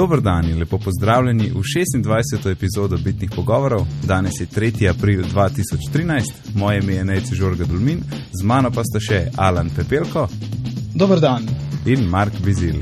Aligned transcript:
Dober 0.00 0.20
dan 0.20 0.48
in 0.48 0.58
lepo 0.58 0.78
pozdravljeni 0.78 1.50
v 1.50 1.60
26. 1.60 2.50
epizodo 2.50 2.96
Bitnih 3.04 3.30
pogovorov. 3.36 3.86
Danes 4.06 4.32
je 4.40 4.46
3. 4.46 4.88
april 4.90 5.22
2013, 5.22 6.22
moje 6.54 6.78
ime 6.78 6.94
je 6.94 7.04
Nejci 7.04 7.34
Žorga 7.34 7.64
Dulmin, 7.64 8.00
z 8.40 8.44
mano 8.44 8.70
pa 8.70 8.80
sta 8.84 8.96
še 9.00 9.18
Alan 9.36 9.68
Pepelko. 9.76 10.24
Dober 10.94 11.20
dan. 11.20 11.44
In 11.84 12.08
Mark 12.08 12.32
Bizil. 12.44 12.80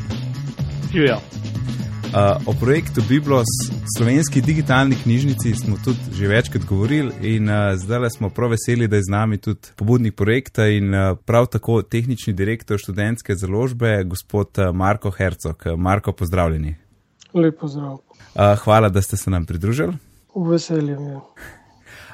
Živijo. 0.93 1.19
Uh, 1.19 2.39
o 2.47 2.55
projektu 2.61 3.03
Biblos, 3.09 3.51
slovenski 3.99 4.41
digitalni 4.41 4.97
knjižnici, 5.03 5.57
smo 5.59 5.77
tudi 5.85 6.15
že 6.15 6.29
večkrat 6.29 6.65
govorili, 6.65 7.35
in 7.35 7.51
uh, 7.51 7.75
zdaj 7.75 8.11
smo 8.15 8.31
prav 8.31 8.55
veseli, 8.55 8.87
da 8.89 8.97
je 8.97 9.11
z 9.11 9.11
nami 9.11 9.43
tudi 9.43 9.75
pobudnik 9.77 10.15
projekta 10.15 10.71
in 10.71 10.95
uh, 10.95 11.19
prav 11.19 11.51
tako 11.51 11.83
tehnični 11.83 12.33
direktor 12.33 12.79
študentske 12.79 13.35
založbe, 13.35 14.05
gospod 14.05 14.55
uh, 14.59 14.71
Marko 14.75 15.11
Hercog. 15.11 15.65
Marko, 15.77 16.13
pozdravljeni. 16.13 16.88
Lepo 17.35 17.69
zdrav. 17.69 17.93
Uh, 17.93 18.59
hvala, 18.65 18.89
da 18.89 19.03
ste 19.03 19.17
se 19.17 19.31
nam 19.31 19.47
pridružili. 19.47 19.93
Veseljem 20.35 21.07
je. 21.07 21.21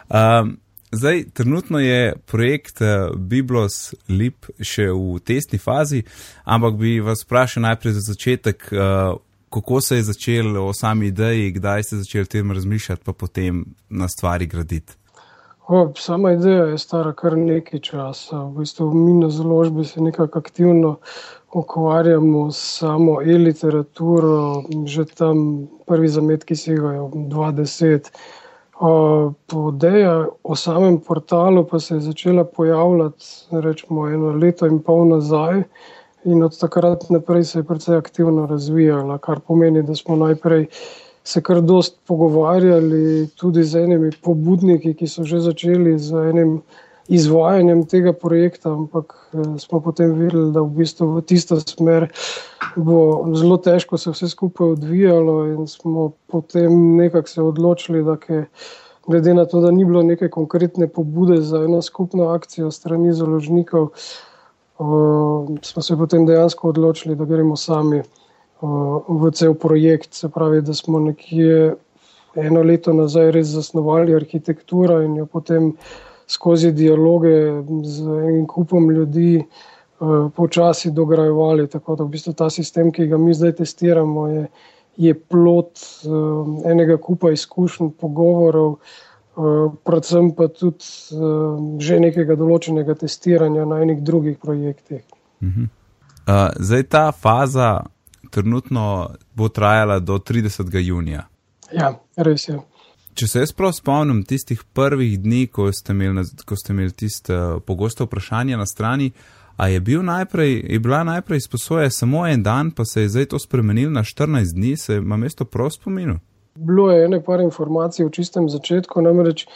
Um, 0.09 0.57
zdaj, 0.93 1.25
trenutno 1.33 1.79
je 1.79 2.17
projekt 2.27 2.81
uh, 2.81 3.17
Biblos 3.17 3.95
Lip 4.09 4.47
še 4.61 4.89
v 4.91 5.21
testni 5.25 5.59
fazi, 5.59 6.03
ampak 6.45 6.77
bi 6.81 6.99
vas 7.01 7.25
vprašal 7.25 7.63
najprej 7.63 7.93
za 7.93 8.01
začetek. 8.13 8.69
Uh, 8.73 9.17
kako 9.55 9.81
se 9.81 9.97
je 9.97 10.03
začelo 10.03 10.67
o 10.67 10.73
sami 10.73 11.07
ideji, 11.07 11.53
kdaj 11.53 11.83
ste 11.83 11.97
začeli 11.97 12.23
o 12.23 12.27
tem 12.27 12.53
razmišljati, 12.53 13.05
pa 13.05 13.13
potem 13.13 13.65
na 13.89 14.09
stvari 14.09 14.47
graditi? 14.47 14.97
O, 15.69 15.93
sama 15.97 16.33
ideja 16.33 16.65
je 16.65 16.79
stara 16.79 17.13
kar 17.13 17.37
nekaj 17.39 17.81
časa. 17.81 18.43
V 18.43 18.59
bistvu 18.59 18.91
mi 18.95 19.15
na 19.15 19.31
založbi 19.31 19.85
se 19.85 20.01
nekako 20.01 20.39
aktivno 20.39 20.97
ukvarjamo 21.55 22.51
s 22.51 22.79
samo 22.79 23.23
e-literaturo, 23.23 24.65
že 24.87 25.05
tam 25.05 25.69
prvi 25.87 26.09
zametki 26.09 26.57
segajo 26.57 27.11
20. 27.15 28.11
Podeja 29.47 30.27
o 30.43 30.57
samem 30.57 30.99
portalu 31.01 31.65
pa 31.65 31.79
se 31.81 31.95
je 31.95 32.01
začela 32.01 32.45
pojavljati 32.45 33.25
rečemo 33.51 34.09
eno 34.09 34.33
leto 34.33 34.67
in 34.67 34.83
pol 34.83 35.07
nazaj. 35.09 35.63
In 36.25 36.43
od 36.43 36.59
takrat 36.59 37.11
naprej 37.11 37.45
se 37.45 37.59
je 37.59 37.65
precej 37.65 37.97
aktivno 37.97 38.47
razvijala, 38.47 39.19
kar 39.19 39.41
pomeni, 39.41 39.83
da 39.83 39.95
smo 39.95 40.17
najprej 40.17 40.67
se 41.25 41.43
kar 41.43 41.61
dost 41.63 41.99
pogovarjali 42.07 43.29
tudi 43.37 43.65
z 43.65 43.85
enimi 43.85 44.11
pobudniki, 44.23 44.95
ki 44.95 45.07
so 45.07 45.25
že 45.25 45.41
začeli 45.41 45.99
z 45.99 46.13
enim 46.31 46.59
izvajanjem 47.09 47.85
tega 47.87 48.13
projekta, 48.13 48.73
ampak 48.73 49.15
eh, 49.33 49.59
smo 49.59 49.81
potem 49.81 50.15
videli, 50.19 50.53
da 50.53 50.63
v 50.65 50.71
bistvu 50.81 51.11
v 51.17 51.23
tisto 51.23 51.61
smer 51.61 52.09
bo 52.77 53.27
zelo 53.35 53.57
težko 53.57 53.99
se 53.99 54.11
vse 54.11 54.29
skupaj 54.29 54.75
odvijalo 54.79 55.45
in 55.53 55.67
smo 55.67 56.13
potem 56.27 56.97
nekako 56.97 57.29
se 57.29 57.43
odločili, 57.43 58.05
da 58.05 58.19
je. 58.29 58.47
Glede 59.07 59.35
na 59.35 59.45
to, 59.45 59.61
da 59.61 59.71
ni 59.71 59.85
bilo 59.85 60.03
neke 60.03 60.31
konkretne 60.33 60.89
pobude 60.89 61.37
za 61.41 61.59
eno 61.65 61.83
skupno 61.83 62.29
akcijo 62.33 62.71
strani 62.71 63.13
založnikov, 63.13 63.91
uh, 64.79 65.49
smo 65.63 65.83
se 65.83 65.97
potem 65.97 66.25
dejansko 66.27 66.69
odločili, 66.69 67.17
da 67.17 67.25
gremo 67.25 67.57
sami 67.57 68.01
uh, 68.01 69.03
v 69.09 69.31
cel 69.31 69.55
projekt. 69.55 70.15
Se 70.15 70.29
pravi, 70.29 70.63
da 70.63 70.75
smo 70.75 71.01
nekje 71.05 71.75
eno 72.35 72.63
leto 72.63 72.93
nazaj 72.93 73.31
res 73.31 73.53
zasnovali 73.53 74.15
arhitekturo 74.15 75.03
in 75.03 75.17
jo 75.17 75.27
potem 75.27 75.75
skozi 76.27 76.73
dialoge 76.73 77.63
z 77.85 78.01
enim 78.03 78.47
kupom 78.47 78.91
ljudi 78.91 79.39
uh, 79.41 80.31
počasi 80.37 80.91
dograjevali. 80.91 81.69
Tako 81.69 81.97
da 81.97 82.05
v 82.05 82.15
bistvu 82.17 82.33
ta 82.33 82.51
sistem, 82.51 82.93
ki 82.93 83.07
ga 83.07 83.19
mi 83.19 83.35
zdaj 83.35 83.57
testiramo, 83.63 84.29
je, 84.29 84.47
je 84.97 85.15
plot 85.15 85.81
uh, 86.07 86.71
enega 86.71 86.97
kupa 86.97 87.31
izkušenj, 87.31 87.91
pogovorov. 88.01 88.79
Eh, 89.35 89.71
predvsem 89.85 90.29
pa 90.31 90.47
tudi 90.47 90.87
že 91.83 91.97
nekega 91.99 92.37
določenega 92.39 92.95
testiranja 92.95 93.65
na 93.67 93.81
enih 93.83 93.99
drugih 93.99 94.39
projektih. 94.39 95.03
-huh. 95.43 95.67
uh, 96.29 96.51
zdaj 96.55 96.83
ta 96.83 97.13
faza 97.13 97.83
trenutno 98.31 99.11
bo 99.35 99.49
trajala 99.49 99.99
do 99.99 100.19
30. 100.19 100.79
junija. 100.79 101.27
Ja, 101.73 101.95
res 102.17 102.49
je. 102.49 102.59
Če 103.15 103.29
se 103.31 103.43
jaz 103.45 103.53
prav 103.55 103.71
spomnim 103.77 104.25
tistih 104.27 104.63
prvih 104.75 105.13
dni, 105.23 105.45
ko 105.47 105.69
ste 105.73 105.95
imeli, 105.95 106.25
ko 106.43 106.57
ste 106.59 106.73
imeli 106.75 106.91
tiste 106.91 107.31
uh, 107.31 107.61
pogosto 107.63 108.09
vprašanje 108.09 108.57
na 108.59 108.65
strani, 108.67 109.13
a 109.55 109.69
je, 109.71 109.79
bil 109.87 110.01
najprej, 110.03 110.57
je 110.73 110.79
bila 110.83 111.05
najprej 111.07 111.45
izposoja 111.45 111.93
samo 111.95 112.25
en 112.27 112.43
dan, 112.43 112.73
pa 112.75 112.83
se 112.85 113.05
je 113.05 113.13
zdaj 113.15 113.29
to 113.31 113.39
spremenilo 113.39 113.93
na 113.95 114.03
14 114.03 114.55
dni, 114.57 114.73
se 114.77 114.97
ima 114.99 115.17
mesto 115.17 115.45
prav 115.45 115.71
spominjati? 115.71 116.21
Bilo 116.55 116.89
je 116.91 117.05
ene 117.05 117.21
par 117.23 117.41
informacij 117.41 118.07
v 118.07 118.11
čistem 118.11 118.49
začetku, 118.51 119.03
namreč 119.03 119.47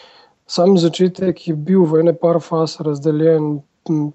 sam 0.46 0.76
začetek 0.78 1.42
je 1.48 1.56
bil 1.56 1.82
v 1.82 2.04
ene 2.04 2.14
par 2.14 2.38
faz 2.42 2.76
razdeljen. 2.80 3.58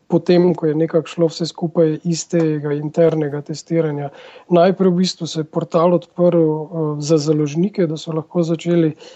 Potem, 0.08 0.52
ko 0.54 0.68
je 0.70 0.76
nekako 0.78 1.10
šlo 1.10 1.28
vse 1.32 1.48
skupaj 1.50 1.96
iz 2.06 2.28
tega 2.30 2.76
internega 2.78 3.42
testiranja, 3.42 4.12
najprej 4.54 4.92
v 4.92 4.98
bistvu 5.00 5.28
se 5.28 5.40
je 5.42 5.50
portal 5.50 5.98
odprl 5.98 6.38
uh, 6.38 6.82
za 7.02 7.18
založnike, 7.18 7.88
da 7.90 7.98
so 7.98 8.14
lahko 8.14 8.44
začeli 8.46 8.92
uh, 8.94 9.08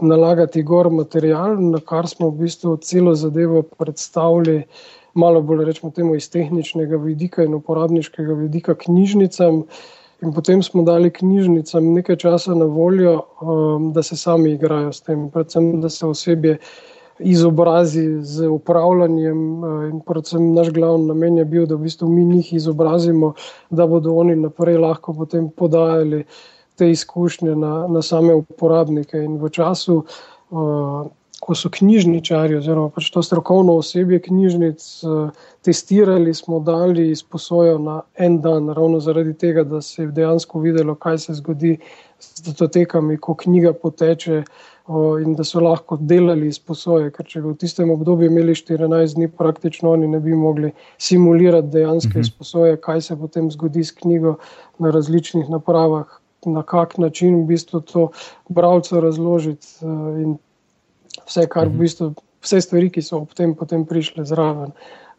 nalagati 0.00 0.62
gor 0.62 0.90
material, 0.90 1.56
na 1.60 1.80
kar 1.80 2.08
smo 2.08 2.30
v 2.30 2.44
bistvu 2.44 2.76
celo 2.76 3.14
zadevo 3.14 3.62
predstavili, 3.62 4.62
malo 5.14 5.42
bolj 5.42 5.64
rečemo 5.64 5.92
temu 5.92 6.14
iz 6.14 6.30
tehničnega 6.30 6.96
vidika 6.96 7.44
in 7.44 7.54
uporabniškega 7.54 8.34
vidika 8.34 8.74
knjižnicam. 8.74 9.64
In 10.22 10.32
potem 10.34 10.62
smo 10.62 10.82
dali 10.82 11.10
knjižnicam 11.10 11.92
nekaj 11.94 12.16
časa 12.16 12.54
na 12.54 12.64
voljo, 12.64 13.20
um, 13.40 13.92
da 13.92 14.02
se 14.02 14.16
sami 14.16 14.52
igrajo 14.52 14.92
s 14.92 15.00
tem, 15.00 15.28
predvsem 15.30 15.80
da 15.80 15.88
se 15.88 16.06
osebje 16.06 16.58
izobrazi 17.18 18.22
z 18.22 18.48
upravljanjem. 18.48 19.64
Uh, 19.64 19.84
in 19.90 20.00
predvsem 20.00 20.54
naš 20.54 20.70
glavni 20.70 21.06
namen 21.06 21.38
je 21.38 21.44
bil, 21.44 21.66
da 21.66 21.74
v 21.74 21.86
bistvu 21.86 22.08
mi 22.08 22.24
njih 22.24 22.52
izobrazimo, 22.52 23.34
da 23.70 23.86
bodo 23.86 24.14
oni 24.14 24.36
naprej 24.36 24.78
lahko 24.78 25.14
potem 25.14 25.50
podajali 25.50 26.24
te 26.78 26.90
izkušnje 26.90 27.56
na, 27.56 27.74
na 27.90 28.02
same 28.02 28.34
uporabnike. 28.34 29.18
In 29.24 29.38
v 29.42 29.50
času. 29.50 30.02
Uh, 30.48 31.06
ko 31.40 31.54
so 31.54 31.70
knjižničari, 31.70 32.56
oziroma 32.58 32.90
pač 32.90 33.10
to 33.14 33.22
strokovno 33.22 33.76
osebje 33.78 34.18
knjižnic, 34.26 34.86
eh, 35.04 35.44
testirali, 35.64 36.34
smo 36.34 36.58
dali 36.60 37.10
izposojo 37.10 37.78
na 37.78 38.00
en 38.16 38.40
dan, 38.42 38.68
ravno 38.74 39.00
zaradi 39.00 39.34
tega, 39.34 39.64
da 39.64 39.80
se 39.82 40.02
je 40.02 40.10
dejansko 40.12 40.60
videlo, 40.60 40.94
kaj 40.94 41.18
se 41.18 41.34
zgodi 41.38 41.78
z 42.20 42.42
datotekami, 42.50 43.16
ko 43.16 43.34
knjiga 43.34 43.72
poteče. 43.72 44.42
In 45.20 45.34
da 45.36 45.44
so 45.44 45.60
lahko 45.60 45.98
delali 46.00 46.46
izposoje, 46.48 47.10
ker 47.12 47.26
če 47.28 47.42
bi 47.44 47.50
v 47.50 47.58
tistem 47.60 47.90
obdobju 47.92 48.30
imeli 48.30 48.54
14 48.56 49.18
dni, 49.18 49.26
praktično 49.28 49.90
oni 49.92 50.08
ne 50.08 50.20
bi 50.20 50.32
mogli 50.32 50.70
simulirati 50.96 51.68
dejansko 51.68 52.14
mhm. 52.14 52.20
izposoje, 52.20 52.78
kaj 52.80 53.02
se 53.04 53.16
potem 53.20 53.50
zgodi 53.52 53.84
s 53.84 53.92
knjigo 53.92 54.38
na 54.78 54.90
različnih 54.90 55.50
napravah, 55.52 56.06
na 56.46 56.62
kak 56.62 56.98
način 56.98 57.42
v 57.42 57.46
bistvu 57.46 57.80
to 57.80 58.08
bralcu 58.48 59.00
razložiti. 59.00 59.66
Eh, 59.82 60.22
in 60.22 60.38
vse, 61.26 61.46
kar 61.46 61.68
v 61.68 61.70
mhm. 61.70 61.80
bistvu, 61.80 62.14
vse 62.44 62.60
stvari, 62.60 62.90
ki 62.90 63.02
so 63.02 63.22
ob 63.22 63.34
tem 63.34 63.54
potem 63.54 63.84
prišle 63.86 64.24
zraven. 64.24 64.72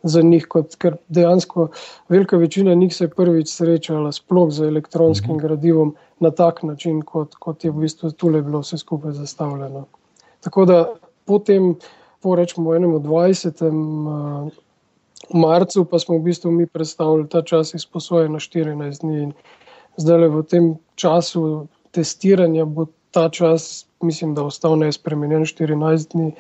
Za 0.03 0.21
njih, 0.23 0.45
kot, 0.47 0.77
ker 0.79 0.95
dejansko 1.11 1.67
velika 2.09 2.37
večina 2.37 2.73
njih 2.73 2.95
se 2.95 3.03
je 3.03 3.09
prvič 3.11 3.49
srečala 3.51 4.11
sploh 4.15 4.47
z 4.51 4.69
elektronskim 4.71 5.35
mm. 5.35 5.39
gradivom 5.43 5.95
na 6.23 6.31
tak 6.31 6.63
način, 6.63 7.01
kot, 7.01 7.35
kot 7.35 7.65
je 7.65 7.71
v 7.71 7.83
bistvu 7.83 8.11
tukaj 8.11 8.41
bilo 8.41 8.61
vse 8.63 8.79
skupaj 8.79 9.11
zastavljeno. 9.11 9.85
Tako 10.39 10.65
da 10.65 10.79
potem, 11.25 11.75
po 12.23 12.35
rečemo, 12.35 12.69
od 12.69 13.03
20. 13.03 13.59
Uh, 13.67 14.51
marcu, 15.33 15.85
pa 15.85 15.99
smo 15.99 16.17
v 16.17 16.21
bistvu 16.31 16.51
mi 16.51 16.67
predstavili 16.67 17.29
ta 17.29 17.41
čas 17.41 17.73
izposoje 17.73 18.29
na 18.29 18.39
14 18.39 19.01
dni. 19.01 19.23
In 19.23 19.31
zdaj 19.99 20.17
le 20.23 20.31
v 20.33 20.43
tem 20.47 20.65
času 20.95 21.67
testiranja 21.91 22.65
bo 22.65 22.87
ta 23.11 23.29
čas 23.29 23.89
mislim, 24.01 24.35
da 24.35 24.43
ostal 24.43 24.77
nespremenjen 24.77 25.45
14 25.45 26.11
dni. 26.11 26.31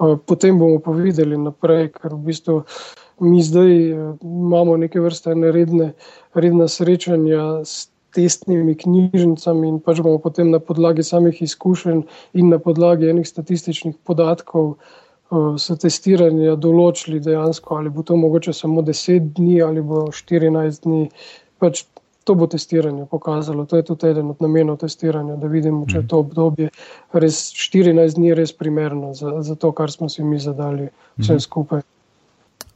Eh, 0.00 0.16
potem 0.26 0.58
bomo 0.58 0.78
pa 0.78 0.90
videli 0.90 1.38
naprej, 1.38 1.92
ker 1.94 2.14
v 2.14 2.18
bistvu 2.26 2.62
mi 3.20 3.42
zdaj 3.42 3.72
eh, 3.90 4.14
imamo 4.22 4.76
neke 4.76 5.00
vrste 5.00 5.34
neredne, 5.34 5.92
redne 6.34 6.68
srečanja 6.68 7.62
s 7.64 7.88
testnimi 8.14 8.74
knjižnicami 8.78 9.68
in 9.68 9.78
pač 9.82 10.00
bomo 10.02 10.18
potem 10.18 10.50
na 10.50 10.58
podlagi 10.58 11.02
samih 11.02 11.42
izkušenj 11.42 12.02
in 12.34 12.50
na 12.50 12.58
podlagi 12.58 13.10
enih 13.10 13.28
statističnih 13.28 13.94
podatkov 14.02 14.74
eh, 14.74 15.54
s 15.58 15.78
testiranja 15.78 16.56
določili 16.58 17.22
dejansko, 17.22 17.78
ali 17.78 17.90
bo 17.90 18.02
to 18.02 18.18
mogoče 18.18 18.52
samo 18.52 18.82
10 18.82 19.34
dni 19.38 19.62
ali 19.62 19.82
bo 19.82 20.08
14 20.10 20.82
dni. 20.82 21.08
Pač 21.62 21.86
to 22.24 22.34
bo 22.34 22.46
testiranje 22.46 23.06
pokazalo. 23.10 23.64
To 23.64 23.76
je 23.76 23.84
tudi 23.84 24.06
eden 24.06 24.30
od 24.30 24.36
namenov 24.40 24.76
testiranja, 24.76 25.36
da 25.36 25.46
vidimo, 25.46 25.86
če 25.86 25.98
je 25.98 26.08
to 26.08 26.18
obdobje 26.18 26.68
res 27.12 27.52
14 27.52 28.16
dni 28.16 28.34
res 28.34 28.52
primerno 28.56 29.14
za, 29.14 29.42
za 29.42 29.54
to, 29.54 29.72
kar 29.72 29.92
smo 29.92 30.08
si 30.08 30.24
mi 30.24 30.38
zadali 30.38 30.88
vse 31.18 31.32
mhm. 31.32 31.40
skupaj. 31.40 31.82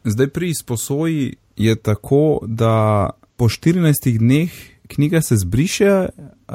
Zdaj 0.05 0.29
pri 0.29 0.51
izposoji 0.51 1.35
je 1.57 1.75
tako, 1.77 2.39
da 2.43 3.11
po 3.37 3.49
14 3.49 4.19
dneh 4.19 4.53
knjiga 4.89 5.21
se 5.21 5.37
zbriše 5.37 6.09
uh, 6.09 6.55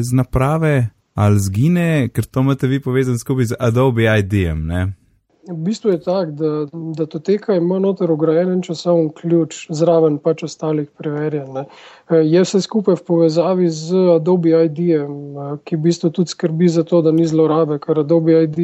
z 0.00 0.12
naprave 0.12 0.88
ali 1.14 1.40
zgine, 1.40 2.08
ker 2.08 2.24
to 2.24 2.40
imate 2.40 2.66
vi 2.66 2.80
povezano 2.80 3.18
skupaj 3.18 3.44
z 3.44 3.54
Adobe 3.58 4.06
ID-jem. 4.18 4.68
V 5.48 5.56
bistvu 5.56 5.90
je 5.90 6.00
tako, 6.00 6.30
da, 6.30 6.50
da 6.72 7.06
to 7.06 7.18
teka 7.18 7.54
ima 7.58 7.78
noter 7.82 8.10
ugrajen 8.10 8.60
časovni 8.62 9.10
ključ, 9.20 9.66
zraven 9.74 10.18
pač 10.22 10.44
ostalih 10.46 10.86
preverjanj. 10.98 11.64
E, 11.64 12.20
je 12.22 12.42
vse 12.44 12.60
skupaj 12.62 13.00
v 13.00 13.04
povezavi 13.08 13.66
z 13.68 14.04
Adobe 14.16 14.54
ID-jem, 14.68 15.16
e, 15.34 15.48
ki 15.64 15.76
v 15.76 15.88
bistvu 15.88 16.12
tudi 16.14 16.30
skrbi 16.30 16.68
za 16.70 16.86
to, 16.86 17.02
da 17.02 17.10
ni 17.10 17.26
zlorabe, 17.26 17.80
ker 17.82 18.04
Adobe 18.04 18.38
ID 18.44 18.60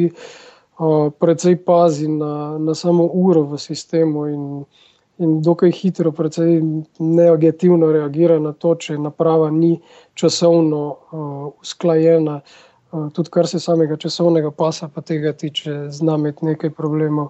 uh, 0.79 1.11
precej 1.19 1.59
pazi 1.65 2.07
na, 2.07 2.57
na 2.57 2.75
samo 2.75 3.03
uro 3.03 3.43
v 3.43 3.59
sistemu 3.59 4.27
in, 4.27 4.43
in 5.19 5.41
dokaj 5.43 5.71
hitro, 5.71 6.11
precej 6.11 6.61
negativno 6.99 7.91
reagira 7.91 8.39
na 8.39 8.53
to, 8.53 8.75
če 8.75 8.97
naprava 8.97 9.51
ni 9.51 9.75
časovno 10.15 10.83
uh, 10.87 11.51
usklajena. 11.59 12.39
Eh, 12.39 12.68
tudi 13.13 13.29
kar 13.29 13.47
se 13.47 13.59
samega 13.59 13.97
časovnega 13.97 14.51
pasa 14.51 14.87
pa 14.87 15.01
tega 15.01 15.33
tiče, 15.33 15.87
znam 15.89 16.19
imeti 16.19 16.45
nekaj 16.45 16.69
problemov. 16.69 17.29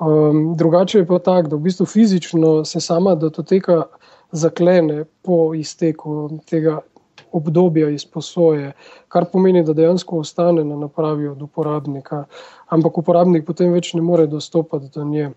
Um, 0.00 0.54
drugače 0.56 0.98
je 0.98 1.06
pa 1.06 1.18
tako, 1.18 1.48
da 1.48 1.56
v 1.56 1.60
bistvu 1.60 1.86
fizično 1.86 2.64
se 2.64 2.80
sama 2.80 3.14
datoteka 3.14 3.82
zaklene 4.32 5.04
po 5.22 5.54
izteku 5.54 6.30
tega 6.50 6.78
obdobja 7.32 7.88
izposoje, 7.88 8.72
kar 9.08 9.24
pomeni, 9.32 9.62
da 9.64 9.72
dejansko 9.72 10.18
ostane 10.18 10.64
na 10.64 10.76
napravi 10.76 11.28
od 11.28 11.42
uporabnika, 11.42 12.24
ampak 12.68 12.98
uporabnik 12.98 13.46
potem 13.46 13.72
več 13.72 13.94
ne 13.94 14.02
more 14.02 14.26
dostopati 14.26 14.90
do 14.94 15.04
nje. 15.04 15.30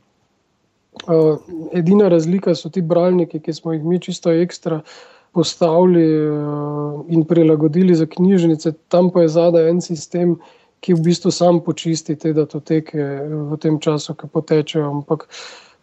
Uh, 1.07 1.37
edina 1.75 2.07
razlika 2.09 2.55
so 2.55 2.69
ti 2.69 2.81
bralniki, 2.81 3.39
ki 3.39 3.53
smo 3.53 3.73
jih 3.73 3.83
mi 3.83 3.99
čisto 3.99 4.31
ekstra 4.31 4.75
uh, 4.75 5.14
postavili 5.35 6.05
uh, 6.29 7.03
in 7.11 7.25
prilagodili 7.27 7.95
za 7.95 8.05
knjižnice, 8.05 8.71
tam 8.87 9.09
pa 9.11 9.25
je 9.25 9.33
zadaj 9.35 9.69
en 9.69 9.81
sistem, 9.83 10.37
ki 10.79 10.95
v 10.95 11.03
bistvu 11.09 11.31
sam 11.31 11.59
počisti 11.65 12.15
te 12.15 12.31
datoteke 12.33 13.03
v 13.51 13.57
tem 13.59 13.79
času, 13.81 14.15
ki 14.15 14.29
potečejo. 14.31 14.85
Ampak 14.99 15.25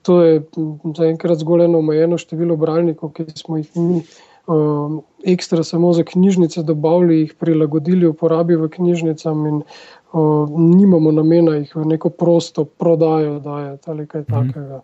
to 0.07 0.21
je 0.23 0.43
zaenkrat 0.97 1.43
zgolj 1.43 1.67
eno 1.67 1.83
omejeno 1.83 2.19
število 2.19 2.57
bralnikov, 2.57 3.13
ki 3.17 3.27
smo 3.37 3.59
jih 3.61 3.77
mi 3.77 3.99
uh, 4.01 5.01
ekstra 5.35 5.67
samo 5.67 5.93
za 5.93 6.07
knjižnice 6.07 6.63
dobavili, 6.63 7.21
jih 7.27 7.35
prilagodili 7.35 8.07
uporabi 8.07 8.57
v 8.57 8.71
knjižnicam 8.73 9.47
in 9.47 9.61
uh, 9.61 10.49
nimamo 10.57 11.13
namena 11.13 11.59
jih 11.61 11.77
v 11.77 11.85
neko 11.93 12.11
prosto 12.11 12.65
prodajo 12.65 13.39
dajati 13.39 13.91
ali 13.91 14.07
kaj 14.07 14.25
mhm. 14.25 14.33
takega 14.33 14.81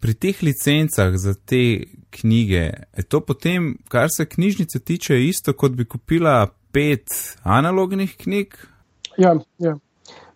pri 0.00 0.14
teh 0.14 0.42
licencah 0.42 1.16
za 1.16 1.34
te 1.34 1.84
knjige, 2.10 2.72
je 2.96 3.04
to 3.08 3.20
potem, 3.20 3.76
kar 3.88 4.08
se 4.10 4.26
knjižnice 4.26 4.78
tiče, 4.78 5.20
isto 5.24 5.52
kot 5.52 5.72
bi 5.72 5.84
kupila 5.84 6.48
pet 6.72 7.08
analognih 7.42 8.16
knjig? 8.16 8.56
Ja, 9.18 9.36
ja. 9.58 9.76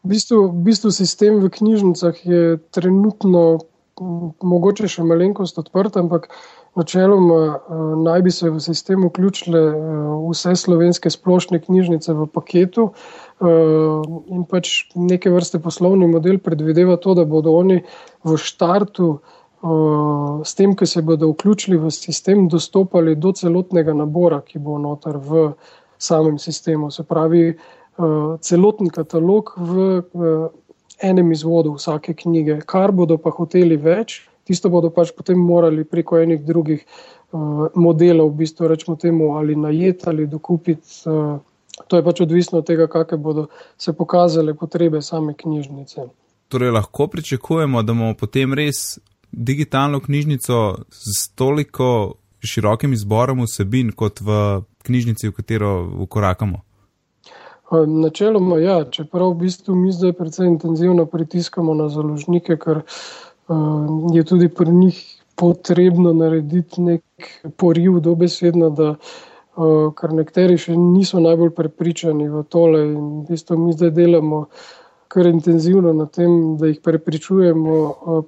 V, 0.02 0.10
bistvu, 0.10 0.49
v 0.50 0.64
bistvu 0.66 0.90
sistem 0.90 1.38
v 1.43 1.50
knjižnicah 1.52 2.25
je 2.26 2.58
trenutno 2.75 3.62
mogoče 4.43 4.88
še 4.90 5.04
malenkost 5.06 5.60
odprt, 5.60 5.96
ampak 6.00 6.26
načeloma 6.75 7.38
uh, 7.52 7.82
naj 8.00 8.22
bi 8.25 8.32
se 8.32 8.50
v 8.50 8.60
sistem 8.64 9.05
vključile 9.05 9.60
uh, 9.69 10.14
vse 10.31 10.56
slovenske 10.56 11.12
splošne 11.12 11.60
knjižnice 11.62 12.16
v 12.16 12.26
paketu. 12.32 12.88
Uh, 13.43 14.00
in 14.32 14.46
pač 14.48 14.88
neke 14.96 15.31
vrste 15.31 15.60
poslovni 15.62 16.08
model 16.08 16.40
predvideva 16.43 16.96
to, 16.96 17.14
da 17.14 17.28
bodo 17.28 17.52
oni 17.60 17.82
v 18.25 18.38
štartu 18.40 19.08
uh, 19.12 19.41
s 20.44 20.54
tem, 20.58 20.74
ki 20.76 20.86
se 20.86 21.02
bodo 21.02 21.28
vključili 21.30 21.76
v 21.78 21.90
sistem, 21.90 22.48
dostopali 22.48 23.14
do 23.14 23.32
celotnega 23.32 23.94
nabora, 23.94 24.40
ki 24.42 24.58
bo 24.58 24.78
noter 24.78 25.16
v 25.22 25.52
samem 25.98 26.38
sistemu. 26.38 26.90
Se 26.90 27.04
pravi, 27.06 27.54
celoten 28.40 28.90
katalog 28.90 29.52
v 29.56 30.02
enem 31.02 31.32
izvodu 31.32 31.76
vsake 31.76 32.14
knjige. 32.14 32.60
Kar 32.66 32.90
bodo 32.92 33.18
pa 33.22 33.30
hoteli 33.30 33.76
več, 33.76 34.22
tisto 34.48 34.70
bodo 34.70 34.90
pač 34.90 35.12
potem 35.14 35.38
morali 35.38 35.84
preko 35.84 36.18
enih 36.18 36.42
drugih 36.42 36.82
modelov, 37.78 38.32
v 38.32 38.42
bistvu 38.42 38.68
rečemo 38.68 38.96
temu, 38.96 39.36
ali 39.38 39.54
najeti 39.56 40.08
ali 40.10 40.26
dokupiti. 40.26 41.06
To 41.88 41.96
je 41.96 42.02
pač 42.04 42.20
odvisno 42.20 42.58
od 42.60 42.66
tega, 42.66 42.88
kakšne 42.90 43.16
bodo 43.18 43.46
se 43.78 43.94
pokazale 43.96 44.54
potrebe 44.58 45.02
same 45.02 45.34
knjižnice. 45.38 46.08
Torej, 46.48 46.70
lahko 46.70 47.06
pričakujemo, 47.06 47.82
da 47.82 47.94
bomo 47.94 48.14
potem 48.18 48.52
res 48.54 48.98
digitalno 49.32 50.00
knjižnico 50.00 50.75
s 50.90 51.29
toliko 51.34 52.14
širokim 52.44 52.93
izborom 52.93 53.43
vsebin 53.43 53.93
kot 53.96 54.20
v 54.20 54.61
knjižnici, 54.82 55.29
v 55.29 55.32
katero 55.32 55.73
ukorakamo? 56.05 56.61
Načeloma, 57.73 58.58
ja, 58.61 58.82
čeprav 58.84 59.31
v 59.32 59.46
bistvu 59.46 59.75
mi 59.75 59.93
zdaj 59.93 60.12
precej 60.12 60.46
intenzivno 60.46 61.06
pritiskamo 61.06 61.75
na 61.75 61.88
založnike, 61.88 62.58
ker 62.61 62.82
uh, 62.82 63.55
je 64.12 64.25
tudi 64.29 64.49
pri 64.49 64.73
njih 64.73 64.99
potrebno 65.37 66.12
narediti 66.12 66.82
nek 66.82 67.31
poriv 67.56 68.00
dobesedno, 68.05 68.69
da 68.70 68.90
uh, 68.90 69.88
kar 69.96 70.12
nekateri 70.12 70.58
še 70.61 70.76
niso 70.76 71.23
najbolj 71.25 71.55
prepričani 71.56 72.29
v 72.29 72.44
tole 72.44 72.84
in 72.90 73.00
v 73.23 73.32
bistvu 73.32 73.56
mi 73.56 73.73
zdaj 73.73 73.94
delamo 73.96 74.44
uh, 74.44 74.69
kar 75.12 75.26
intenzivno 75.26 75.92
na 75.92 76.06
tem, 76.06 76.56
da 76.56 76.66
jih 76.70 76.78
prepričujemo, 76.80 77.74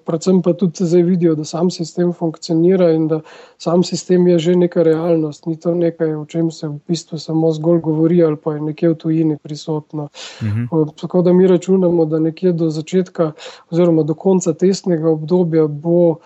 predvsem 0.05 0.43
pa 0.45 0.53
tudi 0.53 0.85
zdaj 0.85 1.03
vidijo, 1.03 1.35
da 1.35 1.45
sam 1.45 1.71
sistem 1.73 2.13
funkcionira 2.13 2.91
in 2.93 3.07
da 3.09 3.21
sam 3.59 3.83
sistem 3.83 4.27
je 4.29 4.39
že 4.39 4.57
neka 4.57 4.83
realnost, 4.83 5.47
ni 5.47 5.57
to 5.57 5.75
nekaj, 5.75 6.15
o 6.15 6.25
čem 6.29 6.51
se 6.51 6.69
v 6.69 6.77
bistvu 6.89 7.19
samo 7.19 7.53
zgolj 7.53 7.81
govori 7.81 8.23
ali 8.25 8.37
pa 8.37 8.55
je 8.55 8.61
nekje 8.61 8.89
v 8.89 8.95
tujini 8.95 9.37
prisotno. 9.43 10.09
Mhm. 10.43 10.65
Tako 11.01 11.23
da 11.23 11.33
mi 11.33 11.47
računamo, 11.47 12.05
da 12.05 12.19
nekje 12.19 12.53
do 12.53 12.71
začetka 12.71 13.33
oziroma 13.71 14.03
do 14.03 14.15
konca 14.15 14.53
testnega 14.53 15.09
obdobja 15.11 15.67
bo 15.67 16.17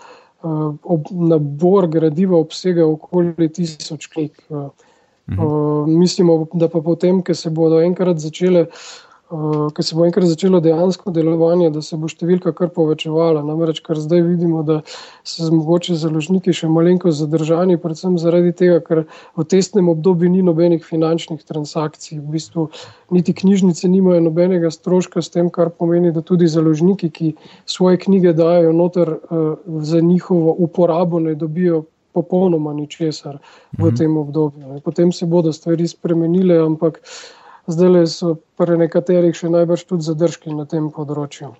ob, 0.83 1.07
nabor 1.11 1.87
gradiva 1.87 2.37
obsega 2.37 2.87
okoli 2.87 3.49
tisoč 3.53 4.07
knjig. 4.07 4.31
Mhm. 4.49 5.99
Mislimo, 5.99 6.47
da 6.53 6.67
pa 6.67 6.81
potem, 6.81 7.23
ko 7.23 7.33
se 7.33 7.49
bodo 7.49 7.79
enkrat 7.81 8.17
začele 8.19 8.61
uh, 8.61 9.08
eh, 9.31 9.67
ki 9.75 9.83
se 9.83 9.95
bo 9.95 10.05
enkrat 10.05 10.27
začelo 10.27 10.59
dejansko 10.59 11.11
delovanje, 11.11 11.69
da 11.73 11.81
se 11.85 11.97
bo 11.97 12.09
številka 12.09 12.53
kar 12.57 12.71
povečevala. 12.73 13.43
Namreč, 13.45 13.81
kar 13.85 13.99
zdaj 14.01 14.23
vidimo, 14.25 14.63
da 14.67 14.81
so 15.27 15.49
mogoče 15.53 15.97
založniki 15.99 16.53
še 16.55 16.69
malenko 16.71 17.13
zadržani, 17.15 17.77
predvsem 17.81 18.17
zaradi 18.21 18.53
tega, 18.57 18.79
ker 18.85 19.03
v 19.37 19.47
testnem 19.49 19.89
obdobju 19.93 20.31
ni 20.33 20.43
nobenih 20.45 20.83
finančnih 20.85 21.45
transakcij. 21.45 22.19
V 22.19 22.35
bistvu 22.35 22.67
niti 23.15 23.33
knjižnice 23.37 23.89
nimajo 23.89 24.25
nobenega 24.27 24.73
stroška 24.73 25.21
s 25.21 25.33
tem, 25.33 25.49
kar 25.53 25.69
pomeni, 25.69 26.13
da 26.15 26.25
tudi 26.25 26.49
založniki, 26.49 27.09
ki 27.09 27.33
svoje 27.69 28.01
knjige 28.05 28.33
dajo 28.37 28.73
noter 28.73 29.15
uh, 29.15 29.55
za 29.85 30.01
njihovo 30.01 30.55
uporabo, 30.57 31.19
ne 31.23 31.35
dobijo. 31.35 31.85
Popolnoma 32.09 32.71
ničesar 32.73 33.35
v 33.77 33.85
mhm. 33.85 33.95
tem 33.95 34.15
obdobju. 34.17 34.79
Potem 34.83 35.11
se 35.13 35.27
bodo 35.29 35.53
stvari 35.53 35.85
spremenile, 35.87 36.57
ampak 36.57 36.97
uh, 36.97 37.38
zdaj 37.71 38.07
so 38.11 38.35
pri 38.57 38.77
nekaterih 38.81 39.35
še 39.35 39.49
najbrž 39.53 39.85
tudi 39.89 40.07
zadržki 40.07 40.53
na 40.55 40.65
tem 40.69 40.89
področju. 40.93 41.53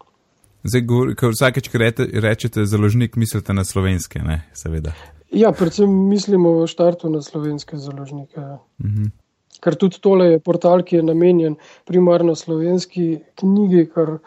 Zdaj, 0.68 0.84
ko 1.16 1.32
vsakeč 1.32 1.70
rečete 2.20 2.66
založnik, 2.68 3.16
mislite 3.16 3.56
na 3.56 3.64
slovenske, 3.64 4.20
ne, 4.20 4.44
seveda. 4.52 4.92
Ja, 5.32 5.54
predvsem 5.56 5.88
mislimo 6.10 6.58
v 6.60 6.68
štartu 6.68 7.10
na 7.10 7.22
slovenske 7.22 7.78
založnike. 7.78 8.40
Uh 8.40 8.86
mhm. 8.86 9.04
-huh. 9.04 9.12
Ker 9.60 9.76
tudi 9.76 10.00
tole 10.00 10.26
je 10.26 10.40
portal, 10.40 10.84
ki 10.84 10.96
je 10.96 11.04
namenjen 11.04 11.56
primarno 11.86 12.36
slovenski 12.36 13.20
knjigi, 13.36 13.90
ker 13.92 14.18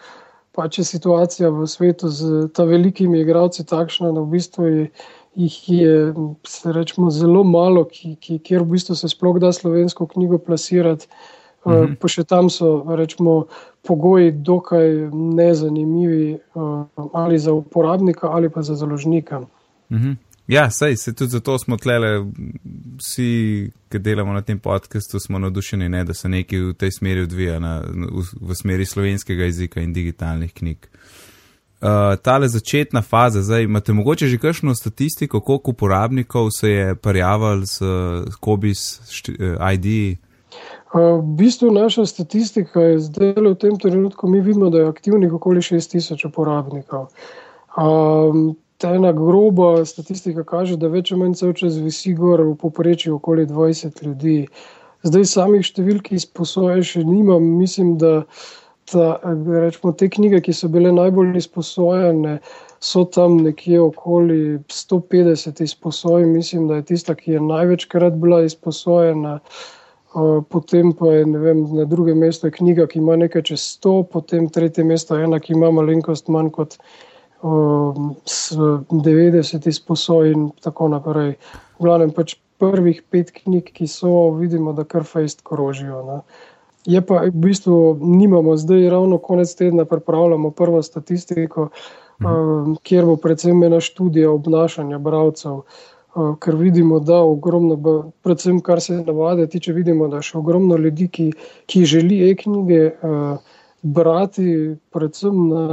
pač 0.53 0.79
je 0.79 0.85
situacija 0.85 1.51
v 1.51 1.67
svetu 1.67 2.09
z 2.09 2.49
ta 2.53 2.65
velikimi 2.65 3.21
igravci 3.21 3.65
takšna, 3.65 4.12
da 4.12 4.21
v 4.21 4.31
bistvu 4.37 4.67
je, 4.67 4.91
jih 5.35 5.69
je 5.69 6.15
rečemo, 6.65 7.11
zelo 7.11 7.45
malo, 7.45 7.85
ki, 7.85 8.17
ki, 8.21 8.39
kjer 8.39 8.62
v 8.62 8.77
bistvu 8.77 8.95
se 8.95 9.09
sploh 9.09 9.41
da 9.41 9.53
slovensko 9.53 10.07
knjigo 10.07 10.39
plasirati. 10.39 11.09
-hmm. 11.71 11.97
Pa 12.00 12.09
še 12.09 12.25
tam 12.25 12.50
so 12.50 12.85
rečemo, 12.97 13.47
pogoji 13.83 14.33
dokaj 14.33 15.11
nezanimivi, 15.12 16.38
uh, 16.54 16.87
ali 17.12 17.38
za 17.38 17.52
uporabnika, 17.52 18.28
ali 18.31 18.50
pa 18.50 18.62
za 18.62 18.75
založnika. 18.75 19.40
Mm 19.90 19.99
-hmm. 19.99 20.16
Ja, 20.47 20.71
sej, 20.71 20.97
se 20.97 21.14
tudi 21.14 21.31
zato 21.31 21.59
smo 21.59 21.76
tlele, 21.76 22.26
vsi, 22.99 23.71
ki 23.88 23.99
delamo 23.99 24.33
na 24.33 24.42
tem 24.42 24.59
podkastu, 24.59 25.21
smo 25.21 25.38
navdušeni, 25.38 25.88
ne, 25.88 26.04
da 26.04 26.14
se 26.14 26.28
nekaj 26.28 26.59
v 26.59 26.75
tej 26.75 26.90
smeri 26.90 27.23
odvija, 27.23 27.59
na, 27.59 27.81
v, 27.87 28.25
v 28.40 28.54
smeri 28.54 28.87
slovenskega 28.87 29.45
jezika 29.45 29.81
in 29.81 29.92
digitalnih 29.92 30.52
knjig. 30.52 30.88
Uh, 31.83 31.88
tale 32.23 32.49
začetna 32.49 33.02
faza, 33.02 33.42
zdaj 33.42 33.62
imate 33.62 33.92
mogoče 33.92 34.26
že 34.26 34.38
kakšno 34.38 34.75
statistiko, 34.75 35.40
koliko 35.40 35.71
uporabnikov 35.71 36.49
se 36.61 36.71
je 36.71 36.95
prijavil 36.95 37.66
s 37.66 37.81
Kobis 38.40 39.00
uh, 39.28 39.73
ID? 39.73 40.19
V 40.93 41.23
bistvu 41.39 41.71
naša 41.73 42.05
statistika 42.07 42.81
je 42.81 42.99
zdaj 43.01 43.33
v 43.41 43.55
tem 43.57 43.79
trenutku, 43.81 44.29
mi 44.29 44.41
vidimo, 44.41 44.71
da 44.71 44.79
je 44.79 44.89
aktivnih 44.89 45.33
okoli 45.33 45.65
6000 45.65 46.27
uporabnikov. 46.29 47.09
Um, 47.77 48.57
ta 48.77 48.95
ena 48.95 49.13
groba 49.13 49.85
statistika 49.85 50.45
kaže, 50.45 50.77
da 50.77 50.91
več 50.93 51.13
ali 51.13 51.23
manj 51.23 51.37
vse 51.39 51.53
čas 51.57 51.79
visi 51.81 52.13
gor 52.19 52.43
v 52.45 52.57
poprečju 52.61 53.17
okoli 53.17 53.47
20 53.47 54.03
ljudi. 54.05 54.37
Zdaj 55.03 55.25
samih 55.31 55.65
številk 55.67 56.13
izposoje 56.13 56.83
še 56.87 57.05
nimam, 57.07 57.47
mislim, 57.59 57.97
da 57.99 58.27
ta, 58.93 59.17
rečemo, 59.25 59.95
te 59.97 60.11
knjige, 60.13 60.43
ki 60.45 60.55
so 60.55 60.69
bile 60.69 60.93
najbolj 60.93 61.39
izposojene, 61.41 62.37
so 62.83 63.05
tam 63.15 63.39
nekje 63.47 63.81
okoli 63.81 64.41
150 64.69 65.63
izposoj, 65.63 66.27
mislim, 66.27 66.67
da 66.69 66.81
je 66.81 66.91
tista, 66.93 67.15
ki 67.15 67.39
je 67.39 67.45
največkrat 67.47 68.19
bila 68.21 68.43
izposojena. 68.45 69.39
Potem 70.49 70.92
pa 70.92 71.07
je 71.07 71.25
vem, 71.25 71.64
na 71.73 71.85
drugem 71.88 72.19
mestu 72.21 72.50
knjiga, 72.52 72.85
ki 72.87 72.99
ima 73.00 73.16
nekaj 73.16 73.42
čez 73.49 73.61
100, 73.81 74.04
potem 74.12 74.49
tretje 74.52 74.85
mesto 74.85 75.16
ena, 75.16 75.40
ki 75.40 75.57
ima 75.57 75.71
malenkost 75.73 76.28
manj 76.28 76.50
kot 76.52 76.76
90 77.42 79.69
izposoj 79.69 80.33
in 80.33 80.50
tako 80.61 80.88
naprej. 80.92 81.37
V 81.78 81.88
glavnem 81.88 82.12
pač 82.12 82.37
prvih 82.62 83.02
pet 83.11 83.33
knjig, 83.35 83.73
ki 83.75 83.87
so, 83.90 84.31
vidimo, 84.38 84.73
da 84.76 84.85
kar 84.85 85.04
fejst 85.09 85.42
korožijo. 85.42 86.02
Ne. 86.07 86.21
Je 86.87 87.00
pa 87.07 87.23
v 87.26 87.31
bistvu 87.31 87.99
nimamo, 88.00 88.57
zdaj 88.57 88.90
ravno 88.90 89.19
konec 89.19 89.54
tedna 89.54 89.85
pripravljamo 89.85 90.50
prvo 90.50 90.83
statistiko, 90.83 91.69
mhm. 92.23 92.75
kjer 92.83 93.07
bo 93.07 93.16
predvsem 93.16 93.62
ena 93.62 93.81
študija 93.81 94.31
obnašanja 94.31 94.99
bralcev. 94.99 95.62
Ker 96.12 96.57
vidimo, 96.61 96.99
da 97.00 97.23
ogromno, 97.25 97.76
predvsem 98.23 98.61
kar 98.61 98.81
se 98.85 98.99
navade 99.00 99.47
tiče, 99.49 99.73
vidimo, 99.73 100.09
da 100.12 100.21
še 100.21 100.37
ogromno 100.38 100.76
ljudi, 100.76 101.09
ki, 101.09 101.28
ki 101.66 101.85
želi 101.88 102.19
e-knjige 102.31 102.83
brati, 103.83 104.76
predvsem 104.92 105.47
na 105.49 105.69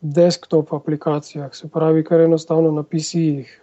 desktop 0.00 0.72
aplikacijah, 0.72 1.54
se 1.54 1.68
pravi, 1.68 2.02
kar 2.04 2.20
enostavno 2.20 2.72
na 2.74 2.82
PC-jih. 2.82 3.60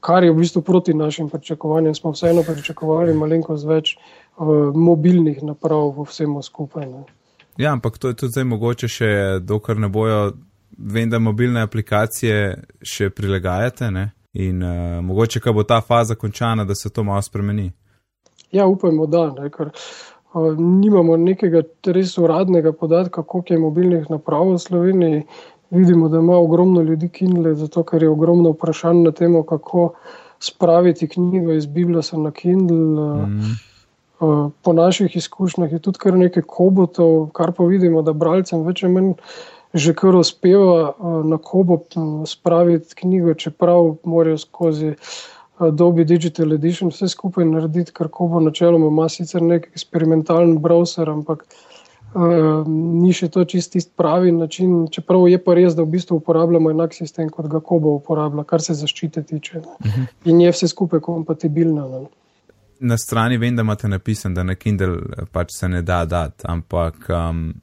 Kar 0.00 0.24
je 0.24 0.30
v 0.30 0.36
bistvu 0.38 0.62
proti 0.62 0.94
našim 0.94 1.28
pričakovanjem, 1.28 1.94
smo 1.94 2.12
vseeno 2.12 2.44
pričakovali 2.46 3.16
malenkost 3.16 3.66
več 3.66 3.96
mobilnih 4.74 5.40
naprav 5.42 5.90
v 5.96 6.04
vsemu 6.06 6.42
skupaj. 6.42 6.86
Ne. 6.86 7.02
Ja, 7.58 7.72
ampak 7.72 7.98
to 7.98 8.12
je 8.12 8.14
tudi 8.14 8.36
zdaj 8.36 8.44
mogoče 8.44 8.88
še, 8.88 9.08
dokler 9.42 9.80
ne 9.80 9.88
bojo, 9.88 10.36
vem, 10.78 11.10
da 11.10 11.18
mobilne 11.18 11.64
aplikacije 11.66 12.38
še 12.84 13.10
prilagajate 13.10 13.90
ne? 13.90 14.10
In 14.36 14.62
uh, 14.62 15.00
mogoče, 15.04 15.40
ko 15.40 15.52
bo 15.52 15.64
ta 15.64 15.80
faza 15.80 16.14
končana, 16.14 16.64
da 16.64 16.74
se 16.74 16.90
to 16.90 17.04
malo 17.04 17.22
spremeni. 17.22 17.70
Ja, 18.52 18.66
upajmo, 18.66 19.06
da. 19.06 19.30
Ne, 19.38 19.50
ker, 19.50 19.70
nimamo 20.58 21.16
nekega 21.16 21.62
res 21.96 22.16
uradnega 22.18 22.72
podatka, 22.72 23.22
koliko 23.22 23.54
je 23.54 23.60
mobilnih 23.60 24.10
naprav 24.10 24.52
v 24.52 24.58
Sloveniji. 24.58 25.22
Vidimo, 25.70 26.08
da 26.08 26.18
ima 26.18 26.36
ogromno 26.36 26.82
ljudi 26.82 27.08
Kindle, 27.08 27.54
zato 27.54 27.82
ker 27.82 28.02
je 28.02 28.10
ogromno 28.10 28.52
vprašanj 28.54 29.02
na 29.02 29.10
temo, 29.10 29.42
kako 29.42 29.94
spraviti 30.40 31.08
knjigo 31.08 31.52
iz 31.52 31.66
Bibliosa 31.66 32.18
na 32.18 32.30
Kindle. 32.30 33.26
Mm. 33.26 33.56
Po 34.62 34.72
naših 34.72 35.16
izkušnjah 35.16 35.72
je 35.72 35.78
tudi 35.78 35.98
kar 35.98 36.14
nekaj 36.14 36.42
kobotov, 36.46 37.30
kar 37.36 37.52
pa 37.52 37.64
vidimo, 37.64 38.02
da 38.02 38.12
bralcem 38.12 38.62
več 38.64 38.84
ali 38.84 38.92
manj 38.92 39.10
že 39.74 39.94
kar 39.94 40.16
uspeva 40.16 40.94
na 41.24 41.38
kobot 41.38 41.94
spraviti 42.26 42.94
knjigo, 42.94 43.34
čeprav 43.34 43.96
morajo 44.04 44.38
skozi. 44.38 44.94
Adobe 45.58 46.04
Digital 46.04 46.52
Edition, 46.52 46.90
vse 46.92 47.08
skupaj 47.08 47.44
narediti, 47.48 47.92
kar 47.92 48.10
ko 48.12 48.26
bo 48.28 48.40
načeloma, 48.44 48.90
ima 48.92 49.08
sicer 49.08 49.40
nek 49.42 49.70
eksperimentalen 49.72 50.58
browser, 50.60 51.08
ampak 51.08 51.46
uh, 52.12 52.66
ni 52.68 53.14
še 53.16 53.30
to 53.32 53.44
čisti 53.48 53.80
pravi 53.96 54.34
način. 54.36 54.84
Čeprav 54.92 55.24
je 55.30 55.40
pa 55.40 55.56
res, 55.56 55.72
da 55.72 55.86
v 55.86 55.94
bistvu 55.96 56.20
uporabljamo 56.20 56.74
enak 56.74 56.94
sistem, 56.94 57.30
kot 57.32 57.48
ga 57.48 57.62
Kobo 57.64 57.96
uporablja, 57.96 58.44
kar 58.44 58.60
se 58.60 58.76
zaščite 58.76 59.22
tiče. 59.22 59.58
Uh 59.58 59.86
mhm. 59.86 59.90
-huh. 59.90 60.30
In 60.30 60.40
je 60.40 60.52
vse 60.52 60.68
skupaj 60.68 61.00
kompatibilno. 61.00 61.88
Ne. 61.88 62.06
Na 62.80 62.98
strani 62.98 63.38
vem, 63.38 63.56
da 63.56 63.62
imate 63.62 63.88
napisan, 63.88 64.34
da 64.34 64.42
na 64.42 64.54
Kindle 64.54 64.98
pač 65.32 65.48
se 65.58 65.68
ne 65.68 65.82
da 65.82 66.04
dati, 66.04 66.44
ampak 66.44 67.08
um, 67.08 67.54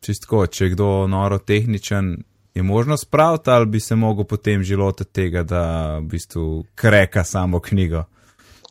čistko, 0.00 0.46
če 0.46 0.64
je 0.64 0.70
kdo 0.70 1.06
noro 1.06 1.38
tehničen, 1.38 2.16
je 2.54 2.62
možno 2.62 2.96
spraviti 2.96 3.50
ali 3.50 3.66
bi 3.66 3.80
se 3.80 3.96
mogel 3.96 4.24
potem 4.24 4.62
že 4.62 4.76
lotiti 4.76 5.12
tega, 5.12 5.42
da 5.42 5.98
v 5.98 6.06
bistvu 6.14 6.64
kreka 6.74 7.24
samo 7.24 7.60
knjigo? 7.60 8.04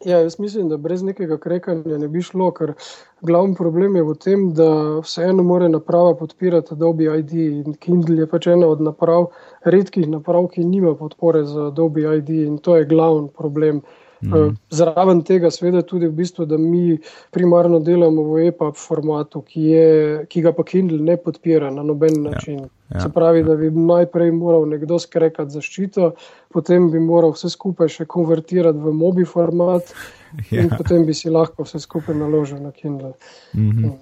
Ja, 0.06 0.20
jaz 0.20 0.40
mislim, 0.40 0.70
da 0.70 0.78
brez 0.78 1.02
nekega 1.02 1.40
krekanja 1.42 1.98
ne 1.98 2.08
bi 2.08 2.22
šlo, 2.22 2.52
ker 2.54 2.74
glavni 3.22 3.56
problem 3.58 3.96
je 3.96 4.04
v 4.06 4.14
tem, 4.22 4.44
da 4.54 4.68
vseeno 5.02 5.44
more 5.44 5.70
naprava 5.70 6.14
podpirati 6.20 6.76
Adobe 6.76 7.08
ID 7.20 7.34
in 7.34 7.74
Kindle 7.82 8.20
je 8.22 8.28
pač 8.30 8.48
ena 8.54 8.68
od 8.68 8.84
naprav, 8.86 9.32
redkih 9.66 10.06
naprav, 10.08 10.52
ki 10.54 10.68
nima 10.70 10.94
podpore 10.96 11.44
za 11.50 11.72
Adobe 11.72 12.06
ID 12.20 12.30
in 12.30 12.60
to 12.62 12.78
je 12.78 12.86
glavni 12.86 13.32
problem. 13.38 13.82
Mhm. 14.24 14.56
Zraven 14.70 15.22
tega, 15.22 15.52
seveda, 15.52 15.82
tudi 15.82 16.08
v 16.08 16.12
bistvu, 16.12 16.46
da 16.46 16.58
mi 16.58 16.98
primarno 17.32 17.80
delamo 17.80 18.24
v 18.34 18.48
EPUB 18.48 18.76
formatu, 18.76 19.42
ki, 19.42 19.62
je, 19.62 20.26
ki 20.30 20.42
ga 20.42 20.54
pa 20.58 20.64
Kindle 20.64 21.00
ne 21.04 21.18
podpira 21.22 21.70
na 21.72 21.84
noben 21.84 22.16
ja, 22.16 22.32
način. 22.32 22.60
Ja, 22.60 22.70
ja, 22.96 23.00
Se 23.06 23.10
pravi, 23.14 23.44
da 23.44 23.56
bi 23.56 23.70
najprej 23.72 24.32
moral 24.32 24.66
nekdo 24.70 25.00
skrekati 25.00 25.54
zaščito, 25.54 26.12
potem 26.54 26.90
bi 26.92 27.00
moral 27.00 27.36
vse 27.36 27.52
skupaj 27.54 27.94
še 28.00 28.10
konvertirati 28.10 28.82
v 28.82 28.96
mobi 28.96 29.26
format, 29.26 29.94
ja. 30.52 30.64
in 30.64 30.74
potem 30.74 31.06
bi 31.06 31.14
si 31.14 31.30
lahko 31.30 31.68
vse 31.68 31.84
skupaj 31.84 32.18
naložil 32.18 32.62
na 32.64 32.72
Kindle. 32.72 33.14
Mhm. 33.54 33.96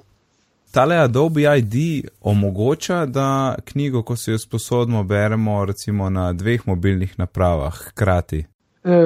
Tale 0.76 0.98
Adobe 1.00 1.46
ID 1.48 2.04
omogoča, 2.20 3.06
da 3.08 3.56
knjigo, 3.64 4.02
ko 4.04 4.18
si 4.20 4.34
jo 4.34 4.38
sposodimo, 4.38 5.04
beremo 5.08 5.62
recimo 5.66 6.10
na 6.10 6.34
dveh 6.34 6.68
mobilnih 6.68 7.14
napravah 7.20 7.78
hkrati. 7.92 8.44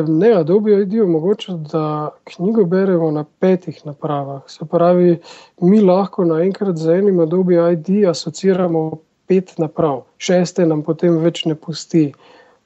Ne, 0.07 0.33
Adobe 0.35 0.81
ID 0.81 1.01
omogoča, 1.01 1.53
da 1.53 2.09
knjigo 2.23 2.65
beremo 2.65 3.11
na 3.11 3.23
petih 3.23 3.85
napravah. 3.85 4.41
Se 4.47 4.65
pravi, 4.65 5.19
mi 5.61 5.79
lahko 5.81 6.25
naenkrat 6.25 6.77
z 6.77 6.97
enim 6.99 7.19
Adobe 7.19 7.55
ID 7.73 8.03
asociramo 8.09 8.91
pet 9.27 9.53
naprav, 9.57 10.01
šeste 10.17 10.65
nam 10.65 10.81
potem 10.83 11.17
več 11.23 11.45
ne 11.45 11.55
pusti. 11.55 12.09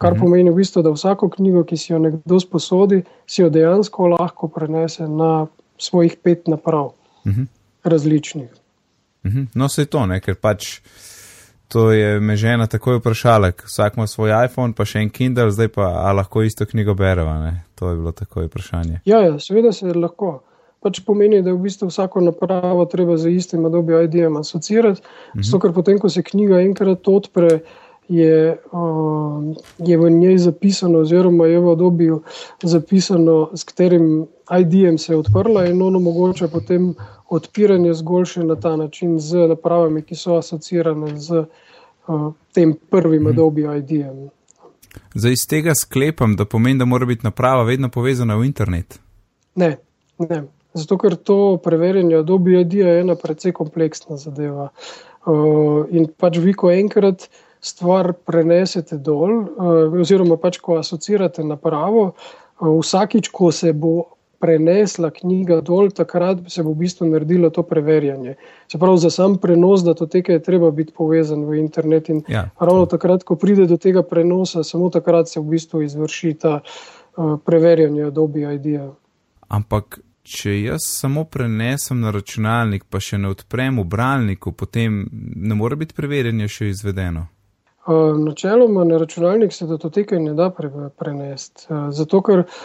Kar 0.01 0.15
mhm. 0.15 0.21
pomeni 0.23 0.51
v 0.51 0.57
bistvu, 0.57 0.81
da 0.83 0.91
vsako 0.91 1.29
knjigo, 1.35 1.63
ki 1.69 1.77
si 1.77 1.91
jo 1.93 1.99
nekdo 2.01 2.39
sposodi, 2.41 3.03
si 3.29 3.43
jo 3.43 3.49
dejansko 3.53 4.09
lahko 4.15 4.49
prenese 4.51 5.05
na 5.07 5.45
svojih 5.77 6.17
pet 6.23 6.47
naprav, 6.47 6.95
mhm. 7.27 7.45
različnih. 7.83 8.49
Mhm. 9.27 9.51
No, 9.53 9.69
se 9.69 9.85
je 9.85 9.85
to, 9.85 10.05
ne? 10.09 10.19
ker 10.21 10.35
pač. 10.35 10.79
To 11.73 11.91
je 11.91 12.19
me 12.19 12.35
žena 12.37 12.67
takoj 12.67 12.99
vprašala, 12.99 13.51
vsak 13.65 13.97
ima 13.97 14.07
svoj 14.07 14.29
iPhone, 14.45 14.75
pa 14.77 14.85
še 14.85 15.01
en 15.01 15.09
Kindle, 15.09 15.49
zdaj 15.51 15.71
pa 15.73 15.87
lahko 16.13 16.43
isto 16.45 16.67
knjigo 16.69 16.93
bereva. 16.93 17.39
Ne? 17.41 17.63
To 17.81 17.89
je 17.89 17.97
bilo 17.97 18.11
takoj 18.13 18.45
vprašanje. 18.45 18.99
Ja, 19.09 19.23
ja 19.25 19.39
seveda 19.41 19.71
se 19.73 19.89
lahko. 19.89 20.43
Pač 20.83 20.99
pomeni, 21.07 21.39
da 21.41 21.49
je 21.49 21.55
v 21.55 21.63
bistvu 21.63 21.87
vsako 21.89 22.21
napravo 22.21 22.83
treba 22.91 23.15
za 23.17 23.31
istim 23.31 23.65
Adobe 23.65 24.03
ID-jem 24.03 24.37
asocirati. 24.37 25.01
Mhm. 25.33 25.47
Zato, 25.47 25.61
ker 25.63 25.73
potem, 25.73 25.97
ko 25.99 26.11
se 26.13 26.21
knjiga 26.21 26.61
enkrat 26.61 27.07
odpre, 27.07 27.63
je, 28.11 28.57
uh, 28.71 29.43
je 29.79 29.97
v 29.97 30.09
njej 30.11 30.37
zapisano, 30.37 30.99
oziroma 31.07 31.47
je 31.47 31.59
v 31.59 31.71
Adobe 31.71 32.09
zapisano, 32.63 33.49
s 33.55 33.63
katerim 33.63 34.27
ID-jem 34.51 34.97
se 34.97 35.13
je 35.13 35.17
odprla 35.17 35.65
in 35.65 35.81
ono 35.81 35.99
mogoče 35.99 36.47
potem 36.51 36.93
odpiranje 37.33 37.93
zgolj 37.99 38.25
še 38.35 38.45
na 38.47 38.55
ta 38.59 38.75
način 38.79 39.17
z 39.19 39.47
napravami, 39.53 40.03
ki 40.05 40.15
so 40.15 40.37
asocirane 40.37 41.15
z 41.19 41.43
uh, 41.43 42.31
tem 42.53 42.75
prvim 42.89 43.25
hmm. 43.25 43.31
Adobe 43.33 43.67
ID-jem. 43.77 44.27
Zdaj 45.13 45.33
iz 45.33 45.45
tega 45.49 45.73
sklepam, 45.75 46.35
da 46.35 46.45
pomeni, 46.45 46.79
da 46.79 46.85
mora 46.85 47.05
biti 47.05 47.25
naprava 47.25 47.63
vedno 47.63 47.89
povezana 47.89 48.35
v 48.35 48.45
internet. 48.45 48.99
Ne, 49.55 49.77
ne. 50.19 50.43
Zato, 50.73 50.97
ker 50.97 51.15
to 51.15 51.57
preverjanje 51.63 52.17
Adobe 52.17 52.59
ID 52.61 52.73
je 52.73 52.99
ena 53.01 53.15
precej 53.15 53.53
kompleksna 53.53 54.17
zadeva. 54.17 54.69
Uh, 55.25 55.85
in 55.93 56.09
pač 56.17 56.39
vi, 56.41 56.53
ko 56.57 56.71
enkrat 56.73 57.27
stvar 57.63 58.11
prenesete 58.25 58.97
dol, 58.97 59.35
uh, 59.53 59.93
oziroma 60.01 60.37
pač 60.41 60.57
ko 60.59 60.79
asocirate 60.81 61.45
napravo, 61.45 62.09
uh, 62.11 62.73
vsakič, 62.79 63.29
ko 63.29 63.51
se 63.53 63.73
bo 63.73 64.12
prenesla 64.43 65.09
knjiga 65.09 65.61
dol, 65.63 65.87
takrat 65.95 66.41
se 66.51 66.63
bo 66.63 66.73
v 66.73 66.83
bistvu 66.83 67.07
naredilo 67.07 67.47
to 67.49 67.63
preverjanje. 67.63 68.35
Se 68.71 68.79
pravi, 68.79 68.99
za 68.99 69.09
sam 69.09 69.37
prenos 69.39 69.85
datoteke 69.87 70.35
je 70.35 70.43
treba 70.43 70.71
biti 70.71 70.91
povezan 70.97 71.45
v 71.47 71.61
internet 71.61 72.09
in 72.09 72.19
ja. 72.27 72.49
ravno 72.59 72.85
takrat, 72.91 73.23
ko 73.23 73.37
pride 73.39 73.69
do 73.71 73.77
tega 73.79 74.03
prenosa, 74.03 74.63
samo 74.67 74.89
takrat 74.91 75.31
se 75.31 75.39
v 75.39 75.55
bistvu 75.55 75.85
izvrši 75.87 76.33
ta 76.33 76.59
uh, 76.59 77.37
preverjanje 77.45 78.09
Adobe 78.11 78.43
ID-ja. 78.55 78.89
Ampak. 79.47 80.03
Če 80.23 80.53
jaz 80.55 80.85
samo 80.87 81.25
prenesem 81.27 81.97
na 81.99 82.11
računalnik, 82.15 82.85
pa 82.87 83.01
še 83.03 83.17
ne 83.19 83.27
odprem 83.33 83.81
v 83.81 83.83
bralniku, 83.91 84.53
potem 84.55 85.01
ne 85.11 85.55
more 85.59 85.75
biti 85.75 85.91
preverjanje 85.97 86.47
še 86.47 86.69
izvedeno. 86.71 87.25
Uh, 87.83 88.15
načeloma 88.15 88.85
na 88.87 89.01
računalnik 89.01 89.51
se 89.51 89.67
datoteke 89.67 90.15
ne 90.23 90.31
da 90.39 90.47
pre, 90.55 90.71
prenesti. 90.95 91.67
Uh, 91.67 91.89
zato, 91.91 92.23
ker 92.23 92.45
uh, 92.45 92.55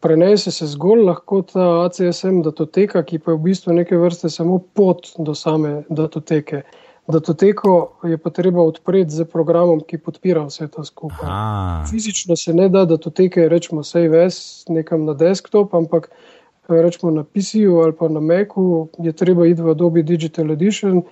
prenese 0.00 0.50
se 0.50 0.66
zgolj 0.66 1.02
lahko 1.02 1.42
ta 1.42 1.64
ACSM 1.84 2.42
datoteka, 2.42 3.02
ki 3.02 3.18
pa 3.18 3.32
je 3.32 3.38
v 3.38 3.42
bistvu 3.42 3.74
neke 3.74 3.96
vrste 3.98 4.30
samo 4.30 4.58
pot 4.58 5.10
do 5.18 5.34
same 5.34 5.82
datoteke. 5.88 6.62
Datoteko 7.08 7.74
je 8.04 8.18
pa 8.18 8.30
treba 8.30 8.62
odpreti 8.62 9.10
z 9.10 9.24
programom, 9.24 9.80
ki 9.80 9.98
podpira 9.98 10.44
vse 10.46 10.68
to 10.68 10.84
skupaj. 10.84 11.24
Aha. 11.24 11.84
Fizično 11.90 12.36
se 12.36 12.54
ne 12.54 12.68
da 12.68 12.84
datoteke, 12.84 13.48
rečemo, 13.48 13.82
save 13.82 14.26
as 14.26 14.64
nekam 14.68 15.06
na 15.08 15.14
desktop, 15.14 15.74
ampak 15.74 16.10
rečemo 16.68 17.10
na 17.10 17.24
PC-ju 17.24 17.80
ali 17.80 17.96
pa 17.96 18.08
na 18.08 18.20
Macu, 18.20 18.88
je 18.98 19.12
treba 19.12 19.46
iti 19.46 19.62
v 19.62 19.70
Adobe 19.70 20.02
Digital 20.02 20.52
Edition, 20.52 21.02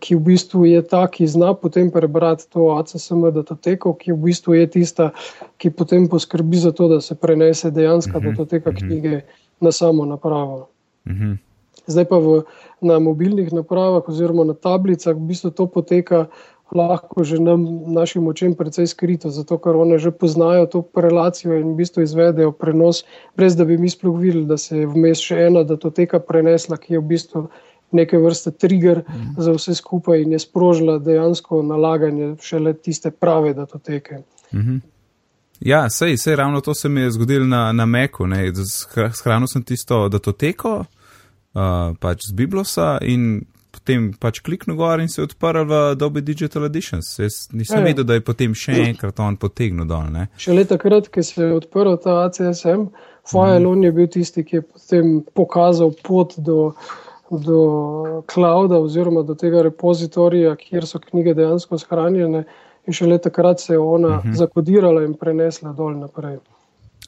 ki 0.00 0.14
v 0.14 0.20
bistvu 0.20 0.64
je 0.70 0.82
ta, 0.82 1.06
ki 1.10 1.26
zna 1.26 1.54
potem 1.54 1.90
prebrati 1.90 2.46
to 2.50 2.70
ACSM 2.78 3.26
datoteko, 3.34 3.94
ki 3.98 4.12
v 4.12 4.30
bistvu 4.30 4.54
je 4.54 4.66
tista, 4.78 5.10
ki 5.58 5.70
potem 5.70 6.06
poskrbi 6.08 6.58
za 6.62 6.72
to, 6.72 6.88
da 6.88 7.00
se 7.00 7.14
prenese 7.14 7.70
dejansko 7.70 8.18
Mhm, 8.18 8.30
datoteka 8.30 8.70
mhm. 8.70 8.78
knjige 8.78 9.20
na 9.60 9.72
samo 9.72 10.06
napravo. 10.06 10.68
Mhm. 11.08 11.38
Zdaj 11.86 12.04
pa 12.04 12.18
v, 12.18 12.42
na 12.82 12.98
mobilnih 12.98 13.52
napravah 13.52 14.02
oziroma 14.08 14.44
na 14.44 14.54
tablicah 14.54 15.14
v 15.14 15.30
bistvu 15.30 15.50
to 15.50 15.66
poteka 15.66 16.26
lahko 16.74 17.22
že 17.22 17.38
nam, 17.38 17.62
našim 17.94 18.26
očem 18.26 18.54
precej 18.54 18.90
skrito, 18.90 19.30
zato 19.30 19.58
ker 19.58 19.78
one 19.78 19.98
že 20.02 20.10
poznajo 20.10 20.66
to 20.66 20.82
relacijo 20.98 21.54
in 21.54 21.78
v 21.78 21.86
bistvu 21.86 22.02
izvedejo 22.02 22.50
prenos, 22.50 23.06
brez 23.38 23.54
da 23.54 23.64
bi 23.64 23.78
mi 23.78 23.86
sploh 23.86 24.18
videli, 24.18 24.46
da 24.50 24.58
se 24.58 24.82
je 24.82 24.86
vmes 24.86 25.22
še 25.22 25.46
ena 25.46 25.62
datoteka 25.62 26.18
prenesla, 26.18 26.74
ki 26.76 26.98
je 26.98 26.98
v 26.98 27.06
bistvu 27.06 27.46
neke 27.92 28.18
vrste 28.18 28.50
trigger 28.50 29.02
mm. 29.08 29.34
za 29.38 29.52
vse 29.52 29.74
skupaj 29.74 30.22
in 30.22 30.32
je 30.32 30.38
sprožila 30.38 30.98
dejansko 30.98 31.62
nalaganje 31.62 32.34
šele 32.42 32.74
tiste 32.74 33.10
prave 33.10 33.54
datoteke. 33.54 34.22
Mhm. 34.54 34.76
Ja, 35.60 35.90
sej, 35.90 36.16
sej 36.16 36.36
ravno 36.36 36.60
to 36.60 36.74
se 36.74 36.88
mi 36.88 37.00
je 37.00 37.10
zgodilo 37.10 37.46
na, 37.46 37.72
na 37.72 37.86
Meku. 37.86 38.24
Shranil 39.12 39.46
sem 39.48 39.62
tisto 39.62 40.08
datoteko, 40.08 40.84
uh, 41.54 41.96
pač 42.00 42.28
z 42.28 42.32
Biblosa 42.32 42.98
in 43.00 43.46
potem 43.76 44.08
pač 44.20 44.40
kliknil 44.44 44.76
gor 44.76 45.00
in 45.00 45.08
se 45.08 45.20
je 45.20 45.28
odprl 45.28 45.64
v 45.68 45.80
Adobe 45.92 46.20
Digital 46.20 46.66
Editions. 46.66 47.18
Jaz 47.18 47.48
nisem 47.52 47.78
Ja, 47.78 47.82
ja. 47.84 47.86
vedel, 47.86 48.04
da 48.04 48.16
je 48.16 48.24
potem 48.24 48.54
še 48.56 48.76
enkrat 48.88 49.20
on 49.20 49.36
potegnil 49.40 49.86
dol. 49.88 50.08
Ne. 50.12 50.28
Šele 50.40 50.64
takrat, 50.68 51.10
ko 51.12 51.22
se 51.22 51.42
je 51.42 51.52
odprl 51.54 51.96
ta 52.02 52.24
ACSM, 52.26 52.88
file, 53.28 53.66
on 53.68 53.84
je 53.84 53.92
bil 53.92 54.08
tisti, 54.12 54.44
ki 54.46 54.60
je 54.60 54.62
potem 54.64 55.12
pokazal 55.36 55.92
pot 56.02 56.34
do, 56.38 56.72
do 57.30 58.22
clouda 58.32 58.78
oziroma 58.78 59.22
do 59.22 59.34
tega 59.34 59.62
repozitorija, 59.62 60.56
kjer 60.56 60.86
so 60.86 61.00
knjige 61.02 61.34
dejansko 61.34 61.78
shranjene. 61.78 62.44
In 62.86 62.94
šele 62.94 63.18
takrat 63.18 63.60
se 63.60 63.72
je 63.74 63.78
ona 63.78 64.08
uh 64.08 64.24
-huh. 64.24 64.34
zakodirala 64.34 65.02
in 65.04 65.14
prenesla 65.14 65.72
dol 65.72 65.98
naprej. 65.98 66.38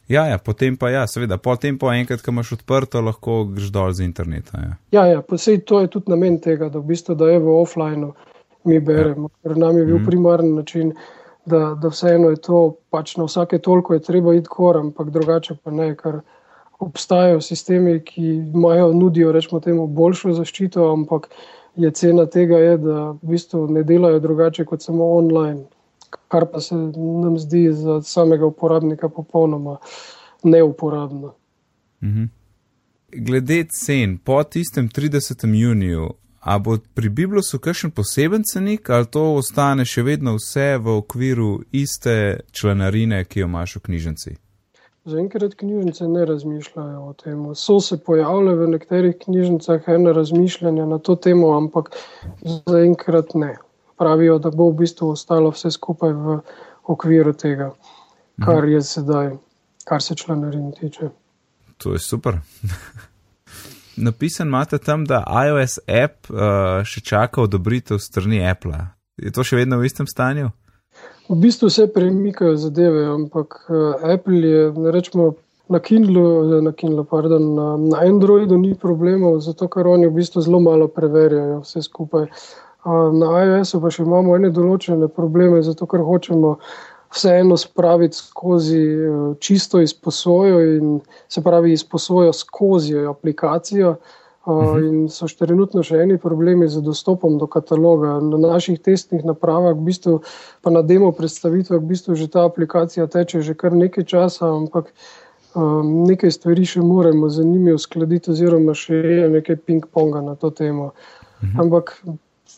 Ja, 0.09 0.27
ja, 0.27 0.39
potem 0.39 0.77
pa 0.77 0.91
ja, 0.91 1.07
seveda, 1.07 1.37
potem 1.39 1.79
pa 1.79 1.95
enkrat, 1.95 2.23
ko 2.23 2.31
imaš 2.31 2.53
odprto, 2.53 3.01
lahko 3.01 3.45
greš 3.45 3.69
dol 3.69 3.93
z 3.93 4.05
interneta. 4.05 4.59
Ja. 4.59 4.77
Ja, 4.91 5.07
ja 5.07 5.23
posej 5.23 5.59
to 5.59 5.81
je 5.81 5.87
tudi 5.87 6.11
namen 6.11 6.41
tega, 6.41 6.69
da 6.69 6.79
v 6.79 6.83
bistvu 6.83 7.15
da 7.15 7.29
je 7.29 7.39
v 7.39 7.61
offlineu 7.61 8.13
mi 8.65 8.81
beremo, 8.81 9.29
ja. 9.29 9.43
ker 9.43 9.57
nam 9.57 9.79
je 9.79 9.85
bil 9.85 9.99
mm. 9.99 10.07
primarni 10.07 10.53
način, 10.53 10.93
da, 11.47 11.75
da 11.83 11.89
vseeno 11.89 12.31
je 12.31 12.41
to 12.45 12.77
pač 12.91 13.17
na 13.17 13.25
vsake 13.25 13.59
toliko 13.59 13.95
je 13.95 14.03
treba 14.03 14.35
iti 14.35 14.49
kor, 14.51 14.77
ampak 14.77 15.11
drugače 15.11 15.57
pa 15.65 15.71
ne, 15.71 15.95
ker 15.97 16.21
obstajajo 16.78 17.40
sistemi, 17.40 18.00
ki 18.04 18.23
imajo, 18.54 18.92
nudijo 18.92 19.32
rečemo 19.32 19.61
temu 19.61 19.87
boljšo 19.87 20.32
zaščito, 20.32 20.92
ampak 20.92 21.28
je 21.76 21.90
cena 21.90 22.26
tega 22.26 22.58
je, 22.58 22.78
da 22.78 23.11
v 23.11 23.32
bistvu 23.32 23.66
ne 23.70 23.82
delajo 23.82 24.20
drugače 24.20 24.64
kot 24.64 24.82
samo 24.82 25.11
online, 25.16 25.64
kar 26.28 26.47
pa 26.52 26.61
se 26.61 26.75
nam 26.75 27.38
zdi 27.38 27.68
za 27.73 28.02
samega 28.02 28.47
uporabnika 28.47 29.08
popolnoma 29.08 29.76
neuporabno. 30.42 31.35
Mhm. 32.02 32.25
Glede 33.12 33.64
cen, 33.70 34.18
po 34.18 34.42
tistem 34.44 34.88
30. 34.88 35.54
juniju, 35.54 36.08
a 36.40 36.58
bo 36.58 36.78
pri 36.94 37.08
Biblosu 37.08 37.58
kakšen 37.58 37.90
poseben 37.90 38.42
cenik, 38.52 38.90
ali 38.90 39.06
to 39.06 39.35
ostane 39.35 39.85
še 39.85 40.02
vedno 40.02 40.37
vse 40.37 40.76
v 40.78 40.99
okviru 40.99 41.62
iste 41.73 42.40
članarine, 42.52 43.25
ki 43.25 43.40
jo 43.40 43.47
imaš 43.47 43.76
v 43.76 43.80
knjižnici? 43.80 44.37
Zaenkrat 45.09 45.55
knjižnice 45.55 46.09
ne 46.09 46.25
razmišljajo 46.29 47.00
o 47.00 47.12
tem. 47.12 47.45
So 47.57 47.81
se 47.81 47.97
pojavile 48.05 48.55
v 48.55 48.69
nekaterih 48.75 49.15
knjižnicah 49.25 49.89
ene 49.89 50.13
razmišljanja 50.13 50.87
na 50.87 50.99
to 50.99 51.17
temo, 51.17 51.54
ampak 51.56 51.91
zaenkrat 52.45 53.35
ne. 53.35 53.56
Pravijo, 53.99 54.39
da 54.39 54.50
bo 54.50 54.69
v 54.71 54.76
bistvu 54.82 55.09
ostalo 55.11 55.50
vse 55.50 55.71
skupaj 55.71 56.13
v 56.13 56.39
okviru 56.85 57.32
tega, 57.32 57.71
kar 58.45 58.69
je 58.69 58.82
sedaj, 58.82 59.32
kar 59.85 60.02
se 60.02 60.15
članarin 60.17 60.73
tiče. 60.73 61.09
To 61.78 61.93
je 61.93 61.99
super. 61.99 62.39
Napisan 63.97 64.47
imate 64.47 64.78
tam, 64.78 65.04
da 65.04 65.25
iOS 65.47 65.78
app 65.89 66.30
uh, 66.30 66.39
še 66.85 67.00
čaka 67.00 67.43
odobritev 67.43 67.99
strani 67.99 68.45
Apple. 68.47 68.78
Je 69.17 69.32
to 69.35 69.43
še 69.43 69.56
vedno 69.59 69.80
v 69.80 69.89
istem 69.89 70.06
stanju? 70.06 70.52
V 71.28 71.36
bistvu 71.36 71.71
se 71.71 71.86
premikajo 71.93 72.56
zadeve, 72.56 73.04
ampak 73.06 73.67
uh, 73.69 74.10
Apple 74.14 74.41
je, 74.41 74.73
rečemo, 74.93 75.32
na 75.69 75.78
Kindlu, 75.78 76.60
na, 76.62 76.73
Kindlu 76.73 77.04
pardon, 77.04 77.54
na, 77.54 77.76
na 77.76 77.99
Androidu 78.00 78.56
ni 78.56 78.75
problemov, 78.75 79.41
zato 79.45 79.69
ker 79.69 79.86
oni 79.86 80.08
v 80.08 80.17
bistvu 80.17 80.41
zelo 80.41 80.60
malo 80.64 80.88
preverjajo 80.88 81.60
vse 81.60 81.82
skupaj. 81.84 82.30
Na 83.12 83.26
iOS-u 83.45 83.82
pa 83.82 83.91
še 83.93 84.06
imamo 84.06 84.36
ene 84.38 84.49
določene 84.54 85.10
probleme, 85.12 85.60
zato 85.62 85.84
ker 85.84 86.00
hočemo 86.00 86.54
vseeno 87.12 87.58
spraviti 87.60 88.17
skozi 88.17 88.80
uh, 88.80 89.36
čisto 89.41 89.82
izposojo 89.84 90.62
in 90.78 90.97
se 91.28 91.45
pravi 91.45 91.75
izposojo 91.76 92.32
skozi 92.32 93.04
aplikacijo. 93.04 93.99
Uh, 93.99 94.17
in 94.80 95.08
so 95.13 95.28
še 95.28 95.45
trenutno 95.45 95.82
še 95.84 96.00
eni 96.04 96.19
problemi 96.21 96.69
z 96.69 96.80
dostopom 96.84 97.39
do 97.41 97.47
kataloga. 97.50 98.17
Na 98.25 98.39
naših 98.41 98.80
testnih 98.80 99.25
napravah, 99.26 99.76
v 99.76 99.89
bistvu, 99.91 100.15
pa 100.65 100.73
na 100.73 100.82
demo 100.82 101.13
predstavitvah, 101.13 101.80
v 101.80 101.91
bistvu 101.93 102.17
že 102.17 102.28
ta 102.32 102.47
aplikacija 102.49 103.06
teče 103.06 103.43
že 103.45 103.54
kar 103.58 103.76
nekaj 103.76 104.08
časa, 104.08 104.49
ampak 104.49 104.93
um, 105.52 106.06
nekaj 106.08 106.32
stvari 106.32 106.65
še 106.65 106.84
moramo 106.84 107.28
z 107.28 107.45
njimi 107.45 107.76
uskladiti, 107.76 108.32
oziroma 108.32 108.75
še 108.75 108.97
je 108.97 109.28
nekaj 109.37 109.61
ping-ponga 109.69 110.25
na 110.25 110.34
to 110.34 110.50
temo. 110.50 110.93
Mhm. 111.43 111.61
Ampak 111.61 111.95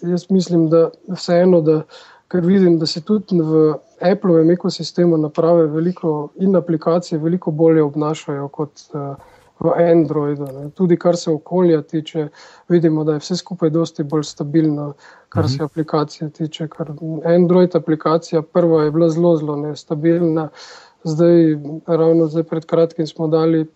jaz 0.01 0.31
mislim, 0.31 0.71
da 0.71 0.89
vseeno, 1.11 1.61
da 1.61 1.83
ker 2.31 2.47
vidim, 2.47 2.79
da 2.79 2.87
se 2.87 3.03
tudi 3.03 3.43
v 3.43 3.75
Apple'ovem 4.01 4.55
ekosistemu 4.55 5.19
naprave 5.19 5.67
veliko 5.67 6.31
in 6.41 6.55
aplikacije 6.57 7.19
veliko 7.19 7.51
bolje 7.51 7.83
obnašajo 7.83 8.49
kot. 8.49 8.89
Uh, 8.95 9.19
v 9.61 9.91
Androidu. 9.91 10.47
Ne. 10.53 10.71
Tudi 10.71 10.97
kar 10.97 11.17
se 11.17 11.31
okolja 11.31 11.83
tiče, 11.83 12.29
vidimo, 12.69 13.05
da 13.05 13.13
je 13.13 13.19
vse 13.25 13.37
skupaj 13.37 13.71
dosti 13.71 14.05
bolj 14.05 14.25
stabilno, 14.25 14.93
kar 15.29 15.49
se 15.49 15.63
aplikacije 15.65 16.31
tiče. 16.31 16.69
Ker 16.69 16.93
Android 17.25 17.77
aplikacija 17.77 18.43
prva 18.43 18.85
je 18.85 18.91
bila 18.91 19.11
zelo, 19.11 19.37
zelo 19.37 19.57
nestabilna. 19.57 20.49
Zdaj, 21.05 21.59
ravno 21.87 22.27
zdaj 22.29 22.43
pred 22.43 22.67
kratkim 22.67 23.07
smo 23.07 23.29
dali 23.29 23.67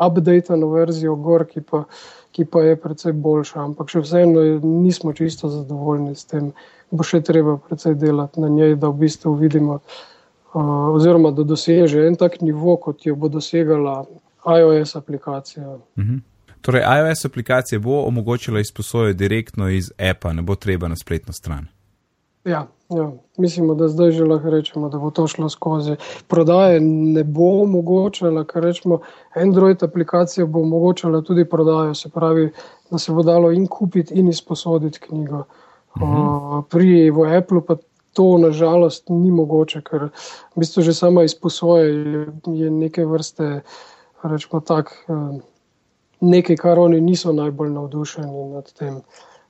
updateno 0.00 0.68
verzijo 0.70 1.14
gor, 1.14 1.46
ki 1.46 1.60
pa, 1.60 1.84
ki 2.32 2.44
pa 2.44 2.62
je 2.62 2.76
precej 2.76 3.12
boljša, 3.12 3.62
ampak 3.64 3.88
še 3.90 4.00
vseeno 4.00 4.40
je- 4.40 4.60
nismo 4.60 5.12
čisto 5.12 5.48
zadovoljni 5.48 6.14
s 6.14 6.24
tem. 6.24 6.52
Bo 6.90 7.02
še 7.02 7.20
treba 7.20 7.56
precej 7.56 7.94
delati 7.94 8.40
na 8.40 8.48
njej, 8.48 8.76
da 8.76 8.88
v 8.88 8.98
bistvu 8.98 9.34
vidimo, 9.34 9.80
uh, 10.54 10.94
oziroma 10.94 11.30
da 11.30 11.42
doseže 11.42 12.06
en 12.06 12.16
tak 12.16 12.40
nivo, 12.40 12.76
kot 12.76 13.06
jo 13.06 13.16
bo 13.16 13.28
dosegala 13.28 14.04
iOS 14.60 14.96
aplikacija. 14.96 15.78
Mhm. 15.98 16.16
Torej, 16.60 16.82
iOS 16.82 17.24
aplikacija 17.24 17.78
bo 17.78 18.02
omogočila 18.06 18.60
izposojo 18.60 19.12
direktno 19.12 19.68
iz 19.68 19.92
appa, 20.10 20.32
ne 20.32 20.42
bo 20.42 20.54
treba 20.54 20.88
na 20.88 20.96
spletno 20.96 21.32
stran. 21.32 21.66
Ja, 22.44 22.66
ja, 22.88 23.12
mislimo, 23.38 23.74
da 23.74 23.88
zdaj 23.88 24.10
že 24.10 24.24
lahko 24.24 24.50
rečemo, 24.50 24.88
da 24.88 24.98
bo 24.98 25.10
to 25.10 25.26
šlo 25.26 25.48
skozi. 25.48 25.96
Prodaje 26.28 26.80
ne 26.80 27.24
bo 27.24 27.62
omogočala, 27.62 28.44
ker 28.44 28.62
rečemo, 28.62 29.00
Android 29.34 29.82
aplikacija 29.82 30.46
bo 30.46 30.62
omogočala 30.62 31.22
tudi 31.22 31.44
prodajo, 31.44 31.94
se 31.94 32.08
pravi, 32.08 32.52
da 32.90 32.98
se 32.98 33.12
bo 33.12 33.22
dalo 33.22 33.50
in 33.52 33.66
kupiti 33.66 34.14
in 34.14 34.28
izposoditi 34.28 35.00
knjigo. 35.00 35.38
Uh 35.38 36.02
-huh. 36.02 36.58
uh, 36.58 36.64
pri 36.70 37.12
Apple 37.38 37.60
pa 37.66 37.76
to 38.12 38.38
nažalost 38.38 39.08
ni 39.08 39.30
mogoče, 39.30 39.82
ker 39.84 40.08
v 40.56 40.60
bistvu 40.60 40.82
že 40.82 40.94
sama 40.94 41.22
izposoja 41.22 41.84
je, 41.84 42.26
je 42.46 42.70
neke 42.70 43.04
vrste, 43.04 43.60
rečemo 44.28 44.60
tak, 44.60 44.92
uh, 45.08 45.38
nekaj, 46.20 46.56
kar 46.56 46.78
oni 46.78 47.00
niso 47.00 47.32
najbolj 47.32 47.70
navdušeni 47.70 48.44
nad 48.54 48.72
tem. 48.72 49.00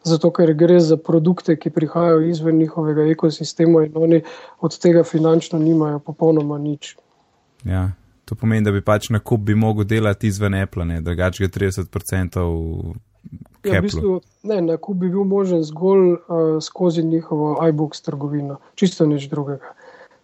Zato, 0.06 0.30
ker 0.30 0.52
gre 0.54 0.78
za 0.80 0.96
produkte, 0.96 1.56
ki 1.58 1.70
prihajajo 1.70 2.20
izven 2.30 2.58
njihovega 2.58 3.08
ekosistema 3.10 3.84
in 3.84 3.92
oni 3.94 4.22
od 4.60 4.78
tega 4.78 5.02
finančno 5.04 5.58
nimajo 5.58 5.98
popolnoma 5.98 6.58
nič. 6.58 6.96
Ja, 7.64 7.90
to 8.24 8.34
pomeni, 8.34 8.64
da 8.64 8.72
bi 8.72 8.84
pač 8.84 9.10
nakup 9.10 9.40
bi 9.40 9.54
mogel 9.54 9.84
delati 9.84 10.30
izven 10.30 10.54
Apple, 10.54 10.84
ne, 10.84 11.00
drugače 11.00 11.46
ga 11.46 11.58
30% 11.58 12.46
Ja, 13.66 13.80
v 13.80 13.82
bistvu, 13.82 14.20
ne, 14.46 14.60
nakup 14.62 14.98
bi 15.00 15.08
bil 15.10 15.24
možen 15.26 15.64
zgolj 15.66 16.12
uh, 16.12 16.18
skozi 16.62 17.02
njihovo 17.02 17.56
iBooks 17.68 18.02
trgovino, 18.02 18.60
čisto 18.74 19.06
nič 19.06 19.26
drugega. 19.28 19.72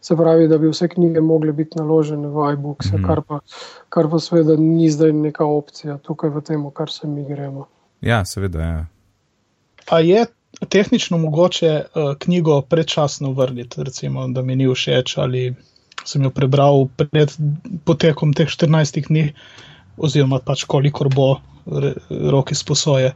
Se 0.02 0.16
pravi, 0.18 0.48
da 0.50 0.58
bi 0.58 0.70
vse 0.70 0.88
knjige 0.90 1.20
mogle 1.22 1.52
biti 1.54 1.78
naložene 1.78 2.28
v 2.28 2.52
iBooks, 2.56 2.90
mm 2.92 3.06
kar, 3.06 3.22
pa, 3.22 3.38
kar 3.88 4.08
pa 4.10 4.18
seveda 4.18 4.56
ni 4.58 4.90
zdaj 4.90 5.12
neka 5.14 5.46
opcija 5.46 5.98
tukaj 6.02 6.32
v 6.34 6.42
tem, 6.42 6.64
kar 6.74 6.90
se 6.90 7.06
mi 7.06 7.22
gremo. 7.28 7.68
Ja, 8.02 8.24
seveda. 8.26 8.60
Ja. 8.60 8.86
A 9.90 10.00
je 10.02 10.26
tehnično 10.68 11.18
mogoče 11.18 11.70
uh, 11.84 12.14
knjigo 12.18 12.60
predčasno 12.62 13.32
vrniti, 13.32 13.82
recimo, 13.82 14.26
da 14.28 14.42
mi 14.42 14.56
ni 14.56 14.66
všeč 14.68 15.18
ali 15.18 15.54
sem 16.04 16.22
jo 16.22 16.30
prebral 16.30 16.88
pred 16.96 17.30
potekom 17.84 18.32
teh 18.34 18.48
14 18.50 19.06
dni, 19.06 19.28
oziroma 19.96 20.40
pač 20.42 20.64
kolikor 20.64 21.08
bo 21.14 21.36
roki 22.10 22.54
sposoje. 22.54 23.12